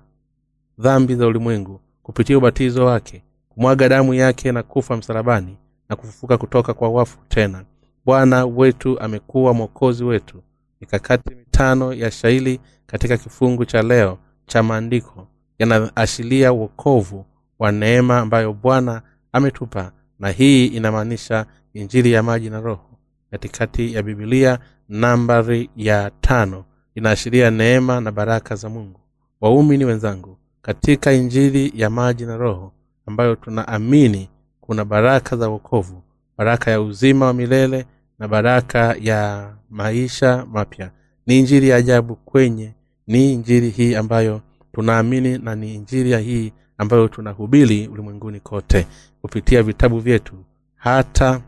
dhambi 0.77 1.15
za 1.15 1.27
ulimwengu 1.27 1.81
kupitia 2.11 2.37
ubatizo 2.37 2.85
wake 2.85 3.23
kumwaga 3.49 3.89
damu 3.89 4.13
yake 4.13 4.51
na 4.51 4.63
kufa 4.63 4.97
msalabani 4.97 5.57
na 5.89 5.95
kufufuka 5.95 6.37
kutoka 6.37 6.73
kwa 6.73 6.89
wafu 6.89 7.19
tena. 7.29 7.65
Bwana 8.05 8.45
wetu 8.45 8.99
amekuwa 8.99 9.53
mwokozi 9.53 10.03
wetu. 10.03 10.43
Mikakati 10.81 11.35
mitano 11.35 11.93
ya 11.93 12.11
shaili 12.11 12.59
katika 12.85 13.17
kifungu 13.17 13.65
cha 13.65 13.81
leo 13.81 14.17
cha 14.45 14.63
maandiko 14.63 15.27
yanaashiria 15.59 16.53
uokovu 16.53 17.25
wa 17.59 17.71
neema 17.71 18.19
ambayo 18.19 18.53
bwana 18.53 19.01
ametupa 19.31 19.91
na 20.19 20.29
hii 20.29 20.65
inamaanisha 20.65 21.45
injili 21.73 22.11
ya 22.11 22.23
maji 22.23 22.49
na 22.49 22.59
roho. 22.61 22.89
Katikati 23.31 23.93
ya 23.93 24.03
bibilia 24.03 24.59
nambari 24.89 25.69
ya 25.75 26.11
tano 26.21 26.65
inaashiria 26.95 27.51
neema 27.51 28.01
na 28.01 28.11
baraka 28.11 28.55
za 28.55 28.69
mungu. 28.69 28.99
Waumini 29.41 29.85
wenzangu 29.85 30.37
katika 30.61 31.11
injili 31.13 31.73
ya 31.75 31.89
maji 31.89 32.25
na 32.25 32.37
roho 32.37 32.73
ambayo 33.05 33.35
tunaamini 33.35 34.29
kuna 34.61 34.85
baraka 34.85 35.35
za 35.37 35.49
wokovu 35.49 36.03
baraka 36.37 36.71
ya 36.71 36.81
uzima 36.81 37.25
wa 37.25 37.33
milele 37.33 37.85
na 38.19 38.27
baraka 38.27 38.95
ya 38.99 39.53
maisha 39.69 40.45
mapya. 40.45 40.91
Ni 41.25 41.39
injili 41.39 41.69
ya 41.69 41.75
ajabu 41.77 42.15
kwenye 42.15 42.73
ni 43.07 43.33
injili 43.33 43.69
hii 43.69 43.95
ambayo 43.95 44.41
tunaamini 44.73 45.37
na 45.37 45.55
ni 45.55 45.75
injili 45.75 46.11
ya 46.11 46.19
hii 46.19 46.53
ambayo 46.77 47.07
tunahubiri 47.07 47.87
ulimwenguni 47.87 48.39
kote 48.39 48.87
kupitia 49.21 49.63
vitabu 49.63 49.99
vyetu. 49.99 50.33
Hata 50.75 51.41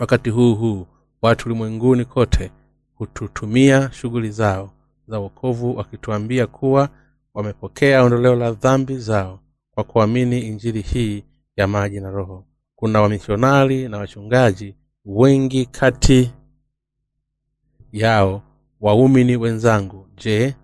wakati 0.00 0.30
huu 0.30 0.54
huu 0.54 0.86
watu 1.22 1.48
ulimwenguni 1.48 2.04
kote 2.04 2.50
hututumia 2.94 3.90
shughuli 3.92 4.30
zao 4.30 4.70
za 5.08 5.18
wokovu 5.18 5.76
wakituambia 5.76 6.46
kuwa 6.46 6.88
wamepokea 7.34 8.02
ondoleo 8.04 8.34
la 8.34 8.52
dhambi 8.52 8.98
zao 8.98 9.40
kwa 9.70 9.84
kuamini 9.84 10.40
injili 10.40 10.80
hii 10.80 11.24
ya 11.56 11.66
maji 11.66 12.00
na 12.00 12.10
roho. 12.10 12.44
Kuna 12.76 13.00
wamisionari 13.02 13.88
na 13.88 13.98
wachungaji 13.98 14.74
wengi 15.04 15.66
kati 15.66 16.32
yao 17.92 18.42
waumini 18.80 19.36
wenzangu. 19.36 20.08
Je 20.16 20.54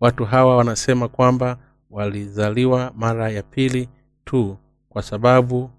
watu 0.00 0.24
hawa 0.24 0.56
wanasema 0.56 1.08
kwamba 1.08 1.58
walizaliwa 1.90 2.92
mara 2.96 3.30
ya 3.30 3.42
pili 3.42 3.88
tu 4.24 4.56
kwa 4.88 5.02
sababu 5.02 5.70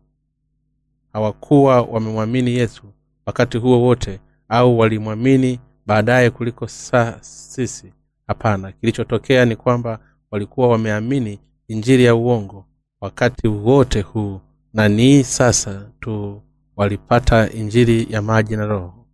hawakuwa 1.13 1.81
wamemwamini 1.81 2.51
yesu 2.53 2.83
wakati 3.25 3.57
huo 3.57 3.81
wote 3.81 4.19
au 4.49 4.79
walimwamini 4.79 5.59
baadaye 5.85 6.29
kuliko 6.29 6.67
sa 6.67 7.17
sisi 7.21 7.93
hapana 8.31 8.71
kilichotokea 8.71 9.45
ni 9.45 9.55
kwamba 9.55 9.99
walikuwa 10.31 10.67
wameamini 10.67 11.39
injiri 11.67 12.03
ya 12.03 12.15
uongo 12.15 12.65
wakati 13.01 13.47
wote 13.47 14.01
huu 14.01 14.39
na 14.73 14.89
ni 14.89 15.23
sasa 15.23 15.89
tu 15.99 16.41
walipata 16.75 17.49
injiri 17.51 18.07
ya 18.09 18.21
maji 18.21 18.55
na 18.55 18.65
roho 18.65 19.05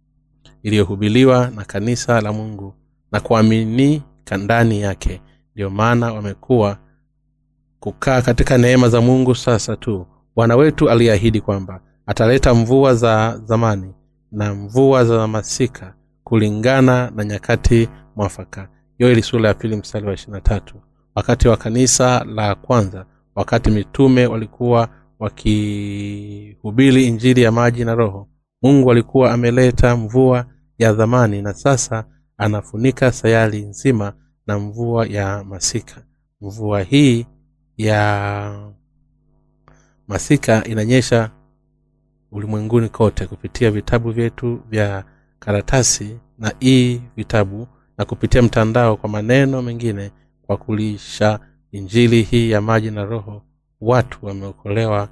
iliyohubiliwa 0.63 1.49
na 1.55 1.65
kanisa 1.65 2.21
la 2.21 2.33
mungu 2.33 2.73
na 3.11 3.19
kuaminika 3.19 4.37
ndani 4.37 4.81
yake. 4.81 5.21
Ndiyo 5.53 5.69
maana 5.69 6.13
wamekuwa 6.13 6.77
kukaa 7.79 8.21
katika 8.21 8.57
neema 8.57 8.89
za 8.89 9.01
mungu 9.01 9.35
sasa 9.35 9.75
tu. 9.75 10.07
Bwana 10.35 10.55
wetu 10.55 10.89
aliahidi 10.89 11.41
kwamba 11.41 11.81
ataleta 12.05 12.53
mvua 12.53 12.95
za 12.95 13.41
zamani 13.45 13.93
na 14.31 14.53
mvua 14.55 15.05
za 15.05 15.27
masika 15.27 15.93
kulingana 16.23 17.11
na 17.15 17.25
nyakati 17.25 17.89
mwafaka 18.15 18.69
yoeli 18.99 19.21
sura 19.23 19.47
ya 19.47 19.53
pili 19.53 19.75
mstari 19.75 20.07
wa 20.07 20.13
ishirina 20.13 20.41
tatu. 20.41 20.75
Wakati 21.15 21.47
wa 21.47 21.57
kanisa 21.57 22.23
la 22.23 22.55
kwanza 22.55 23.05
wakati 23.35 23.69
mitume 23.71 24.25
walikuwa 24.27 24.89
wakihubiri 25.19 27.05
injili 27.07 27.41
ya 27.41 27.51
maji 27.51 27.85
na 27.85 27.95
roho 27.95 28.27
mungu 28.61 28.91
alikuwa 28.91 29.31
ameleta 29.33 29.95
mvua 29.95 30.45
ya 30.77 30.93
dhamani 30.93 31.41
na 31.41 31.53
sasa 31.53 32.05
anafunika 32.37 33.11
sayari 33.11 33.61
nzima 33.61 34.13
na 34.47 34.59
mvua 34.59 35.05
ya 35.07 35.43
masika. 35.43 36.03
Mvua 36.41 36.81
hii 36.81 37.25
ya 37.77 38.71
masika 40.07 40.63
inanyesha 40.63 41.31
ulimwenguni 42.31 42.89
kote 42.89 43.25
kupitia 43.25 43.71
vitabu 43.71 44.11
vyetu 44.11 44.59
vya 44.69 45.03
karatasi 45.39 46.19
na 46.37 46.53
ii 46.63 47.01
vitabu 47.15 47.67
na 47.97 48.05
kupitia 48.05 48.41
mtandao 48.41 48.97
kwa 48.97 49.09
maneno 49.09 49.61
mengine 49.61 50.11
kwa 50.41 50.57
kulisha 50.57 51.39
injili 51.71 52.21
hii 52.21 52.51
ya 52.51 52.61
maji 52.61 52.91
na 52.91 53.05
roho 53.05 53.41
watu 53.81 54.25
wameokolewa 54.25 55.09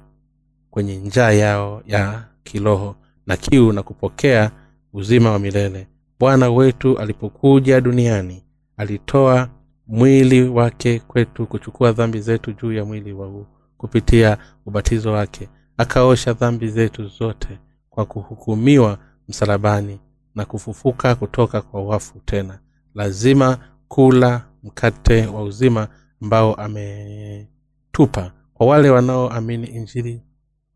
kwenye 0.70 0.96
njaa 0.96 1.30
yao 1.30 1.82
ya 1.86 2.24
kiroho 2.44 2.96
na 3.26 3.36
kiu 3.36 3.72
na 3.72 3.82
kupokea 3.82 4.50
uzima 4.92 5.30
wa 5.30 5.38
milele. 5.38 5.86
Bwana 6.20 6.50
wetu 6.50 6.98
alipokuja 6.98 7.80
duniani 7.80 8.44
alitoa 8.76 9.48
mwili 9.86 10.48
wake 10.48 10.98
kwetu 10.98 11.46
kuchukua 11.46 11.92
dhambi 11.92 12.20
zetu 12.20 12.52
juu 12.52 12.72
ya 12.72 12.84
mwili 12.84 13.12
wa 13.12 13.26
huu 13.26 13.46
kupitia 13.76 14.38
ubatizo 14.66 15.12
wake. 15.12 15.48
Akaosha 15.76 16.32
dhambi 16.32 16.68
zetu 16.68 17.06
zote 17.08 17.58
kwa 17.90 18.04
kuhukumiwa 18.06 18.98
msalabani 19.28 19.98
na 20.34 20.44
kufufuka 20.44 21.14
kutoka 21.14 21.60
kwa 21.62 21.82
wafu 21.84 22.20
tena 22.24 22.58
lazima 22.96 23.58
kula 23.88 24.42
mkate 24.62 25.26
wa 25.26 25.42
uzima 25.42 25.88
ambao 26.22 26.54
ametupa. 26.54 28.32
Kwa 28.54 28.66
wale 28.66 28.90
wanaoamini 28.90 29.66
injili 29.66 30.22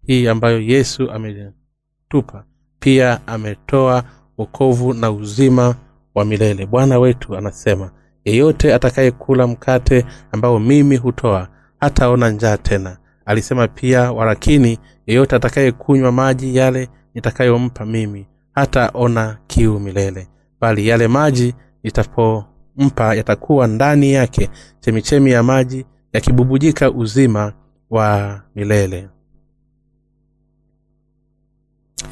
hii 0.07 0.29
ambayo 0.29 0.61
yesu 0.61 1.11
ametupa 1.11 2.45
pia 2.81 3.27
ametoa 3.27 4.05
wokovu 4.39 4.95
na 4.95 5.11
uzima 5.11 5.75
wa 6.15 6.25
milele. 6.25 6.67
Bwana 6.67 6.99
wetu 6.99 7.37
anasema 7.37 7.91
yeyote 8.25 8.75
atakayekula 8.75 9.47
mkate 9.47 10.05
ambao 10.33 10.59
mimi 10.59 10.97
hutoa 10.97 11.49
hataona 11.81 12.31
njaa 12.31 12.57
tena. 12.57 12.97
Alisema 13.25 13.69
pia 13.69 14.13
walakini 14.13 14.79
yeyote 15.07 15.37
atakayekunywa 15.37 16.13
maji 16.13 16.57
yale 16.57 16.89
nitakayompa 17.15 17.87
mimi 17.87 18.27
hataona 18.55 19.39
kiu 19.47 19.81
milele. 19.81 20.29
Bali 20.61 20.89
yale 20.89 21.09
maji 21.09 21.55
nitapompa 21.83 23.15
yatakuwa 23.15 23.67
ndani 23.67 24.13
yake 24.13 24.51
chemichemi 24.81 25.31
ya 25.31 25.43
maji 25.43 25.87
yakibubujika 26.13 26.91
uzima 26.91 27.53
wa 27.91 28.41
milele. 28.55 29.09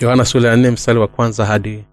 Yohana 0.01 0.25
sula 0.25 0.49
ya 0.49 0.57
nne 0.57 0.71
mstari 0.71 0.99
wa 0.99 1.09
kwanza 1.09 1.47
hadi 1.47 1.85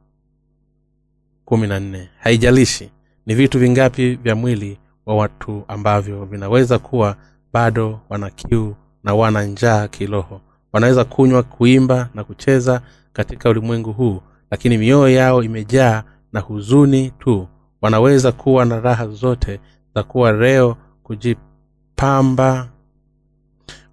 kumi 1.46 1.68
na 1.68 1.80
nne. 1.80 2.10
Haijalishi 2.20 2.92
ni 3.26 3.36
vitu 3.36 3.60
vingapi 3.60 4.16
vya 4.16 4.36
mwili 4.36 4.78
wa 5.06 5.16
watu 5.16 5.64
ambavyo 5.68 6.26
vinaweza 6.26 6.80
kuwa 6.80 7.18
bado 7.54 8.00
wana 8.10 8.30
kiu 8.30 8.76
na 9.04 9.14
wana 9.16 9.44
njaa 9.44 9.88
kiroho. 9.88 10.42
Wanaweza 10.74 11.04
kunywa 11.06 11.44
kuimba 11.44 12.10
na 12.14 12.24
kucheza 12.24 12.82
katika 13.14 13.50
ulimwengu 13.50 13.94
huu 13.94 14.22
lakini 14.52 14.78
mioyo 14.78 15.10
yao 15.16 15.44
imejaa 15.44 16.04
na 16.34 16.40
huzuni 16.40 17.12
tu 17.12 17.48
wanaweza 17.86 18.32
kuwa 18.32 18.66
na 18.66 18.80
raha 18.80 19.08
zote 19.08 19.60
za 19.96 20.04
kuwa 20.04 20.32
reo 20.32 20.78
kujipamba 21.04 22.70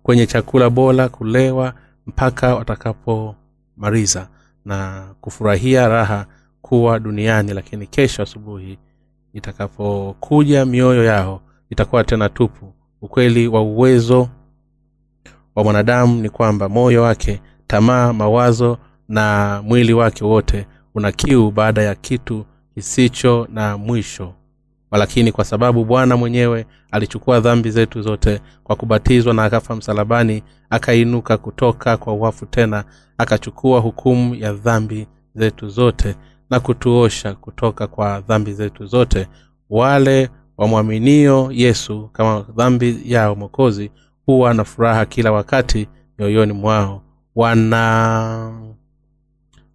kwenye 0.02 0.26
chakula 0.26 0.70
bora 0.70 1.08
kulewa 1.08 1.74
mpaka 2.06 2.54
watakapomaliza 2.54 4.28
na 4.64 5.06
kufurahia 5.20 5.88
raha 5.88 6.26
kuwa 6.62 6.98
duniani. 6.98 7.54
Lakini 7.54 7.86
kesho 7.86 8.22
asubuhi 8.22 8.78
itakapokuja 9.32 10.64
mioyo 10.64 11.04
yao 11.04 11.40
itakuwa 11.70 12.04
tena 12.04 12.28
tupu. 12.28 12.72
Ukweli 13.02 13.48
wa 13.48 13.62
uwezo 13.62 14.28
wa 15.54 15.64
mwanadamu 15.64 16.22
ni 16.22 16.28
kwamba 16.30 16.68
moyo 16.68 17.02
wake 17.02 17.40
tamaa 17.66 18.12
mawazo 18.12 18.78
na 19.08 19.60
mwili 19.64 19.92
wake 19.92 20.24
wote 20.24 20.66
una 20.94 21.12
kiu 21.12 21.50
baada 21.50 21.82
ya 21.82 21.94
kitu 21.94 22.44
kisicho 22.74 23.48
na 23.52 23.78
mwisho. 23.78 24.32
Walakini 24.90 25.32
kwa 25.32 25.44
sababu 25.44 25.84
bwana 25.84 26.16
mwenyewe 26.16 26.66
alichukua 26.90 27.40
dhambi 27.40 27.70
zetu 27.70 28.02
zote 28.02 28.40
kwa 28.64 28.76
kubatizwa 28.76 29.34
na 29.34 29.44
akafa 29.44 29.76
msalabani 29.76 30.42
akainuka 30.70 31.36
kutoka 31.38 31.96
kwa 31.96 32.14
wafu 32.14 32.46
tena 32.46 32.84
akachukua 33.18 33.80
hukumu 33.80 34.34
ya 34.34 34.52
dhambi 34.52 35.06
zetu 35.34 35.68
zote 35.68 36.16
na 36.50 36.60
kutuosha 36.60 37.34
kutoka 37.34 37.86
kwa 37.86 38.20
dhambi 38.20 38.52
zetu 38.52 38.86
zote. 38.86 39.28
Wale 39.70 40.30
wamwaminio 40.56 41.48
yesu 41.52 42.08
kama 42.12 42.40
dhambi 42.56 43.00
yao 43.04 43.34
mokozi 43.34 43.90
huwa 44.26 44.54
na 44.54 44.64
furaha 44.64 45.06
kila 45.06 45.32
wakati 45.32 45.88
mioyoni 46.18 46.52
mwao. 46.52 47.02
Wana 47.34 48.52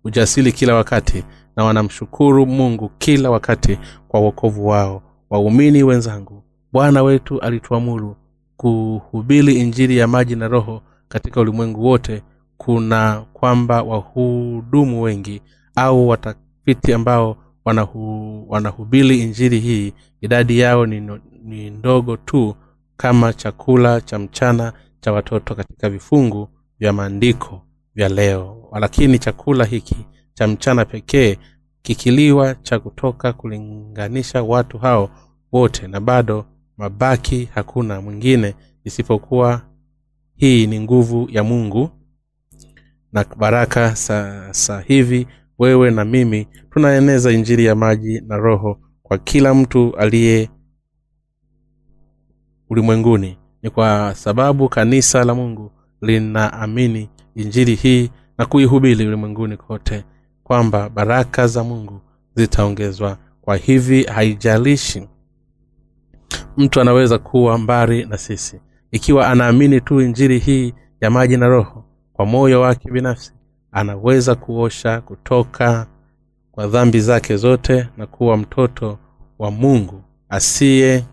ujasiri 0.03 0.51
kila 0.51 0.75
wakati 0.75 1.23
na 1.57 1.63
wanamshukuru 1.63 2.45
mungu 2.45 2.91
kila 2.97 3.29
wakati 3.29 3.79
kwa 4.07 4.19
uokovu 4.19 4.67
wao. 4.67 5.01
Waumini 5.29 5.83
wenzangu 5.83 6.43
bwana 6.71 7.03
wetu 7.03 7.39
alituamuru 7.39 8.15
kuhubiri 8.57 9.55
injili 9.55 9.97
ya 9.97 10.07
maji 10.07 10.35
na 10.35 10.47
roho 10.47 10.81
katika 11.07 11.41
ulimwengu 11.41 11.85
wote. 11.85 12.23
Kuna 12.57 13.25
kwamba 13.33 13.83
wahudumu 13.83 15.01
wengi 15.01 15.41
au 15.75 16.07
watafiti 16.07 16.93
ambao 16.93 17.37
wanahu, 17.65 18.45
wanahubiri 18.49 19.19
injili 19.21 19.59
hii 19.59 19.93
idadi 20.21 20.59
yao 20.59 20.85
ni, 20.85 21.09
ni 21.43 21.69
ndogo 21.69 22.17
tu 22.17 22.55
kama 22.97 23.33
chakula 23.33 24.01
cha 24.01 24.19
mchana 24.19 24.73
cha 24.99 25.11
watoto 25.13 25.55
katika 25.55 25.89
vifungu 25.89 26.49
vya 26.79 26.93
maandiko 26.93 27.61
vya 27.95 28.09
leo. 28.09 28.69
Lakini 28.79 29.19
chakula 29.19 29.65
hiki 29.65 29.97
cha 30.37 30.47
mchana 30.47 30.85
pekee 30.85 31.37
kikiliwa 31.81 32.55
cha 32.55 32.79
kutoka 32.79 33.33
kulinganisha 33.33 34.43
watu 34.43 34.77
hao 34.77 35.09
wote 35.51 35.87
na 35.87 35.99
bado 35.99 36.45
mabaki 36.77 37.49
hakuna 37.55 38.01
mwingine 38.01 38.55
isipokuwa 38.83 39.61
hii 40.35 40.67
ni 40.67 40.79
nguvu 40.79 41.27
ya 41.31 41.43
mungu. 41.43 41.89
Na 43.13 43.25
baraka 43.37 43.95
sasa 43.95 44.81
hivi 44.81 45.27
wewe 45.59 45.91
na 45.91 46.05
mimi 46.05 46.47
tunaeneza 46.69 47.31
injili 47.31 47.65
ya 47.65 47.75
maji 47.75 48.21
na 48.27 48.37
roho 48.37 48.79
kwa 49.03 49.17
kila 49.17 49.53
mtu 49.53 49.95
aliye 49.95 50.49
ulimwenguni. 52.69 53.37
Ni 53.63 53.69
kwa 53.69 54.15
sababu 54.15 54.69
kanisa 54.69 55.23
la 55.23 55.35
mungu 55.35 55.71
linaamini 56.01 57.09
injili 57.35 57.75
hii 57.75 58.09
na 58.37 58.45
kuihubiri 58.45 59.07
ulimwenguni 59.07 59.57
kote 59.57 60.03
kwamba 60.51 60.89
baraka 60.89 61.47
za 61.47 61.63
mungu 61.63 62.01
zitaongezwa. 62.35 63.17
Kwa 63.41 63.55
hivi 63.55 64.03
haijalishi 64.03 65.07
mtu 66.57 66.81
anaweza 66.81 67.17
kuwa 67.19 67.57
mbali 67.57 68.05
na 68.05 68.17
sisi. 68.17 68.59
Ikiwa 68.91 69.27
anaamini 69.27 69.81
tu 69.81 70.01
injiri 70.01 70.39
hii 70.39 70.73
ya 71.01 71.09
maji 71.09 71.37
na 71.37 71.47
roho 71.47 71.83
kwa 72.13 72.25
moyo 72.25 72.61
wake 72.61 72.91
binafsi 72.91 73.33
anaweza 73.71 74.35
kuosha 74.35 75.01
kutoka 75.01 75.87
kwa 76.51 76.67
dhambi 76.67 76.99
zake 77.01 77.37
zote 77.37 77.89
na 77.97 78.07
kuwa 78.07 78.37
mtoto 78.37 78.99
wa 79.39 79.51
mungu 79.51 80.03
asiye 80.29 81.05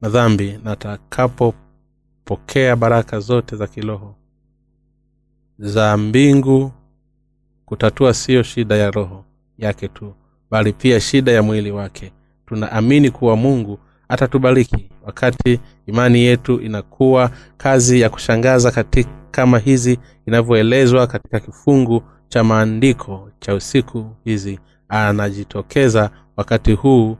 na 0.00 0.08
dhambi 0.08 0.60
na 0.64 0.72
atakapopokea 0.72 2.76
baraka 2.76 3.20
zote 3.20 3.56
za 3.56 3.66
kiroho 3.66 4.14
za 5.58 5.96
mbingu 5.96 6.72
kutatua 7.66 8.14
siyo 8.14 8.42
shida 8.42 8.76
ya 8.76 8.90
roho 8.90 9.24
yake 9.58 9.88
tu 9.88 10.14
bali 10.50 10.72
pia 10.72 11.00
shida 11.00 11.32
ya 11.32 11.42
mwili 11.42 11.70
wake. 11.70 12.12
Tunaamini 12.46 13.10
kuwa 13.10 13.36
mungu 13.36 13.78
atatubariki 14.08 14.90
wakati 15.04 15.60
imani 15.86 16.18
yetu 16.20 16.60
inakuwa 16.60 17.30
kazi 17.56 18.00
ya 18.00 18.10
kushangaza 18.10 18.70
katika 18.70 19.10
kama 19.30 19.58
hizi 19.58 19.98
inavyoelezwa 20.26 21.06
katika 21.06 21.40
kifungu 21.40 22.02
cha 22.28 22.44
maandiko 22.44 23.30
cha 23.40 23.54
usiku 23.54 24.10
hizi. 24.24 24.60
Anajitokeza 24.88 26.10
wakati 26.36 26.72
huu 26.72 27.16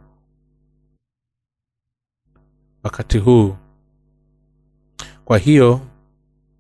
wakati 2.83 3.19
huu. 3.19 3.57
Kwa 5.25 5.39
hiyo 5.39 5.81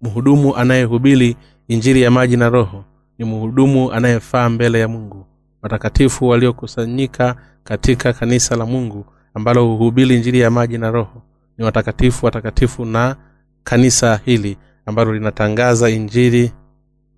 mhudumu 0.03 0.57
anayehubiri 0.57 1.37
injiri 1.69 2.03
ya 2.03 2.11
maji 2.11 2.37
na 2.37 2.49
roho 2.49 2.85
ni 3.19 3.25
mhudumu 3.25 3.93
anayefaa 3.93 4.49
mbele 4.49 4.81
ya 4.81 4.89
mungu. 4.89 5.27
Watakatifu 5.63 6.29
waliokusanyika 6.29 7.37
katika 7.65 8.13
kanisa 8.13 8.57
la 8.57 8.67
mungu 8.67 9.07
ambalo 9.35 9.67
huhubiri 9.67 10.19
njiri 10.19 10.41
ya 10.41 10.51
maji 10.51 10.79
na 10.79 10.91
roho 10.91 11.23
ni 11.59 11.65
watakatifu 11.65 12.27
watakatifu 12.27 12.85
na 12.85 13.17
kanisa 13.65 14.21
hili 14.25 14.59
ambalo 14.87 15.15
linatangaza 15.15 15.91
injiri 15.91 16.53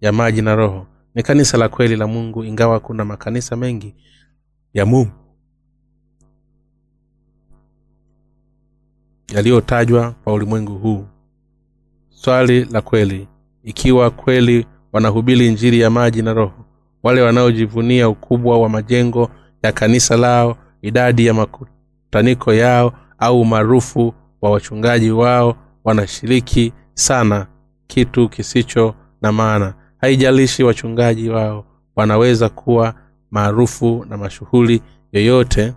ya 0.00 0.12
maji 0.12 0.42
na 0.42 0.54
roho. 0.54 0.86
Ni 1.14 1.22
kanisa 1.22 1.58
la 1.58 1.68
kweli 1.68 1.96
la 1.96 2.06
mungu 2.06 2.44
ingawa 2.44 2.80
kuna 2.80 3.04
makanisa 3.04 3.56
mengi 3.56 3.94
ya 4.74 4.86
mungu. 4.86 5.10
Yaliyotajwa 9.34 10.10
kwa 10.24 10.32
ulimwengu 10.32 10.78
huu. 10.78 11.06
Swali 12.08 12.64
la 12.64 12.80
kweli 12.82 13.28
ikiwa 13.62 14.10
kweli 14.10 14.66
wanahubiri 14.92 15.46
injiri 15.46 15.80
ya 15.80 15.90
maji 15.90 16.22
na 16.22 16.32
roho. 16.34 16.64
Wale 17.02 17.22
wanaojivunia 17.22 18.08
ukubwa 18.08 18.58
wa 18.60 18.68
majengo 18.68 19.30
ya 19.62 19.72
kanisa 19.72 20.16
lao 20.16 20.56
idadi 20.82 21.26
ya 21.26 21.34
makutaniko 21.34 22.54
yao 22.54 22.92
au 23.18 23.40
umaarufu 23.40 24.14
wa 24.42 24.50
wachungaji 24.50 25.10
wao 25.10 25.56
wanashiriki 25.84 26.72
sana 26.94 27.46
kitu 27.86 28.28
kisicho 28.28 28.94
na 29.22 29.32
maana. 29.32 29.74
Haijalishi 30.00 30.62
wachungaji 30.64 31.28
wao 31.30 31.64
wanaweza 31.96 32.48
kuwa 32.48 32.94
maarufu 33.30 34.06
na 34.08 34.16
mashughuli 34.16 34.82
yoyote 35.12 35.72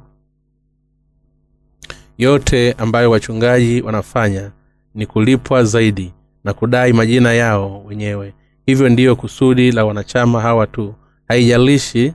yote 2.17 2.73
ambayo 2.73 3.11
wachungaji 3.11 3.81
wanafanya 3.81 4.51
ni 4.95 5.05
kulipwa 5.05 5.63
zaidi 5.63 6.13
na 6.43 6.53
kudai 6.53 6.93
majina 6.93 7.33
yao 7.33 7.83
wenyewe 7.85 8.33
hivyo 8.65 8.89
ndiyo 8.89 9.15
kusudi 9.15 9.71
la 9.71 9.85
wanachama 9.85 10.41
hawa 10.41 10.67
tu. 10.67 10.93
Haijalishi 11.27 12.13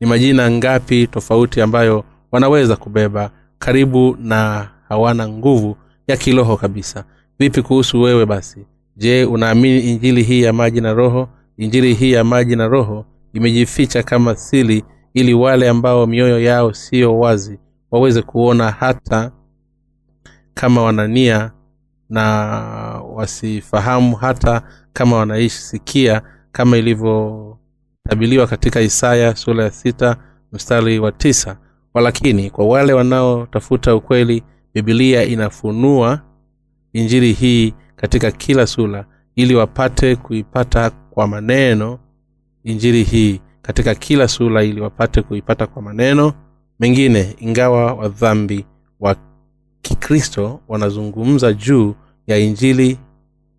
ni 0.00 0.06
majina 0.06 0.50
ngapi 0.50 1.06
tofauti 1.06 1.60
ambayo 1.60 2.04
wanaweza 2.32 2.76
kubeba 2.76 3.30
karibu 3.58 4.16
na 4.20 4.68
hawana 4.88 5.28
nguvu 5.28 5.76
ya 6.08 6.16
kiroho 6.16 6.56
kabisa. 6.56 7.04
Vipi 7.38 7.62
kuhusu 7.62 8.00
wewe 8.02 8.26
basi? 8.26 8.66
Je 8.96 9.24
unaamini 9.24 9.80
injili 9.80 10.22
hii 10.22 10.42
ya 10.42 10.52
maji 10.52 10.80
na 10.80 10.92
roho? 10.92 11.28
Injili 11.56 11.94
hii 11.94 12.12
ya 12.12 12.24
maji 12.24 12.56
na 12.56 12.68
roho 12.68 13.06
imejificha 13.32 14.02
kama 14.02 14.36
sili 14.36 14.84
ili 15.14 15.34
wale 15.34 15.68
ambao 15.68 16.06
mioyo 16.06 16.40
yao 16.40 16.72
siyo 16.74 17.18
wazi 17.18 17.58
waweze 17.90 18.22
kuona 18.22 18.70
hata 18.70 19.32
kama 20.54 20.82
wanania 20.82 21.50
na 22.10 22.22
wasifahamu 23.14 24.16
hata 24.16 24.62
kama 24.94 25.16
wanaisikia 25.16 26.22
kama 26.52 26.76
ilivyotabiliwa 26.76 28.46
katika 28.46 28.80
isaya 28.80 29.36
sura 29.36 29.64
ya 29.64 29.70
sita 29.70 30.16
mstari 30.52 30.98
wa 30.98 31.12
tisa. 31.12 31.56
Walakini 31.94 32.50
kwa 32.50 32.66
wale 32.66 32.92
wanaotafuta 32.92 33.94
ukweli 33.94 34.42
bibilia 34.74 35.24
inafunua 35.24 36.20
injili 36.92 37.32
hii 37.32 37.74
katika 37.96 38.30
kila 38.30 38.66
sura 38.66 39.06
ili 39.36 39.54
wapate 39.54 40.16
kuipata 40.16 40.90
kwa 40.90 41.26
maneno 41.28 41.98
injili 42.64 43.02
hii 43.02 43.40
katika 43.62 43.94
kila 43.94 44.28
sura 44.28 44.64
ili 44.64 44.80
wapate 44.80 45.22
kuipata 45.22 45.66
kwa 45.66 45.82
maneno 45.82 46.32
mengine 46.80 47.36
ingawa 47.38 47.94
wadhambi 47.94 48.66
wa 49.00 49.16
kikristo 49.82 50.60
wanazungumza 50.68 51.52
juu 51.52 51.94
ya 52.26 52.38
injili 52.38 52.98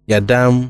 ya 0.07 0.21
damu 0.21 0.69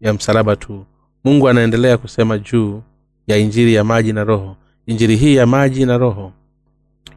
ya 0.00 0.12
msalaba 0.14 0.56
tu. 0.56 0.84
Mungu 1.24 1.48
anaendelea 1.48 1.98
kusema 1.98 2.38
juu 2.38 2.82
ya 3.26 3.36
injiri 3.36 3.74
ya 3.74 3.84
maji 3.84 4.12
na 4.12 4.24
roho. 4.24 4.56
Injiri 4.86 5.16
hii 5.16 5.34
ya 5.34 5.46
maji 5.46 5.86
na 5.86 5.98
roho 5.98 6.32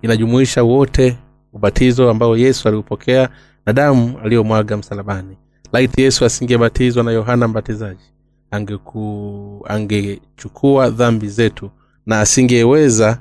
inajumuisha 0.01 0.63
wote 0.63 1.17
ubatizo 1.53 2.09
ambao 2.09 2.37
yesu 2.37 2.67
aliupokea 2.67 3.29
na 3.65 3.73
damu 3.73 4.19
aliyomwaga 4.23 4.77
msalabani. 4.77 5.37
Laiti 5.73 6.01
yesu 6.01 6.25
asingebatizwa 6.25 7.03
na 7.03 7.11
yohana 7.11 7.47
mbatizaji 7.47 8.03
angeku 8.51 9.65
angechukua 9.69 10.89
dhambi 10.89 11.27
zetu 11.27 11.71
na 12.05 12.19
asingeweza 12.21 13.19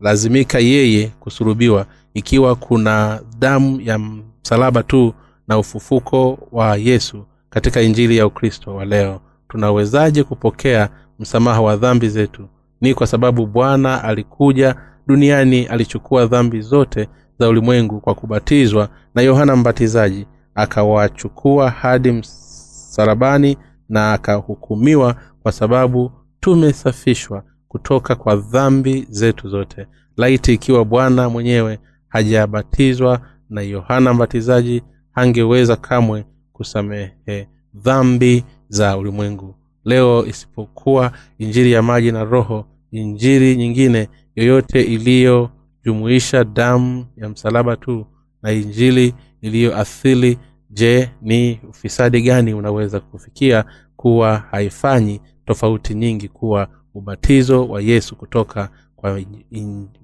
lazimika 0.00 0.58
yeye 0.58 1.06
kusurubiwa 1.20 1.86
ikiwa 2.14 2.54
kuna 2.56 3.20
damu 3.38 3.80
ya 3.80 3.98
msalaba 3.98 4.82
tu 4.82 5.14
na 5.48 5.58
ufufuko 5.58 6.38
wa 6.52 6.76
yesu 6.76 7.24
katika 7.50 7.80
injili 7.80 8.16
ya 8.16 8.26
ukristo 8.26 8.74
wa 8.74 8.84
leo. 8.84 9.20
Tunawezaje 9.48 10.24
kupokea 10.24 10.88
msamaha 11.18 11.60
wa 11.60 11.76
dhambi 11.76 12.08
zetu? 12.08 12.48
Ni 12.80 12.94
kwa 12.94 13.06
sababu 13.06 13.46
bwana 13.46 14.04
alikuja 14.04 14.76
duniani 15.06 15.66
alichukua 15.66 16.26
dhambi 16.26 16.60
zote 16.60 17.08
za 17.38 17.48
ulimwengu 17.48 18.00
kwa 18.00 18.14
kubatizwa 18.14 18.88
na 19.14 19.22
yohana 19.22 19.56
mbatizaji 19.56 20.26
akawachukua 20.54 21.70
hadi 21.70 22.12
msalabani 22.12 23.56
na 23.88 24.12
akahukumiwa 24.12 25.16
kwa 25.42 25.52
sababu 25.52 26.12
tumesafishwa 26.40 27.42
kutoka 27.68 28.14
kwa 28.14 28.36
dhambi 28.36 29.06
zetu 29.10 29.48
zote. 29.48 29.86
Laiti 30.16 30.54
ikiwa 30.54 30.84
bwana 30.84 31.28
mwenyewe 31.28 31.78
hajabatizwa 32.08 33.20
na 33.50 33.60
yohana 33.60 34.14
mbatizaji 34.14 34.82
hangeweza 35.12 35.76
kamwe 35.76 36.24
kusamehe 36.58 37.48
dhambi 37.74 38.44
za 38.68 38.96
ulimwengu. 38.96 39.54
Leo 39.84 40.26
isipokuwa 40.26 41.12
injiri 41.38 41.72
ya 41.72 41.82
maji 41.82 42.12
na 42.12 42.24
roho 42.24 42.64
injiri 42.90 43.56
nyingine 43.56 44.08
yoyote 44.36 44.82
iliyojumuisha 44.82 46.44
damu 46.44 47.06
ya 47.16 47.28
msalaba 47.28 47.76
tu 47.76 48.06
na 48.42 48.52
injili 48.52 49.14
iliyoathili 49.40 50.38
je 50.70 51.10
ni 51.22 51.60
ufisadi 51.68 52.22
gani 52.22 52.54
unaweza 52.54 53.00
kufikia 53.00 53.64
kuwa 53.96 54.38
haifanyi 54.38 55.20
tofauti 55.46 55.94
nyingi 55.94 56.28
kuwa 56.28 56.68
ubatizo 56.94 57.68
wa 57.68 57.80
yesu 57.82 58.16
kutoka 58.16 58.70
kwa 58.96 59.20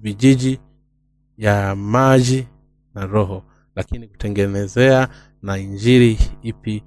vijiji 0.01 0.59
ya 1.37 1.75
maji 1.75 2.47
na 2.95 3.05
roho? 3.05 3.43
Lakini 3.75 4.07
kutengenezea 4.07 5.07
na 5.41 5.57
injiri 5.57 6.19
ipi 6.41 6.83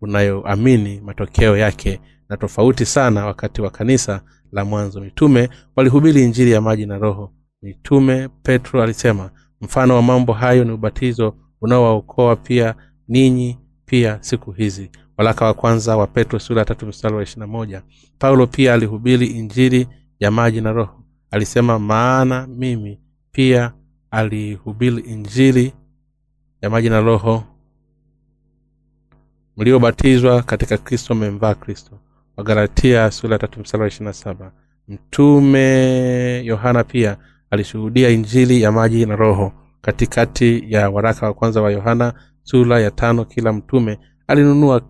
unayoamini 0.00 1.00
matokeo 1.00 1.56
yake 1.56 2.00
na 2.28 2.36
tofauti 2.36 2.86
sana 2.86 3.26
wakati 3.26 3.62
wa 3.62 3.70
kanisa 3.70 4.22
la 4.52 4.64
mwanzo 4.64 5.00
mitume 5.00 5.48
walihubiri 5.76 6.24
injili 6.24 6.50
ya 6.50 6.60
maji 6.60 6.86
na 6.86 6.98
roho. 6.98 7.32
Mitume 7.62 8.28
petro 8.42 8.82
alisema 8.82 9.30
mfano 9.60 9.94
wa 9.94 10.02
mambo 10.02 10.32
hayo 10.32 10.64
ni 10.64 10.72
ubatizo 10.72 11.34
unaowaokoa 11.60 12.36
pia 12.36 12.74
ninyi 13.08 13.58
pia 13.84 14.18
siku 14.20 14.52
hizi. 14.52 14.90
Walaka 15.16 15.44
wa 15.44 15.54
kwanza 15.54 15.96
wa 15.96 16.06
petro 16.06 16.38
sura 16.38 16.64
tatu 16.64 16.86
mstari 16.86 17.14
wa 17.14 17.22
ishirina 17.22 17.46
moja. 17.46 17.82
Paulo 18.18 18.46
pia 18.46 18.74
alihubiri 18.74 19.26
injili 19.26 19.88
ya 20.20 20.30
maji 20.30 20.60
na 20.60 20.72
roho. 20.72 21.04
Alisema 21.30 21.78
maana 21.78 22.46
mimi 22.46 23.00
pia 23.32 23.72
alihubiri 24.10 25.02
injili 25.02 25.72
ya 26.62 26.70
maji 26.70 26.90
na 26.90 27.00
roho 27.00 27.44
mliobatizwa 29.58 30.42
katika 30.42 30.76
kristo 30.78 31.14
mmemvaa 31.14 31.54
kristo. 31.54 31.98
Wagalatia 32.36 33.10
sura 33.10 33.38
tatu 33.38 33.60
mtume 34.88 36.44
yohana 36.44 36.84
pia 36.84 37.16
alishuhudia 37.50 38.08
injili 38.08 38.62
ya 38.62 38.72
maji 38.72 39.06
na 39.06 39.16
roho. 39.16 39.52
Katikati 39.80 40.64
ya 40.72 40.90
waraka 40.90 41.26
wa 41.26 41.34
kwanza 41.34 41.62
wa 41.62 41.70
yohana 41.72 42.12
sura 42.42 42.80
ya 42.80 42.90
tano 42.90 43.24
kila 43.24 43.52
mtume 43.52 43.98
alinunua 44.26 44.82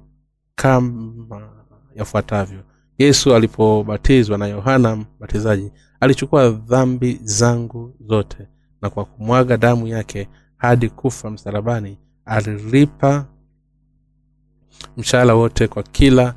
kama 0.54 1.50
yafuatavyo. 1.94 2.58
Yesu 2.98 3.34
alipobatizwa 3.34 4.38
na 4.38 4.46
yohana 4.46 4.96
mbatizaji 4.96 5.72
alichukua 6.00 6.50
dhambi 6.50 7.20
zangu 7.22 7.94
zote 8.00 8.48
na 8.82 8.90
kwa 8.90 9.04
kumwaga 9.04 9.56
damu 9.56 9.86
yake 9.86 10.28
hadi 10.56 10.88
kufa 10.88 11.30
msalabani. 11.30 11.98
Alilipa 12.24 13.26
mshahara 14.96 15.34
wote 15.34 15.68
kwa 15.68 15.82
kila 15.82 16.34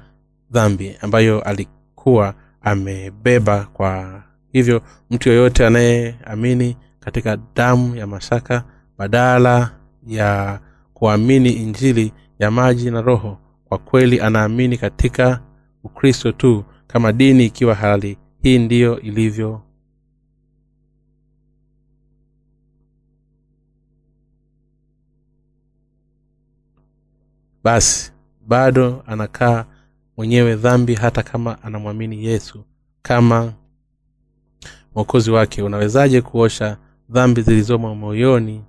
dhambi 0.51 0.95
ambayo 1.01 1.41
alikuwa 1.41 2.33
amebeba 2.61 3.63
kwa 3.73 4.23
hivyo 4.51 4.81
mtu 5.09 5.29
yoyote 5.29 5.65
anayeamini 5.65 6.77
katika 6.99 7.37
damu 7.55 7.95
ya 7.95 8.07
mashaka 8.07 8.63
badala 8.97 9.71
ya 10.07 10.59
kuamini 10.93 11.49
injili 11.49 12.13
ya 12.39 12.51
maji 12.51 12.91
na 12.91 13.01
roho 13.01 13.37
kwa 13.65 13.77
kweli 13.77 14.19
anaamini 14.21 14.77
katika 14.77 15.41
ukristo 15.83 16.31
tu 16.31 16.63
kama 16.87 17.11
dini 17.13 17.45
ikiwa 17.45 17.75
hali 17.75 18.17
hii 18.43 18.59
ndiyo 18.59 18.99
ilivyo. 19.01 19.61
Basi 27.63 28.10
bado 28.51 29.03
anakaa 29.07 29.65
mwenyewe 30.17 30.55
dhambi 30.55 30.95
hata 30.95 31.23
kama 31.23 31.63
anamwamini 31.63 32.25
yesu 32.25 32.63
kama 33.01 33.53
mwokozi 34.95 35.31
wake. 35.31 35.61
Unawezaje 35.61 36.21
kuosha 36.21 36.77
dhambi 37.09 37.41
zilizomo 37.41 37.95
moyoni 37.95 38.63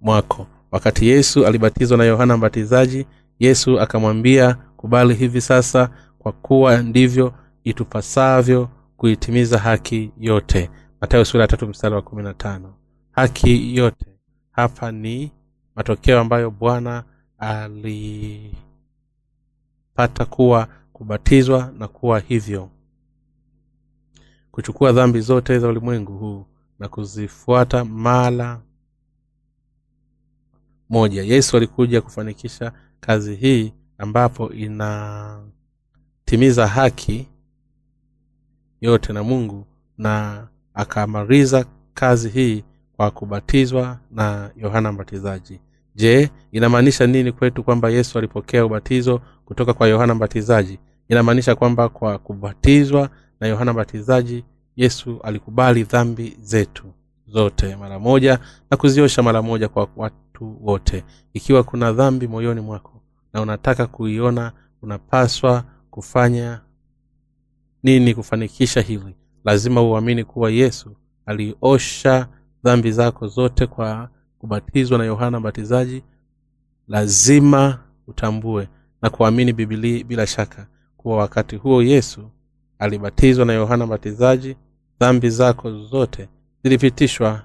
mwako? 0.00 0.46
Wakati 0.70 1.08
yesu 1.08 1.46
alibatizwa 1.46 1.98
na 1.98 2.04
yohana 2.04 2.36
mbatizaji 2.36 3.06
yesu 3.38 3.80
akamwambia 3.80 4.54
kubali 4.76 5.14
hivi 5.14 5.40
sasa 5.40 5.90
kwa 6.18 6.32
kuwa 6.32 6.82
ndivyo 6.82 7.34
itupasavyo 7.64 8.68
kuitimiza 8.96 9.58
haki 9.58 10.12
yote. 10.18 10.70
Matayo 11.00 11.24
sura 11.24 11.42
ya 11.42 11.48
tatu 11.48 11.66
mstari 11.68 11.94
wa 11.94 12.02
kumi 12.02 12.22
na 12.22 12.34
tano. 12.34 12.74
Haki 13.12 13.76
yote 13.76 14.06
hapa 14.50 14.92
ni 14.92 15.32
matokeo 15.76 16.20
ambayo 16.20 16.50
bwana 16.50 17.04
alipata 17.38 18.64
kuwa 20.30 20.68
kubatizwa 20.92 21.72
na 21.78 21.88
kuwa 21.88 22.18
hivyo. 22.20 22.70
Kuchukua 24.50 24.92
dhambi 24.92 25.20
zote 25.20 25.58
za 25.58 25.68
ulimwengu 25.68 26.18
huu 26.18 26.46
na 26.78 26.88
kuzifuata 26.88 27.84
mara 27.84 28.60
moja. 30.88 31.22
Yesu 31.22 31.56
alikuja 31.56 32.00
kufanikisha 32.00 32.72
kazi 33.00 33.34
hii 33.36 33.72
ambapo 33.98 34.52
inatimiza 34.52 35.46
haki 36.66 37.28
yote 38.80 39.12
na 39.12 39.22
mungu 39.22 39.66
na 39.98 40.48
akamaliza 40.74 41.64
kazi 41.94 42.28
hii 42.28 42.64
kwa 42.96 43.10
kubatizwa 43.10 43.98
na 44.10 44.50
yohana 44.56 44.92
mbatizaji. 44.92 45.60
Je 45.94 46.30
inamaanisha 46.52 47.06
nini 47.06 47.32
kwetu 47.32 47.62
kwamba 47.64 47.90
yesu 47.90 48.18
alipokea 48.18 48.64
ubatizo 48.66 49.20
kutoka 49.44 49.72
kwa 49.72 49.88
yohana 49.88 50.14
mbatizaji? 50.14 50.78
Inamaanisha 51.08 51.54
kwamba 51.54 51.88
kwa 51.88 52.18
kubatizwa 52.18 53.10
na 53.40 53.46
yohana 53.46 53.72
mbatizaji 53.72 54.44
yesu 54.76 55.20
alikubali 55.22 55.82
dhambi 55.84 56.36
zetu 56.40 56.84
zote 57.26 57.76
mara 57.76 57.98
moja 57.98 58.38
na 58.70 58.76
kuziosha 58.76 59.22
mara 59.22 59.42
moja 59.42 59.68
kwa 59.68 59.88
watu 59.96 60.58
wote. 60.66 61.04
Ikiwa 61.32 61.62
kuna 61.62 61.92
dhambi 61.92 62.26
moyoni 62.28 62.60
mwako 62.60 63.02
na 63.32 63.42
unataka 63.42 63.86
kuiona 63.86 64.52
unapaswa 64.82 65.64
kufanya 65.90 66.60
nini 67.82 68.14
kufanikisha 68.14 68.80
hili? 68.80 69.16
Lazima 69.44 69.82
uamini 69.82 70.24
kuwa 70.24 70.50
yesu 70.50 70.96
aliosha 71.26 72.28
dhambi 72.64 72.92
zako 72.92 73.26
zote 73.26 73.66
kwa 73.66 74.08
kubatizwa 74.38 74.98
na 74.98 75.04
yohana 75.04 75.40
mbatizaji 75.40 76.02
lazima 76.88 77.78
utambue 78.06 78.68
na 79.02 79.10
kuamini 79.10 79.52
bibilii 79.52 80.04
bila 80.04 80.26
shaka 80.26 80.66
kuwa 80.96 81.16
wakati 81.16 81.56
huo 81.56 81.82
yesu 81.82 82.30
alibatizwa 82.78 83.44
na 83.44 83.52
yohana 83.52 83.86
mbatizaji 83.86 84.56
dhambi 85.00 85.30
zako 85.30 85.70
zote 85.72 86.28
zilipitishwa 86.64 87.42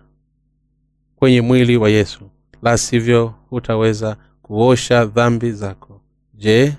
kwenye 1.15 1.41
mwili 1.41 1.77
wa 1.77 1.89
yesu. 1.89 2.29
La 2.61 2.77
sivyo 2.77 3.33
hutaweza 3.49 4.17
kuosha 4.41 5.05
dhambi 5.05 5.51
zako. 5.51 6.01
Je 6.33 6.73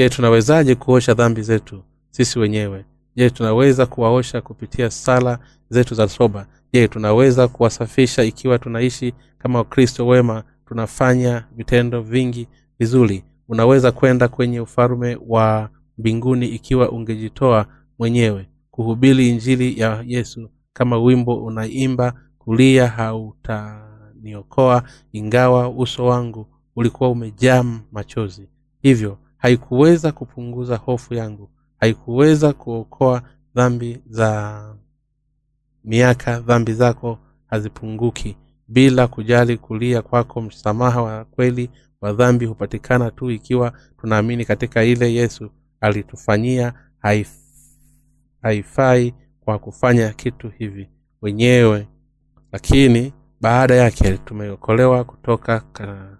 je 0.00 0.08
tunawezaje 0.08 0.74
kuosha 0.74 1.14
dhambi 1.14 1.42
zetu 1.42 1.82
sisi 2.10 2.38
wenyewe? 2.38 2.84
Je 3.16 3.30
tunaweza 3.30 3.86
kuwaosha 3.86 4.40
kupitia 4.40 4.90
sala 4.90 5.38
zetu 5.70 5.94
za 5.94 6.06
toba 6.06 6.46
je 6.72 6.88
tunaweza 6.88 7.48
kuwasafisha 7.48 8.24
ikiwa 8.24 8.58
tunaishi 8.58 9.14
kama 9.38 9.58
wakristo 9.58 10.06
wema? 10.06 10.42
Tunafanya 10.66 11.44
vitendo 11.56 12.00
vingi 12.02 12.48
vizuri. 12.78 13.24
Unaweza 13.48 13.92
kwenda 13.92 14.28
kwenye 14.28 14.60
ufalume 14.60 15.18
wa 15.28 15.70
mbinguni 15.98 16.46
ikiwa 16.48 16.90
ungejitoa 16.92 17.66
mwenyewe 17.98 18.48
kuhubiri 18.70 19.28
injili 19.28 19.80
ya 19.80 20.04
yesu. 20.06 20.50
Kama 20.72 20.98
wimbo 20.98 21.44
unaimba 21.44 22.14
kulia 22.38 22.88
hautaniokoa 22.88 24.82
ingawa 25.12 25.68
uso 25.70 26.06
wangu 26.06 26.46
ulikuwa 26.76 27.10
umejaa 27.10 27.64
machozi. 27.92 28.48
Hivyo 28.82 29.18
haikuweza 29.40 30.12
kupunguza 30.12 30.76
hofu 30.76 31.14
yangu. 31.14 31.50
Haikuweza 31.80 32.52
kuokoa 32.52 33.22
dhambi 33.54 33.98
za 34.06 34.62
miaka 35.84 36.40
dhambi 36.40 36.72
zako 36.72 37.18
hazipunguki. 37.46 38.36
Bila 38.68 39.06
kujali 39.06 39.56
kulia 39.58 40.02
kwako 40.02 40.40
msamaha 40.40 41.02
wa 41.02 41.24
kweli 41.24 41.70
wa 42.00 42.12
dhambi 42.12 42.46
hupatikana 42.46 43.10
tu 43.10 43.30
ikiwa 43.30 43.72
tunaamini 44.00 44.44
katika 44.44 44.84
ile 44.84 45.14
yesu 45.14 45.50
alitufanyia 45.80 46.74
haif, 46.98 47.30
haifai 48.42 49.14
kwa 49.40 49.58
kufanya 49.58 50.12
kitu 50.12 50.48
hivi 50.48 50.90
wenyewe. 51.22 51.88
Lakini 52.52 53.12
baada 53.40 53.74
yake 53.74 54.18
tumeokolewa 54.18 55.04
kutoka 55.04 55.60
ka, 55.60 56.18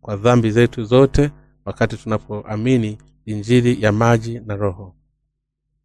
kwa 0.00 0.16
dhambi 0.16 0.50
zetu 0.50 0.84
zote 0.84 1.30
wakati 1.64 1.96
tunapoamini 1.96 2.98
injili 3.24 3.82
ya 3.82 3.92
maji 3.92 4.40
na 4.40 4.56
roho 4.56 4.94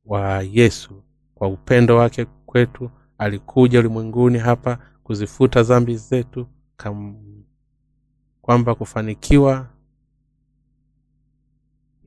wa 0.06 0.42
yesu. 0.52 1.04
Kwa 1.36 1.48
upendo 1.48 1.98
wake 1.98 2.26
kwetu 2.46 2.90
alikuja 3.18 3.80
ulimwenguni 3.80 4.38
hapa 4.38 4.78
kuzifuta 5.04 5.64
dhambi 5.64 5.98
zetu 5.98 6.48
kam, 6.78 7.16
kwamba 8.42 8.76
kufanikiwa 8.76 9.68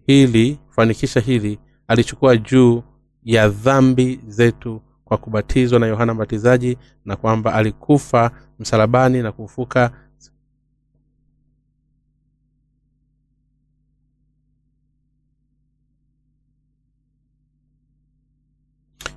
hili 0.07 0.55
kufanikisha 0.67 1.21
hili 1.21 1.59
alichukua 1.89 2.37
juu 2.37 2.83
ya 3.25 3.49
dhambi 3.49 4.21
zetu 4.27 4.81
kwa 5.05 5.17
kubatizwa 5.19 5.81
na 5.81 5.87
yohana 5.87 6.15
mbatizaji 6.15 6.79
na 7.05 7.17
kwamba 7.17 7.55
alikufa 7.55 8.31
msalabani 8.59 9.23
na 9.23 9.33
kufuka 9.33 9.91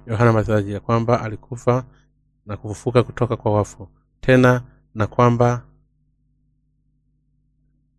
yohana 0.08 0.32
mbatizaji 0.32 0.72
ya 0.72 0.80
kwamba 0.80 1.22
alikufa 1.22 1.84
na 2.46 2.58
kufufuka 2.58 3.04
kutoka 3.04 3.38
kwa 3.38 3.54
wafu. 3.54 3.88
Tena 4.22 4.62
na 4.96 5.08
kwamba 5.08 5.64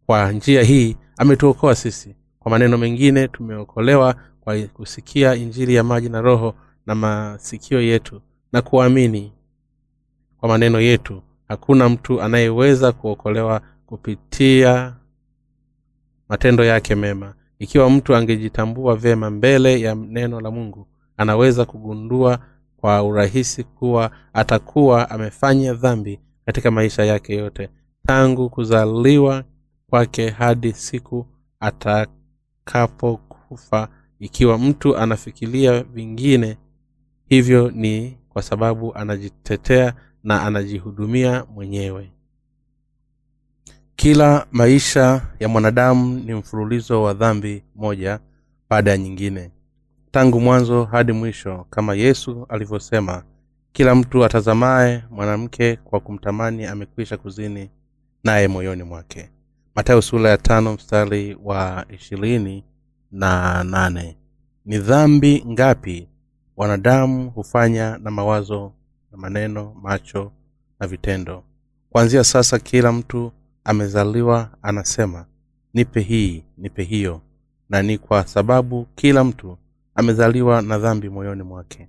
kwa 0.06 0.32
njia 0.32 0.62
hii 0.62 0.96
ametuokoa 1.16 1.74
sisi. 1.74 2.16
Kwa 2.38 2.50
maneno 2.50 2.78
mengine 2.78 3.28
tumeokolewa 3.28 4.14
kwa 4.40 4.58
kusikia 4.62 5.34
injili 5.34 5.74
ya 5.74 5.84
maji 5.84 6.08
na 6.08 6.20
roho 6.20 6.54
na 6.86 6.94
masikio 6.94 7.80
yetu 7.82 8.20
na 8.52 8.62
kuamini 8.62 9.32
kwa 10.40 10.48
maneno 10.48 10.80
yetu. 10.80 11.22
Hakuna 11.48 11.88
mtu 11.88 12.22
anayeweza 12.22 12.92
kuokolewa 12.92 13.60
kupitia 13.86 14.96
matendo 16.28 16.64
yake 16.64 16.94
mema. 16.94 17.34
Ikiwa 17.58 17.90
mtu 17.90 18.16
angejitambua 18.16 18.96
vyema 18.96 19.30
mbele 19.30 19.80
ya 19.80 19.94
neno 19.94 20.40
la 20.40 20.50
mungu 20.50 20.86
anaweza 21.22 21.64
kugundua 21.64 22.38
kwa 22.76 23.02
urahisi 23.02 23.64
kuwa 23.64 24.10
atakuwa 24.32 25.10
amefanya 25.10 25.74
dhambi 25.74 26.20
katika 26.46 26.70
maisha 26.70 27.04
yake 27.04 27.34
yote. 27.36 27.68
Tangu 28.06 28.50
kuzaliwa 28.50 29.44
kwake 29.90 30.30
hadi 30.30 30.72
siku 30.72 31.26
atakapokufa 31.60 33.88
ikiwa 34.18 34.58
mtu 34.58 34.96
anafikiria 34.96 35.82
vingine 35.82 36.56
hivyo 37.28 37.70
ni 37.70 38.18
kwa 38.28 38.42
sababu 38.42 38.94
anajitetea 38.94 39.94
na 40.24 40.42
anajihudumia 40.42 41.44
mwenyewe. 41.54 42.12
Kila 43.96 44.46
maisha 44.52 45.22
ya 45.40 45.48
mwanadamu 45.48 46.18
ni 46.18 46.34
mfululizo 46.34 47.02
wa 47.02 47.14
dhambi 47.14 47.64
moja 47.74 48.20
baada 48.70 48.90
ya 48.90 48.98
nyingine 48.98 49.50
tangu 50.12 50.40
mwanzo 50.40 50.84
hadi 50.84 51.12
mwisho 51.12 51.66
kama 51.70 51.94
yesu 51.94 52.46
alivyosema 52.48 53.22
kila 53.72 53.94
mtu 53.94 54.24
atazamaye 54.24 55.04
mwanamke 55.10 55.76
kwa 55.76 56.00
kumtamani 56.00 56.66
amekwisha 56.66 57.16
kuzini 57.16 57.70
naye 58.24 58.48
moyoni 58.48 58.82
mwake. 58.82 59.30
Matayo 59.74 60.02
sura 60.02 60.30
ya 60.30 60.38
tano 60.38 60.72
mstari 60.74 61.38
wa 61.44 61.86
ishirini 61.88 62.64
na 63.12 63.64
nane. 63.64 64.16
Ni 64.64 64.78
dhambi 64.78 65.44
ngapi 65.48 66.08
wanadamu 66.56 67.30
hufanya 67.30 67.98
na 67.98 68.10
mawazo 68.10 68.72
na 69.12 69.18
maneno 69.18 69.74
macho 69.82 70.32
na 70.80 70.86
vitendo? 70.86 71.44
Kuanzia 71.90 72.24
sasa 72.24 72.58
kila 72.58 72.92
mtu 72.92 73.32
amezaliwa 73.64 74.50
anasema 74.62 75.26
nipe 75.74 76.00
hii 76.00 76.44
nipe 76.58 76.82
hiyo. 76.82 77.20
Na 77.68 77.82
ni 77.82 77.98
kwa 77.98 78.26
sababu 78.26 78.86
kila 78.94 79.24
mtu 79.24 79.58
amezaliwa 79.94 80.62
na 80.62 80.78
dhambi 80.78 81.08
moyoni 81.08 81.42
mwake 81.42 81.88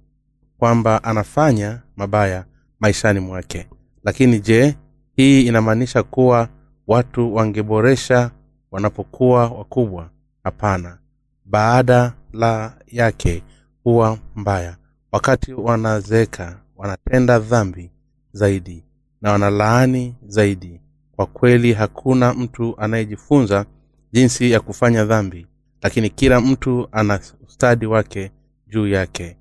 kwamba 0.58 1.04
anafanya 1.04 1.82
mabaya 1.98 2.46
maishani 2.80 3.20
mwake. 3.20 3.68
Lakini 4.04 4.40
je 4.40 4.76
hii 5.16 5.42
inamaanisha 5.48 6.04
kuwa 6.04 6.50
watu 6.88 7.36
wangeboresha 7.36 8.32
wanapokuwa 8.72 9.50
wakubwa? 9.50 10.10
Hapana. 10.44 10.98
Baada 11.46 12.14
la 12.34 12.74
yake 12.88 13.44
huwa 13.84 14.18
mbaya. 14.36 14.78
Wakati 15.12 15.54
wanazeeka 15.54 16.60
wanatenda 16.76 17.40
dhambi 17.40 17.92
zaidi 18.32 18.84
na 19.22 19.32
wanalaani 19.32 20.16
zaidi. 20.28 20.82
Kwa 21.16 21.26
kweli 21.26 21.74
hakuna 21.74 22.34
mtu 22.34 22.76
anayejifunza 22.80 23.66
jinsi 24.12 24.52
ya 24.52 24.60
kufanya 24.60 25.06
dhambi 25.06 25.48
lakini 25.84 26.10
kila 26.10 26.42
mtu 26.42 26.88
ana 26.92 27.20
ustadi 27.54 27.86
wake 27.86 28.32
juu 28.68 28.88
yake. 28.88 29.38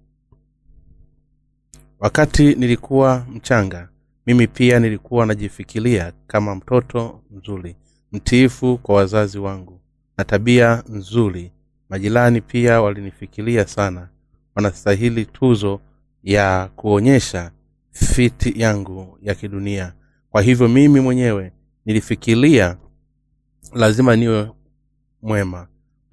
Wakati 2.01 2.55
nilikuwa 2.55 3.27
mchanga 3.35 3.89
mimi 4.27 4.47
pia 4.47 4.79
nilikuwa 4.81 5.27
najifikiria 5.27 6.13
kama 6.27 6.55
mtoto 6.55 7.21
mzuri 7.31 7.77
mtiifu 8.13 8.79
kwa 8.79 8.95
wazazi 8.95 9.39
wangu 9.39 9.81
na 10.19 10.25
tabia 10.25 10.83
nzuri. 10.89 11.53
Majirani 11.89 12.41
pia 12.41 12.81
walinifikiria 12.83 13.67
sana 13.67 14.09
wanastahili 14.55 15.27
tuzo 15.27 15.81
ya 16.23 16.71
kuonyesha 16.77 17.53
fiti 17.91 18.61
yangu 18.61 19.19
ya 19.23 19.35
kidunia. 19.35 19.93
Kwa 20.31 20.43
hivyo 20.43 20.69
mimi 20.69 21.01
mwenyewe 21.01 21.53
nilifikiria 21.87 22.77
lazima 23.75 24.17
niwe 24.17 24.51
mwema 25.23 25.69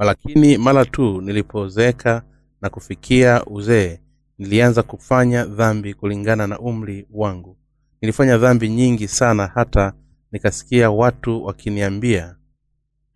lakini 0.05 0.57
mara 0.57 0.85
tu 0.85 1.21
nilipozeeka 1.21 2.23
na 2.61 2.69
kufikia 2.69 3.45
uzee 3.45 3.99
nilianza 4.37 4.83
kufanya 4.83 5.45
dhambi 5.45 5.93
kulingana 5.93 6.47
na 6.47 6.59
umri 6.59 7.07
wangu. 7.11 7.57
Nilifanya 8.01 8.37
dhambi 8.37 8.69
nyingi 8.69 9.07
sana 9.07 9.47
hata 9.47 9.93
nikasikia 10.31 10.91
watu 10.91 11.45
wakiniambia 11.45 12.35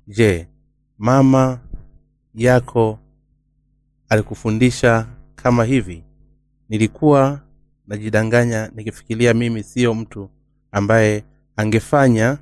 je 0.08 0.48
mama 0.98 1.60
yako 2.36 3.00
alikufundisha 4.10 5.08
kama 5.36 5.64
hivi? 5.66 6.04
Nilikuwa 6.70 7.42
najidanganya 7.88 8.72
nikifikiria 8.76 9.34
mimi 9.34 9.64
siyo 9.64 9.94
mtu 9.94 10.30
ambaye 10.72 11.24
angefanya 11.56 12.38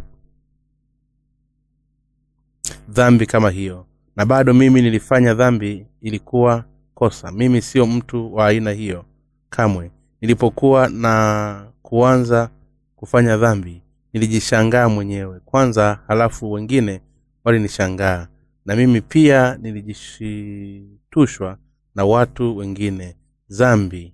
dhambi 2.90 3.26
kama 3.26 3.50
hiyo 3.50 3.86
na 4.16 4.26
bado 4.26 4.54
mimi 4.54 4.82
nilifanya 4.82 5.34
dhambi 5.34 5.86
ilikuwa 6.02 6.66
kosa. 6.94 7.32
Mimi 7.32 7.62
sio 7.62 7.86
mtu 7.86 8.34
wa 8.36 8.48
aina 8.48 8.72
hiyo 8.72 9.06
kamwe. 9.50 9.92
Nilipokuwa 10.22 10.90
na 10.90 11.72
kuanza 11.82 12.50
kufanya 12.96 13.38
dhambi 13.38 13.82
nilijishangaa 14.14 14.90
mwenyewe. 14.90 15.40
Kwanza 15.46 16.00
halafu 16.08 16.52
wengine 16.52 17.02
walinishangaa. 17.44 18.28
Na 18.66 18.76
mimi 18.76 19.02
pia 19.02 19.58
nilijishitushwa 19.62 21.58
na 21.96 22.06
watu 22.06 22.58
wengine. 22.58 23.16
Zambi 23.48 24.14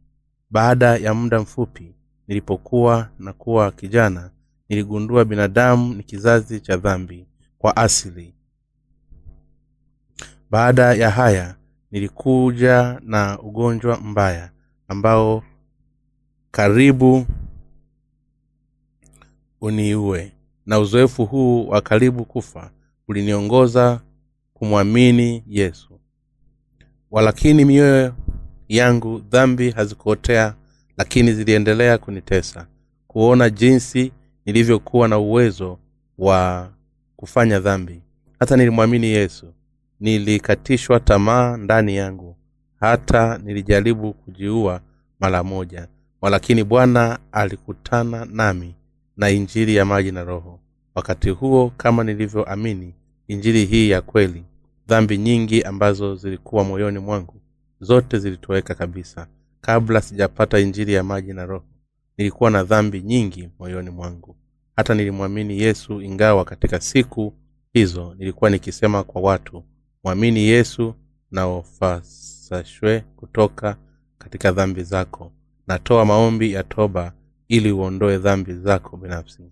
baada 0.49 0.95
ya 0.95 1.13
muda 1.13 1.39
mfupi 1.39 1.95
nilipokuwa 2.27 3.09
na 3.19 3.33
kuwa 3.33 3.71
kijana 3.71 4.31
niligundua 4.69 5.25
binadamu 5.25 5.93
ni 5.93 6.03
kizazi 6.03 6.59
cha 6.59 6.77
dhambi 6.77 7.27
kwa 7.57 7.77
asili 7.77 8.33
baada 10.51 10.93
ya 10.93 11.09
haya 11.09 11.55
nilikuja 11.91 12.99
na 13.03 13.39
ugonjwa 13.39 13.97
mbaya 13.97 14.51
ambao 14.87 15.43
karibu 16.51 17.25
uniue. 19.61 20.31
Na 20.65 20.79
uzoefu 20.79 21.25
huu 21.25 21.67
wa 21.67 21.81
karibu 21.81 22.25
kufa 22.25 22.71
uliniongoza 23.07 24.01
kumwamini 24.53 25.43
yesu. 25.47 25.99
Walakini 27.11 27.65
mioyo 27.65 28.15
yangu 28.69 29.19
dhambi 29.19 29.71
hazikuotea 29.71 30.53
lakini 30.97 31.33
ziliendelea 31.33 31.97
kunitesa. 31.97 32.67
Kuona 33.07 33.49
jinsi 33.49 34.11
nilivyokuwa 34.45 35.07
na 35.07 35.17
uwezo 35.17 35.79
wa 36.17 36.69
kufanya 37.15 37.59
dhambi. 37.59 38.01
Hata 38.39 38.57
nilimwamini 38.57 39.07
yesu 39.07 39.53
nilikatishwa 39.99 40.99
tamaa 40.99 41.57
ndani 41.57 41.95
yangu. 41.95 42.35
Hata 42.79 43.37
nilijaribu 43.37 44.13
kujiua 44.13 44.81
mara 45.19 45.43
moja. 45.43 45.87
Walakini 46.21 46.63
bwana 46.63 47.19
alikutana 47.31 48.25
nami 48.25 48.75
na 49.17 49.29
injili 49.29 49.75
ya 49.75 49.85
maji 49.85 50.11
na 50.11 50.23
roho. 50.23 50.59
Wakati 50.95 51.29
huo 51.29 51.71
kama 51.77 52.03
nilivyoamini 52.03 52.93
injili 53.27 53.65
hii 53.65 53.89
ya 53.89 54.01
kweli 54.01 54.43
dhambi 54.87 55.17
nyingi 55.17 55.61
ambazo 55.63 56.15
zilikuwa 56.15 56.63
moyoni 56.63 56.99
mwangu 56.99 57.41
zote 57.79 58.19
zilitoweka 58.19 58.75
kabisa. 58.75 59.27
Kabla 59.61 60.01
sijapata 60.01 60.59
injili 60.59 60.93
ya 60.93 61.03
maji 61.03 61.33
na 61.33 61.45
roho 61.45 61.65
nilikuwa 62.17 62.51
na 62.51 62.63
dhambi 62.63 63.01
nyingi 63.01 63.49
moyoni 63.59 63.89
mwangu. 63.89 64.35
Hata 64.75 64.93
nilimwamini 64.93 65.59
yesu 65.59 66.01
ingawa 66.01 66.45
katika 66.45 66.79
siku 66.79 67.33
hizo 67.73 68.15
nilikuwa 68.17 68.49
nikisema 68.49 69.03
kwa 69.03 69.21
watu 69.21 69.63
mwamini 70.07 70.39
yesu 70.39 70.93
na 71.31 71.47
ufasashwe 71.49 72.99
kutoka 73.15 73.77
katika 74.17 74.51
dhambi 74.51 74.83
zako. 74.83 75.31
Natoa 75.67 76.05
maombi 76.05 76.51
ya 76.53 76.63
toba 76.63 77.13
ili 77.47 77.71
uondoe 77.71 78.17
dhambi 78.17 78.53
zako 78.53 78.97
binafsi. 78.97 79.43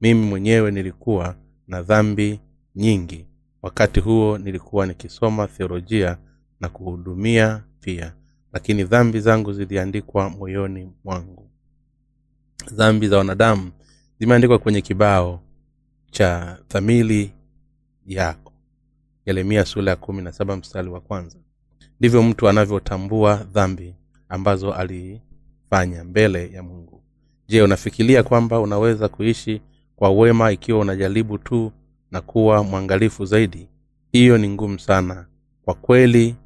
Mimi 0.00 0.26
mwenyewe 0.26 0.70
nilikuwa 0.70 1.36
na 1.68 1.82
dhambi 1.82 2.40
nyingi. 2.76 3.26
Wakati 3.62 4.00
huo 4.00 4.38
nilikuwa 4.38 4.86
nikisoma 4.86 5.46
theolojia 5.46 6.18
na 6.60 6.68
kuhudumia 6.68 7.64
pia. 7.80 8.12
Lakini 8.52 8.84
dhambi 8.84 9.20
zangu 9.20 9.52
ziliandikwa 9.52 10.30
moyoni 10.30 10.92
mwangu. 11.04 11.50
Dhambi 12.72 13.08
za 13.08 13.18
wanadamu 13.18 13.70
zimeandikwa 14.20 14.58
kwenye 14.58 14.80
kibao 14.80 15.42
cha 16.10 16.58
thamili 16.68 17.32
yako 18.06 18.41
yeremia 19.26 19.64
sula 19.64 19.90
ya 19.90 19.96
kumi 19.96 20.22
na 20.22 20.32
saba 20.32 20.56
mstari 20.56 20.88
wa 20.88 21.00
kwanza. 21.00 21.38
Ndivyo 22.00 22.22
mtu 22.22 22.48
anavyotambua 22.48 23.36
dhambi 23.36 23.94
ambazo 24.28 24.72
alifanya 24.74 26.04
mbele 26.04 26.52
ya 26.52 26.62
mungu. 26.62 27.02
Je 27.48 27.62
unafikiria 27.62 28.22
kwamba 28.22 28.60
unaweza 28.60 29.08
kuishi 29.08 29.60
kwa 29.96 30.10
wema 30.10 30.52
ikiwa 30.52 30.78
unajaribu 30.78 31.38
tu 31.38 31.72
na 32.10 32.20
kuwa 32.20 32.64
mwangalifu 32.64 33.24
zaidi? 33.24 33.68
Hiyo 34.12 34.38
ni 34.38 34.48
ngumu 34.48 34.78
sana. 34.78 35.26
Kwa 35.64 35.74
kweli 35.74 36.36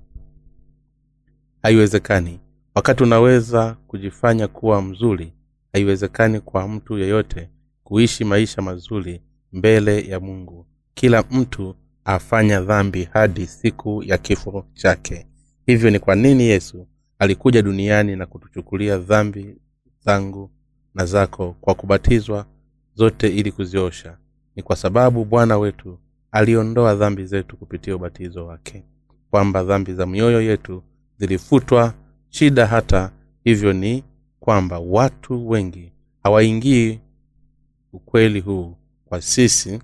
haiwezekani. 1.62 2.41
Wakati 2.74 3.03
unaweza 3.03 3.77
kujifanya 3.87 4.49
kuwa 4.49 4.83
mzuri 4.83 5.33
haiwezekani 5.72 6.41
kwa 6.41 6.68
mtu 6.68 6.99
yeyote 6.99 7.51
kuishi 7.85 8.24
maisha 8.24 8.62
mazuri 8.62 9.22
mbele 9.53 10.07
ya 10.09 10.20
mungu. 10.20 10.66
Kila 10.95 11.24
mtu 11.31 11.77
afanya 12.07 12.61
dhambi 12.61 13.09
hadi 13.13 13.47
siku 13.47 14.03
ya 14.03 14.19
kifo 14.19 14.67
chake. 14.75 15.27
Hivyo 15.67 15.91
ni 15.91 15.99
kwa 15.99 16.15
nini 16.15 16.43
yesu 16.43 16.87
alikuja 17.19 17.63
duniani 17.63 18.17
na 18.17 18.27
kutuchukulia 18.27 18.99
dhambi 18.99 19.57
zangu 20.01 20.51
na 20.95 21.07
zako 21.07 21.57
kwa 21.61 21.75
kubatizwa 21.75 22.47
zote 22.95 23.29
ili 23.29 23.53
kuziosha? 23.53 24.19
Ni 24.57 24.63
kwa 24.63 24.77
sababu 24.77 25.25
bwana 25.25 25.59
wetu 25.59 25.99
aliondoa 26.33 26.95
dhambi 26.95 27.25
zetu 27.27 27.57
kupitia 27.57 27.97
ubatizo 27.97 28.47
wake 28.47 28.85
kwamba 29.31 29.65
dhambi 29.65 29.95
za 29.95 30.07
mioyo 30.07 30.43
yetu 30.43 30.83
zilifutwa 31.19 31.95
shida 32.29 32.67
hata 32.67 33.13
hivyo 33.45 33.73
ni 33.73 34.05
kwamba 34.41 34.79
watu 34.79 35.49
wengi 35.49 35.93
hawaingii 36.23 37.01
ukweli 37.93 38.41
huu 38.41 38.77
kwa 39.05 39.23
sisi 39.23 39.81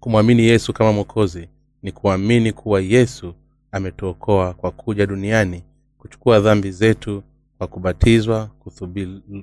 kumwamini 0.00 0.42
yesu 0.42 0.72
kama 0.72 0.92
mwokozi 0.92 1.48
ni 1.82 1.92
kuamini 1.92 2.52
kuwa 2.52 2.80
yesu 2.80 3.34
ametuokoa 3.72 4.54
kwa 4.54 4.70
kuja 4.70 5.06
duniani 5.06 5.64
kuchukua 5.98 6.40
dhambi 6.40 6.70
zetu 6.70 7.22
kwa 7.58 7.66
kubatizwa 7.66 8.46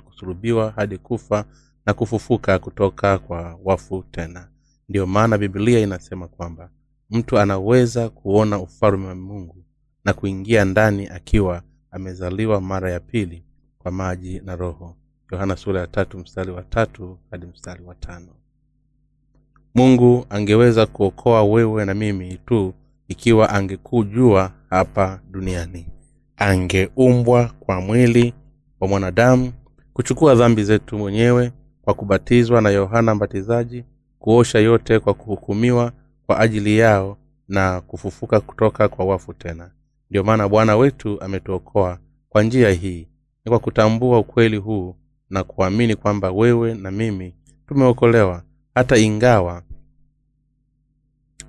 kusulubiwa 0.05 0.71
hadi 0.75 0.97
kufa 0.97 1.45
na 1.85 1.93
kufufuka 1.93 2.59
kutoka 2.59 3.17
kwa 3.19 3.59
wafu 3.63 4.03
tena. 4.11 4.47
Ndiyo 4.89 5.07
maana 5.07 5.37
bibilia 5.37 5.79
inasema 5.79 6.27
kwamba 6.27 6.69
mtu 7.09 7.39
anaweza 7.39 8.09
kuona 8.09 8.59
ufalme 8.59 9.07
wa 9.07 9.15
mungu 9.15 9.63
na 10.05 10.13
kuingia 10.13 10.65
ndani 10.65 11.07
akiwa 11.07 11.63
amezaliwa 11.91 12.61
mara 12.61 12.91
ya 12.91 12.99
pili 12.99 13.43
kwa 13.77 13.91
maji 13.91 14.39
na 14.45 14.55
roho. 14.55 14.97
Yohana 15.31 15.55
sura 15.55 15.81
ya 15.81 15.87
tatu 15.87 16.17
mstari 16.19 16.51
wa 16.51 16.63
tatu 16.63 17.19
hadi 17.31 17.45
mstari 17.45 17.83
wa 17.83 17.95
tano 17.95 18.27
mungu 19.77 20.25
angeweza 20.29 20.85
kuokoa 20.85 21.43
wewe 21.43 21.85
na 21.85 21.93
mimi 21.93 22.39
tu 22.45 22.73
ikiwa 23.07 23.49
angekujua 23.49 24.51
hapa 24.69 25.19
duniani. 25.31 25.87
Angeumbwa 26.37 27.51
kwa 27.59 27.81
mwili 27.81 28.33
wa 28.79 28.87
mwanadamu 28.87 29.51
kuchukua 29.93 30.35
dhambi 30.35 30.63
zetu 30.63 30.97
mwenyewe 30.97 31.51
kwa 31.81 31.93
kubatizwa 31.93 32.61
na 32.61 32.69
yohana 32.69 33.15
mbatizaji 33.15 33.83
kuosha 34.19 34.59
yote 34.59 34.99
kwa 34.99 35.13
kuhukumiwa 35.13 35.91
kwa 36.25 36.39
ajili 36.39 36.77
yao 36.77 37.17
na 37.47 37.81
kufufuka 37.81 38.39
kutoka 38.39 38.87
kwa 38.87 39.05
wafu 39.05 39.33
tena. 39.33 39.71
Ndio 40.09 40.23
maana 40.23 40.49
bwana 40.49 40.77
wetu 40.77 41.21
ametuokoa 41.21 41.97
kwa 42.29 42.43
njia 42.43 42.69
hii. 42.69 43.07
Ni 43.45 43.49
kwa 43.49 43.59
kutambua 43.59 44.19
ukweli 44.19 44.57
huu 44.57 44.95
na 45.29 45.43
kuamini 45.43 45.95
kwamba 45.95 46.31
wewe 46.31 46.73
na 46.73 46.91
mimi 46.91 47.33
tumeokolewa 47.67 48.43
hata 48.75 48.97
ingawa 48.97 49.61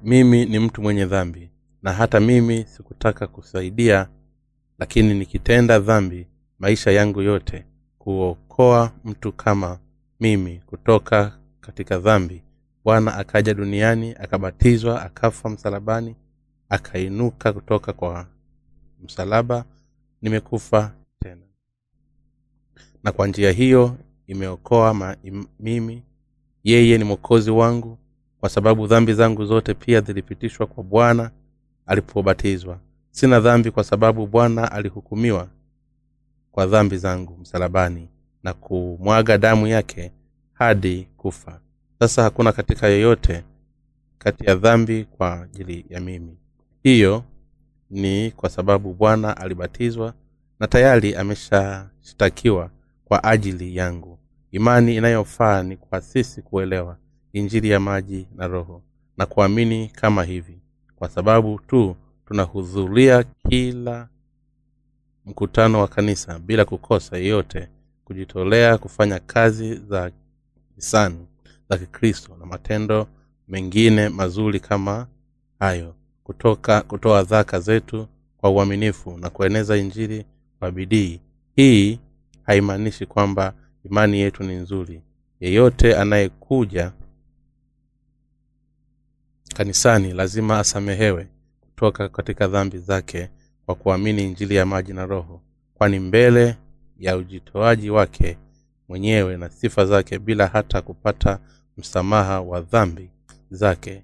mimi 0.03 0.47
ni 0.47 0.59
mtu 0.59 0.83
mwenye 0.83 1.07
dhambi 1.07 1.51
na 1.83 1.93
hata 1.93 2.21
mimi 2.21 2.65
sikutaka 2.65 3.27
kusaidia 3.27 4.09
lakini 4.79 5.15
nikitenda 5.15 5.79
dhambi 5.79 6.27
maisha 6.59 6.91
yangu 6.91 7.23
yote 7.23 7.67
kuokoa 7.99 8.93
mtu 9.05 9.33
kama 9.33 9.79
mimi 10.21 10.63
kutoka 10.67 11.39
katika 11.61 11.99
dhambi. 11.99 12.43
Bwana 12.85 13.15
akaja 13.15 13.55
duniani 13.55 14.15
akabatizwa 14.15 15.03
akafa 15.03 15.49
msalabani 15.49 16.17
akainuka 16.69 17.53
kutoka 17.53 17.93
kwa 17.93 18.27
msalaba 19.05 19.65
nimekufa 20.23 20.95
tena. 21.21 21.43
Na 23.05 23.13
kwa 23.13 23.27
njia 23.27 23.51
hiyo 23.53 23.97
imeokoa 24.27 24.95
ma, 24.95 25.17
im, 25.23 25.47
mimi. 25.61 26.03
Yeye 26.65 26.99
ni 26.99 27.05
mwokozi 27.05 27.51
wangu 27.51 27.99
kwa 28.41 28.49
sababu 28.49 28.86
dhambi 28.86 29.14
zangu 29.14 29.45
zote 29.45 29.74
pia 29.74 30.01
zilipitishwa 30.01 30.66
kwa 30.66 30.84
bwana 30.84 31.30
alipobatizwa. 31.86 32.78
Sina 33.11 33.41
dhambi 33.41 33.70
kwa 33.70 33.84
sababu 33.84 34.26
bwana 34.26 34.72
alihukumiwa 34.72 35.49
kwa 36.53 36.66
dhambi 36.66 36.97
zangu 36.97 37.36
msalabani 37.41 38.09
na 38.43 38.53
kumwaga 38.55 39.39
damu 39.39 39.66
yake 39.66 40.12
hadi 40.53 41.09
kufa. 41.16 41.61
Sasa 41.99 42.22
hakuna 42.22 42.53
katika 42.53 42.86
yoyote 42.89 43.45
kati 44.18 44.45
ya 44.47 44.55
dhambi 44.55 45.05
kwa 45.05 45.43
ajili 45.43 45.84
ya 45.89 46.01
mimi. 46.01 46.36
Hiyo 46.82 47.24
ni 47.91 48.30
kwa 48.30 48.51
sababu 48.51 48.95
bwana 48.95 49.36
alibatizwa 49.36 50.14
na 50.61 50.66
tayari 50.66 51.14
ameshashtakiwa 51.14 52.70
kwa 53.05 53.24
ajili 53.24 53.76
yangu. 53.76 54.18
Imani 54.53 54.97
inayofaa 54.97 55.62
ni 55.62 55.76
kwa 55.76 56.01
sisi 56.01 56.43
kuelewa 56.43 56.97
injili 57.33 57.70
ya 57.70 57.81
maji 57.81 58.26
na 58.37 58.47
roho. 58.47 58.83
Na 59.16 59.26
kuamini 59.26 59.89
kama 59.89 60.24
hivi 60.24 60.59
kwa 60.97 61.09
sababu 61.09 61.59
tu 61.66 61.97
tunahudhuria 62.26 63.24
kila 63.49 64.09
mkutano 65.26 65.81
wa 65.81 65.89
kanisa 65.89 66.39
bila 66.39 66.64
kukosa 66.64 67.16
yeyote 67.18 67.68
kujitolea 68.05 68.79
kufanya 68.79 69.18
kazi 69.18 69.74
za 69.74 70.11
hisani 70.76 71.26
za 71.70 71.79
kikristo 71.79 72.37
na 72.41 72.47
matendo 72.47 73.07
mengine 73.49 74.09
mazuri 74.09 74.61
kama 74.61 75.07
hayo. 75.59 75.95
Kutoka 76.24 76.81
kutoa 76.81 77.22
dhaka 77.22 77.61
zetu 77.61 78.07
kwa 78.37 78.51
uaminifu 78.51 79.18
na 79.18 79.31
kueneza 79.31 79.76
injili 79.76 80.24
kwa 80.59 80.70
bidii. 80.70 81.20
Hii 81.57 81.99
haimaanishi 82.43 83.07
kwamba 83.07 83.55
imani 83.85 84.18
yetu 84.20 84.43
ni 84.45 84.55
nzuri. 84.55 85.03
Yeyote 85.41 85.97
anayekuja 85.97 86.93
kanisani 89.59 90.13
lazima 90.13 90.59
asamehewe 90.59 91.29
kutoka 91.61 92.09
katika 92.09 92.49
dhambi 92.49 92.79
zake 92.79 93.31
kwa 93.67 93.75
kuamini 93.75 94.23
injili 94.25 94.55
ya 94.55 94.67
maji 94.67 94.93
na 94.93 95.07
roho 95.07 95.43
kwani 95.75 95.99
mbele 95.99 96.57
ya 96.99 97.17
ujitoaji 97.17 97.91
wake 97.91 98.39
mwenyewe 98.89 99.37
na 99.37 99.51
sifa 99.51 99.87
zake 99.87 100.19
bila 100.19 100.47
hata 100.47 100.83
kupata 100.83 101.39
msamaha 101.77 102.41
wa 102.41 102.61
dhambi 102.61 103.11
zake. 103.51 104.03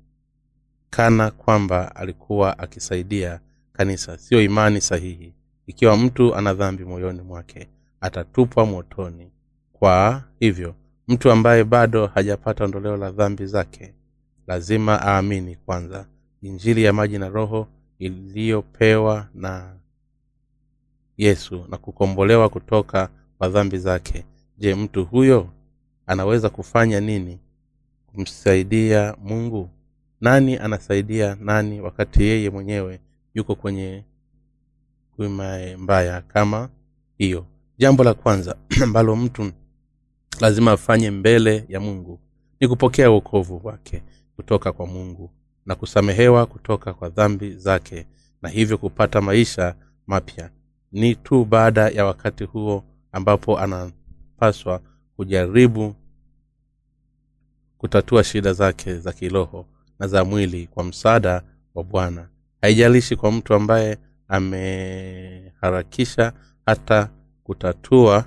Kana 0.91 1.31
kwamba 1.31 1.97
alikuwa 1.97 2.59
akisaidia 2.59 3.41
kanisa 3.73 4.19
siyo 4.19 4.43
imani 4.43 4.81
sahihi. 4.81 5.35
Ikiwa 5.67 5.97
mtu 5.97 6.35
ana 6.35 6.55
dhambi 6.55 6.85
moyoni 6.85 7.21
mwake 7.23 7.69
atatupwa 8.01 8.67
motoni. 8.67 9.31
Kwa 9.73 10.25
hivyo 10.41 10.75
mtu 11.09 11.31
ambaye 11.31 11.65
bado 11.65 12.07
hajapata 12.07 12.65
ondoleo 12.65 12.97
la 12.97 13.11
dhambi 13.11 13.47
zake 13.47 13.95
lazima 14.47 15.01
aamini 15.03 15.57
kwanza. 15.57 16.07
Injili 16.43 16.85
ya 16.85 16.93
maji 16.93 17.19
na 17.19 17.29
roho 17.29 17.69
iliyopewa 17.99 19.29
na 19.35 19.77
yesu 21.17 21.67
na 21.71 21.77
kukombolewa 21.77 22.49
kutoka 22.49 23.09
kwa 23.39 23.49
dhambi 23.49 23.79
zake. 23.79 24.25
Je 24.59 24.75
mtu 24.75 25.05
huyo 25.05 25.49
anaweza 26.07 26.51
kufanya 26.51 27.01
nini 27.01 27.39
kumsaidia 28.07 29.17
mungu? 29.23 29.71
Nani 30.21 30.57
anasaidia 30.59 31.37
nani 31.41 31.81
wakati 31.81 32.23
yeye 32.23 32.51
mwenyewe 32.51 33.01
yuko 33.35 33.55
kwenye 33.55 34.05
kuima 35.17 35.59
mbaya 35.79 36.21
kama 36.23 36.69
hiyo? 37.19 37.47
Jambo 37.79 38.05
la 38.05 38.15
kwanza 38.15 38.57
ambalo 38.85 39.17
mtu 39.17 39.53
lazima 40.41 40.73
afanye 40.73 41.11
mbele 41.11 41.65
ya 41.69 41.81
mungu 41.81 42.19
ni 42.61 42.69
kupokea 42.69 43.11
uokovu 43.11 43.61
wake 43.65 44.03
kutoka 44.37 44.73
kwa 44.73 44.87
mungu 44.87 45.31
na 45.67 45.75
kusamehewa 45.75 46.47
kutoka 46.47 46.95
kwa 46.95 47.09
dhambi 47.09 47.51
zake 47.57 48.07
na 48.43 48.49
hivyo 48.49 48.79
kupata 48.79 49.21
maisha 49.21 49.75
mapya. 50.07 50.51
Ni 50.93 51.15
tu 51.15 51.45
baada 51.45 51.89
ya 51.89 52.05
wakati 52.05 52.45
huo 52.45 52.85
ambapo 53.13 53.59
anapaswa 53.59 54.81
kujaribu 55.17 55.95
kutatua 57.79 58.25
shida 58.25 58.53
zake 58.53 58.99
za 58.99 59.13
kiroho 59.13 59.67
na 59.99 60.09
za 60.09 60.25
mwili 60.25 60.67
kwa 60.67 60.85
msaada 60.85 61.43
wa 61.75 61.85
bwana. 61.85 62.29
Haijalishi 62.61 63.17
kwa 63.17 63.33
mtu 63.33 63.55
ambaye 63.55 63.99
ameharakisha 64.29 66.33
hata 66.67 67.11
kutatua 67.45 68.25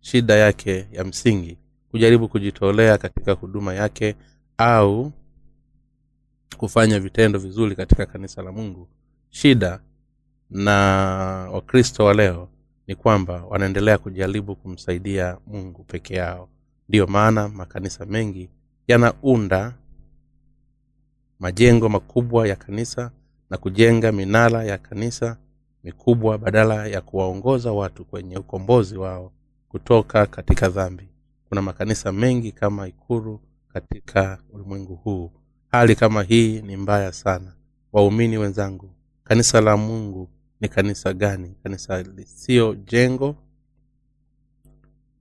shida 0.00 0.34
yake 0.34 0.86
ya 0.92 1.04
msingi 1.04 1.58
kujaribu 1.90 2.28
kujitolea 2.28 2.98
katika 2.98 3.32
huduma 3.32 3.74
yake 3.74 4.16
au 4.58 5.12
kufanya 6.62 7.00
vitendo 7.00 7.38
vizuri 7.38 7.76
katika 7.76 8.06
kanisa 8.06 8.42
la 8.42 8.52
mungu 8.52 8.88
shida 9.30 9.80
na 10.50 10.72
wakristo 11.52 12.04
wa 12.04 12.14
leo 12.14 12.48
ni 12.86 12.94
kwamba 12.94 13.44
wanaendelea 13.44 13.98
kujaribu 13.98 14.56
kumsaidia 14.56 15.38
mungu 15.46 15.84
peke 15.84 16.14
yao. 16.14 16.48
Ndiyo 16.88 17.06
maana 17.06 17.48
makanisa 17.48 18.06
mengi 18.06 18.50
yanaunda 18.88 19.74
majengo 21.38 21.88
makubwa 21.88 22.48
ya 22.48 22.56
kanisa 22.56 23.10
na 23.50 23.56
kujenga 23.56 24.12
minara 24.12 24.64
ya 24.64 24.78
kanisa 24.78 25.36
mikubwa 25.84 26.38
badala 26.38 26.86
ya 26.86 27.00
kuwaongoza 27.00 27.72
watu 27.72 28.04
kwenye 28.04 28.36
ukombozi 28.38 28.96
wao 28.96 29.32
kutoka 29.68 30.26
katika 30.26 30.68
dhambi. 30.68 31.08
Kuna 31.48 31.62
makanisa 31.62 32.12
mengi 32.12 32.52
kama 32.52 32.88
ikuru 32.88 33.40
katika 33.72 34.38
ulimwengu 34.52 34.94
huu 34.94 35.30
hali 35.72 35.96
kama 35.96 36.22
hii 36.22 36.62
ni 36.62 36.76
mbaya 36.76 37.12
sana. 37.12 37.52
Waumini 37.92 38.38
wenzangu 38.38 38.90
kanisa 39.24 39.60
la 39.60 39.76
mungu 39.76 40.28
ni 40.60 40.68
kanisa 40.68 41.12
gani? 41.12 41.54
Kanisa 41.62 42.02
lisiyo 42.02 42.74
jengo 42.74 43.36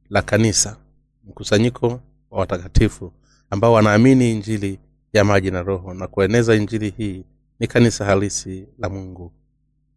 la 0.10 0.22
kanisa. 0.22 0.78
Mkusanyiko 1.24 1.88
wa 2.32 2.40
watakatifu 2.40 3.14
ambao 3.50 3.74
wanaamini 3.74 4.32
injili 4.32 4.80
ya 5.14 5.24
maji 5.24 5.52
na 5.52 5.62
roho 5.64 5.94
na 5.94 6.08
kueneza 6.08 6.56
injili 6.56 6.90
hii 6.98 7.26
ni 7.60 7.68
kanisa 7.68 8.06
halisi 8.06 8.68
la 8.80 8.90
mungu. 8.90 9.32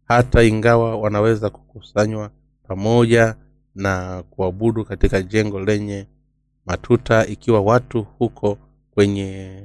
Hata 0.05 0.43
ingawa 0.43 0.95
wanaweza 0.97 1.49
kukusanywa 1.49 2.31
pamoja 2.67 3.35
na 3.75 4.23
kuabudu 4.29 4.85
katika 4.85 5.21
jengo 5.21 5.59
lenye 5.59 6.07
matuta 6.65 7.27
ikiwa 7.27 7.61
watu 7.61 8.03
huko 8.03 8.57
kwenye 8.91 9.59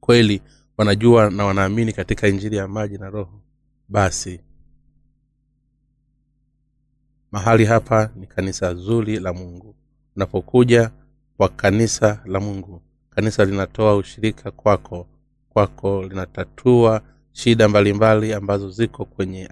kweli 0.00 0.42
wanajua 0.76 1.30
na 1.30 1.44
wanaamini 1.44 1.92
katika 1.92 2.28
injili 2.28 2.56
ya 2.56 2.68
maji 2.68 2.98
na 2.98 3.10
roho 3.10 3.40
basi 3.88 4.40
mahali 7.32 7.64
hapa 7.64 8.10
ni 8.16 8.26
kanisa 8.26 8.74
zuri 8.74 9.20
la 9.20 9.32
mungu. 9.32 9.74
Unapokuja 10.16 10.90
kwa 11.36 11.48
kanisa 11.48 12.22
la 12.24 12.40
mungu 12.40 12.82
kanisa 13.10 13.44
linatoa 13.44 13.96
ushirika 13.96 14.50
kwako 14.50 15.06
kwako 15.48 16.02
linatatua 16.02 17.02
shida 17.32 17.68
mbalimbali 17.68 18.16
mbali 18.26 18.34
ambazo 18.34 18.70
ziko 18.70 19.04
kwenye 19.04 19.48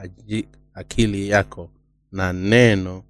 akili 0.74 1.28
yako 1.28 1.70
na 2.12 2.32
neno 2.32 3.02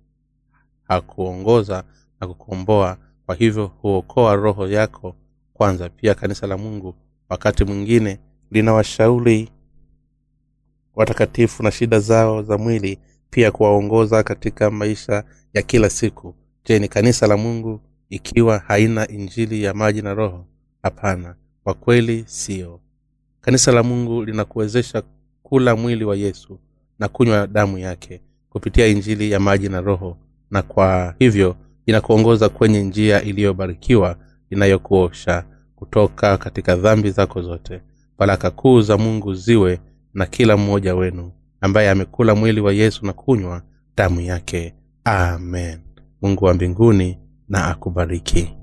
hakuongoza 0.82 1.84
na 2.20 2.26
kukomboa 2.26 2.99
kwa 3.26 3.34
hivyo 3.34 3.66
huokoa 3.66 4.34
roho 4.34 4.68
yako 4.68 5.16
kwanza. 5.55 5.89
Pia 5.89 6.14
kanisa 6.14 6.47
la 6.47 6.57
mungu 6.57 6.95
wakati 7.29 7.64
mwingine 7.64 8.18
linawashauri 8.51 9.49
watakatifu 10.95 11.62
na 11.62 11.70
shida 11.70 12.01
zao 12.01 12.43
za 12.43 12.59
mwili 12.59 12.99
pia 13.31 13.51
kuwaongoza 13.51 14.22
katika 14.22 14.70
maisha 14.70 15.24
ya 15.55 15.62
kila 15.62 15.91
siku. 15.91 16.35
Je 16.64 16.79
ni 16.79 16.89
kanisa 16.89 17.26
la 17.26 17.37
mungu 17.37 17.81
ikiwa 18.11 18.59
haina 18.59 19.09
injili 19.09 19.62
ya 19.62 19.74
maji 19.74 20.03
na 20.03 20.14
roho? 20.14 20.47
Hapana 20.83 21.35
kwa 21.64 21.74
kweli 21.74 22.24
siyo 22.26 22.81
kanisa 23.41 23.72
la 23.72 23.83
mungu 23.83 24.24
linakuwezesha 24.24 25.03
kula 25.43 25.76
mwili 25.76 26.05
wa 26.05 26.16
yesu 26.16 26.59
na 26.99 27.09
kunywa 27.09 27.47
damu 27.47 27.79
yake 27.79 28.20
kupitia 28.51 28.87
injili 28.87 29.31
ya 29.31 29.41
maji 29.41 29.68
na 29.68 29.81
roho 29.81 30.16
na 30.51 30.62
kwa 30.62 31.14
hivyo 31.18 31.57
inakuongoza 31.87 32.49
kwenye 32.49 32.83
njia 32.83 33.22
iliyobarikiwa 33.22 34.16
inayokuosha 34.51 35.45
kutoka 35.79 36.37
katika 36.39 36.76
dhambi 36.76 37.11
zako 37.11 37.43
zote. 37.43 37.81
Baraka 38.18 38.51
kuu 38.51 38.81
za 38.81 38.99
mungu 38.99 39.35
ziwe 39.35 39.81
na 40.14 40.26
kila 40.26 40.57
mmoja 40.57 40.95
wenu 40.95 41.33
ambaye 41.61 41.91
amekula 41.91 42.35
mwili 42.35 42.61
wa 42.61 42.72
yesu 42.72 43.07
na 43.07 43.12
kunywa 43.12 43.62
damu 43.97 44.20
yake. 44.20 44.74
Amen. 45.05 45.79
Mungu 46.22 46.45
wa 46.45 46.55
mbinguni 46.55 47.18
na 47.49 47.66
akubariki 47.66 48.55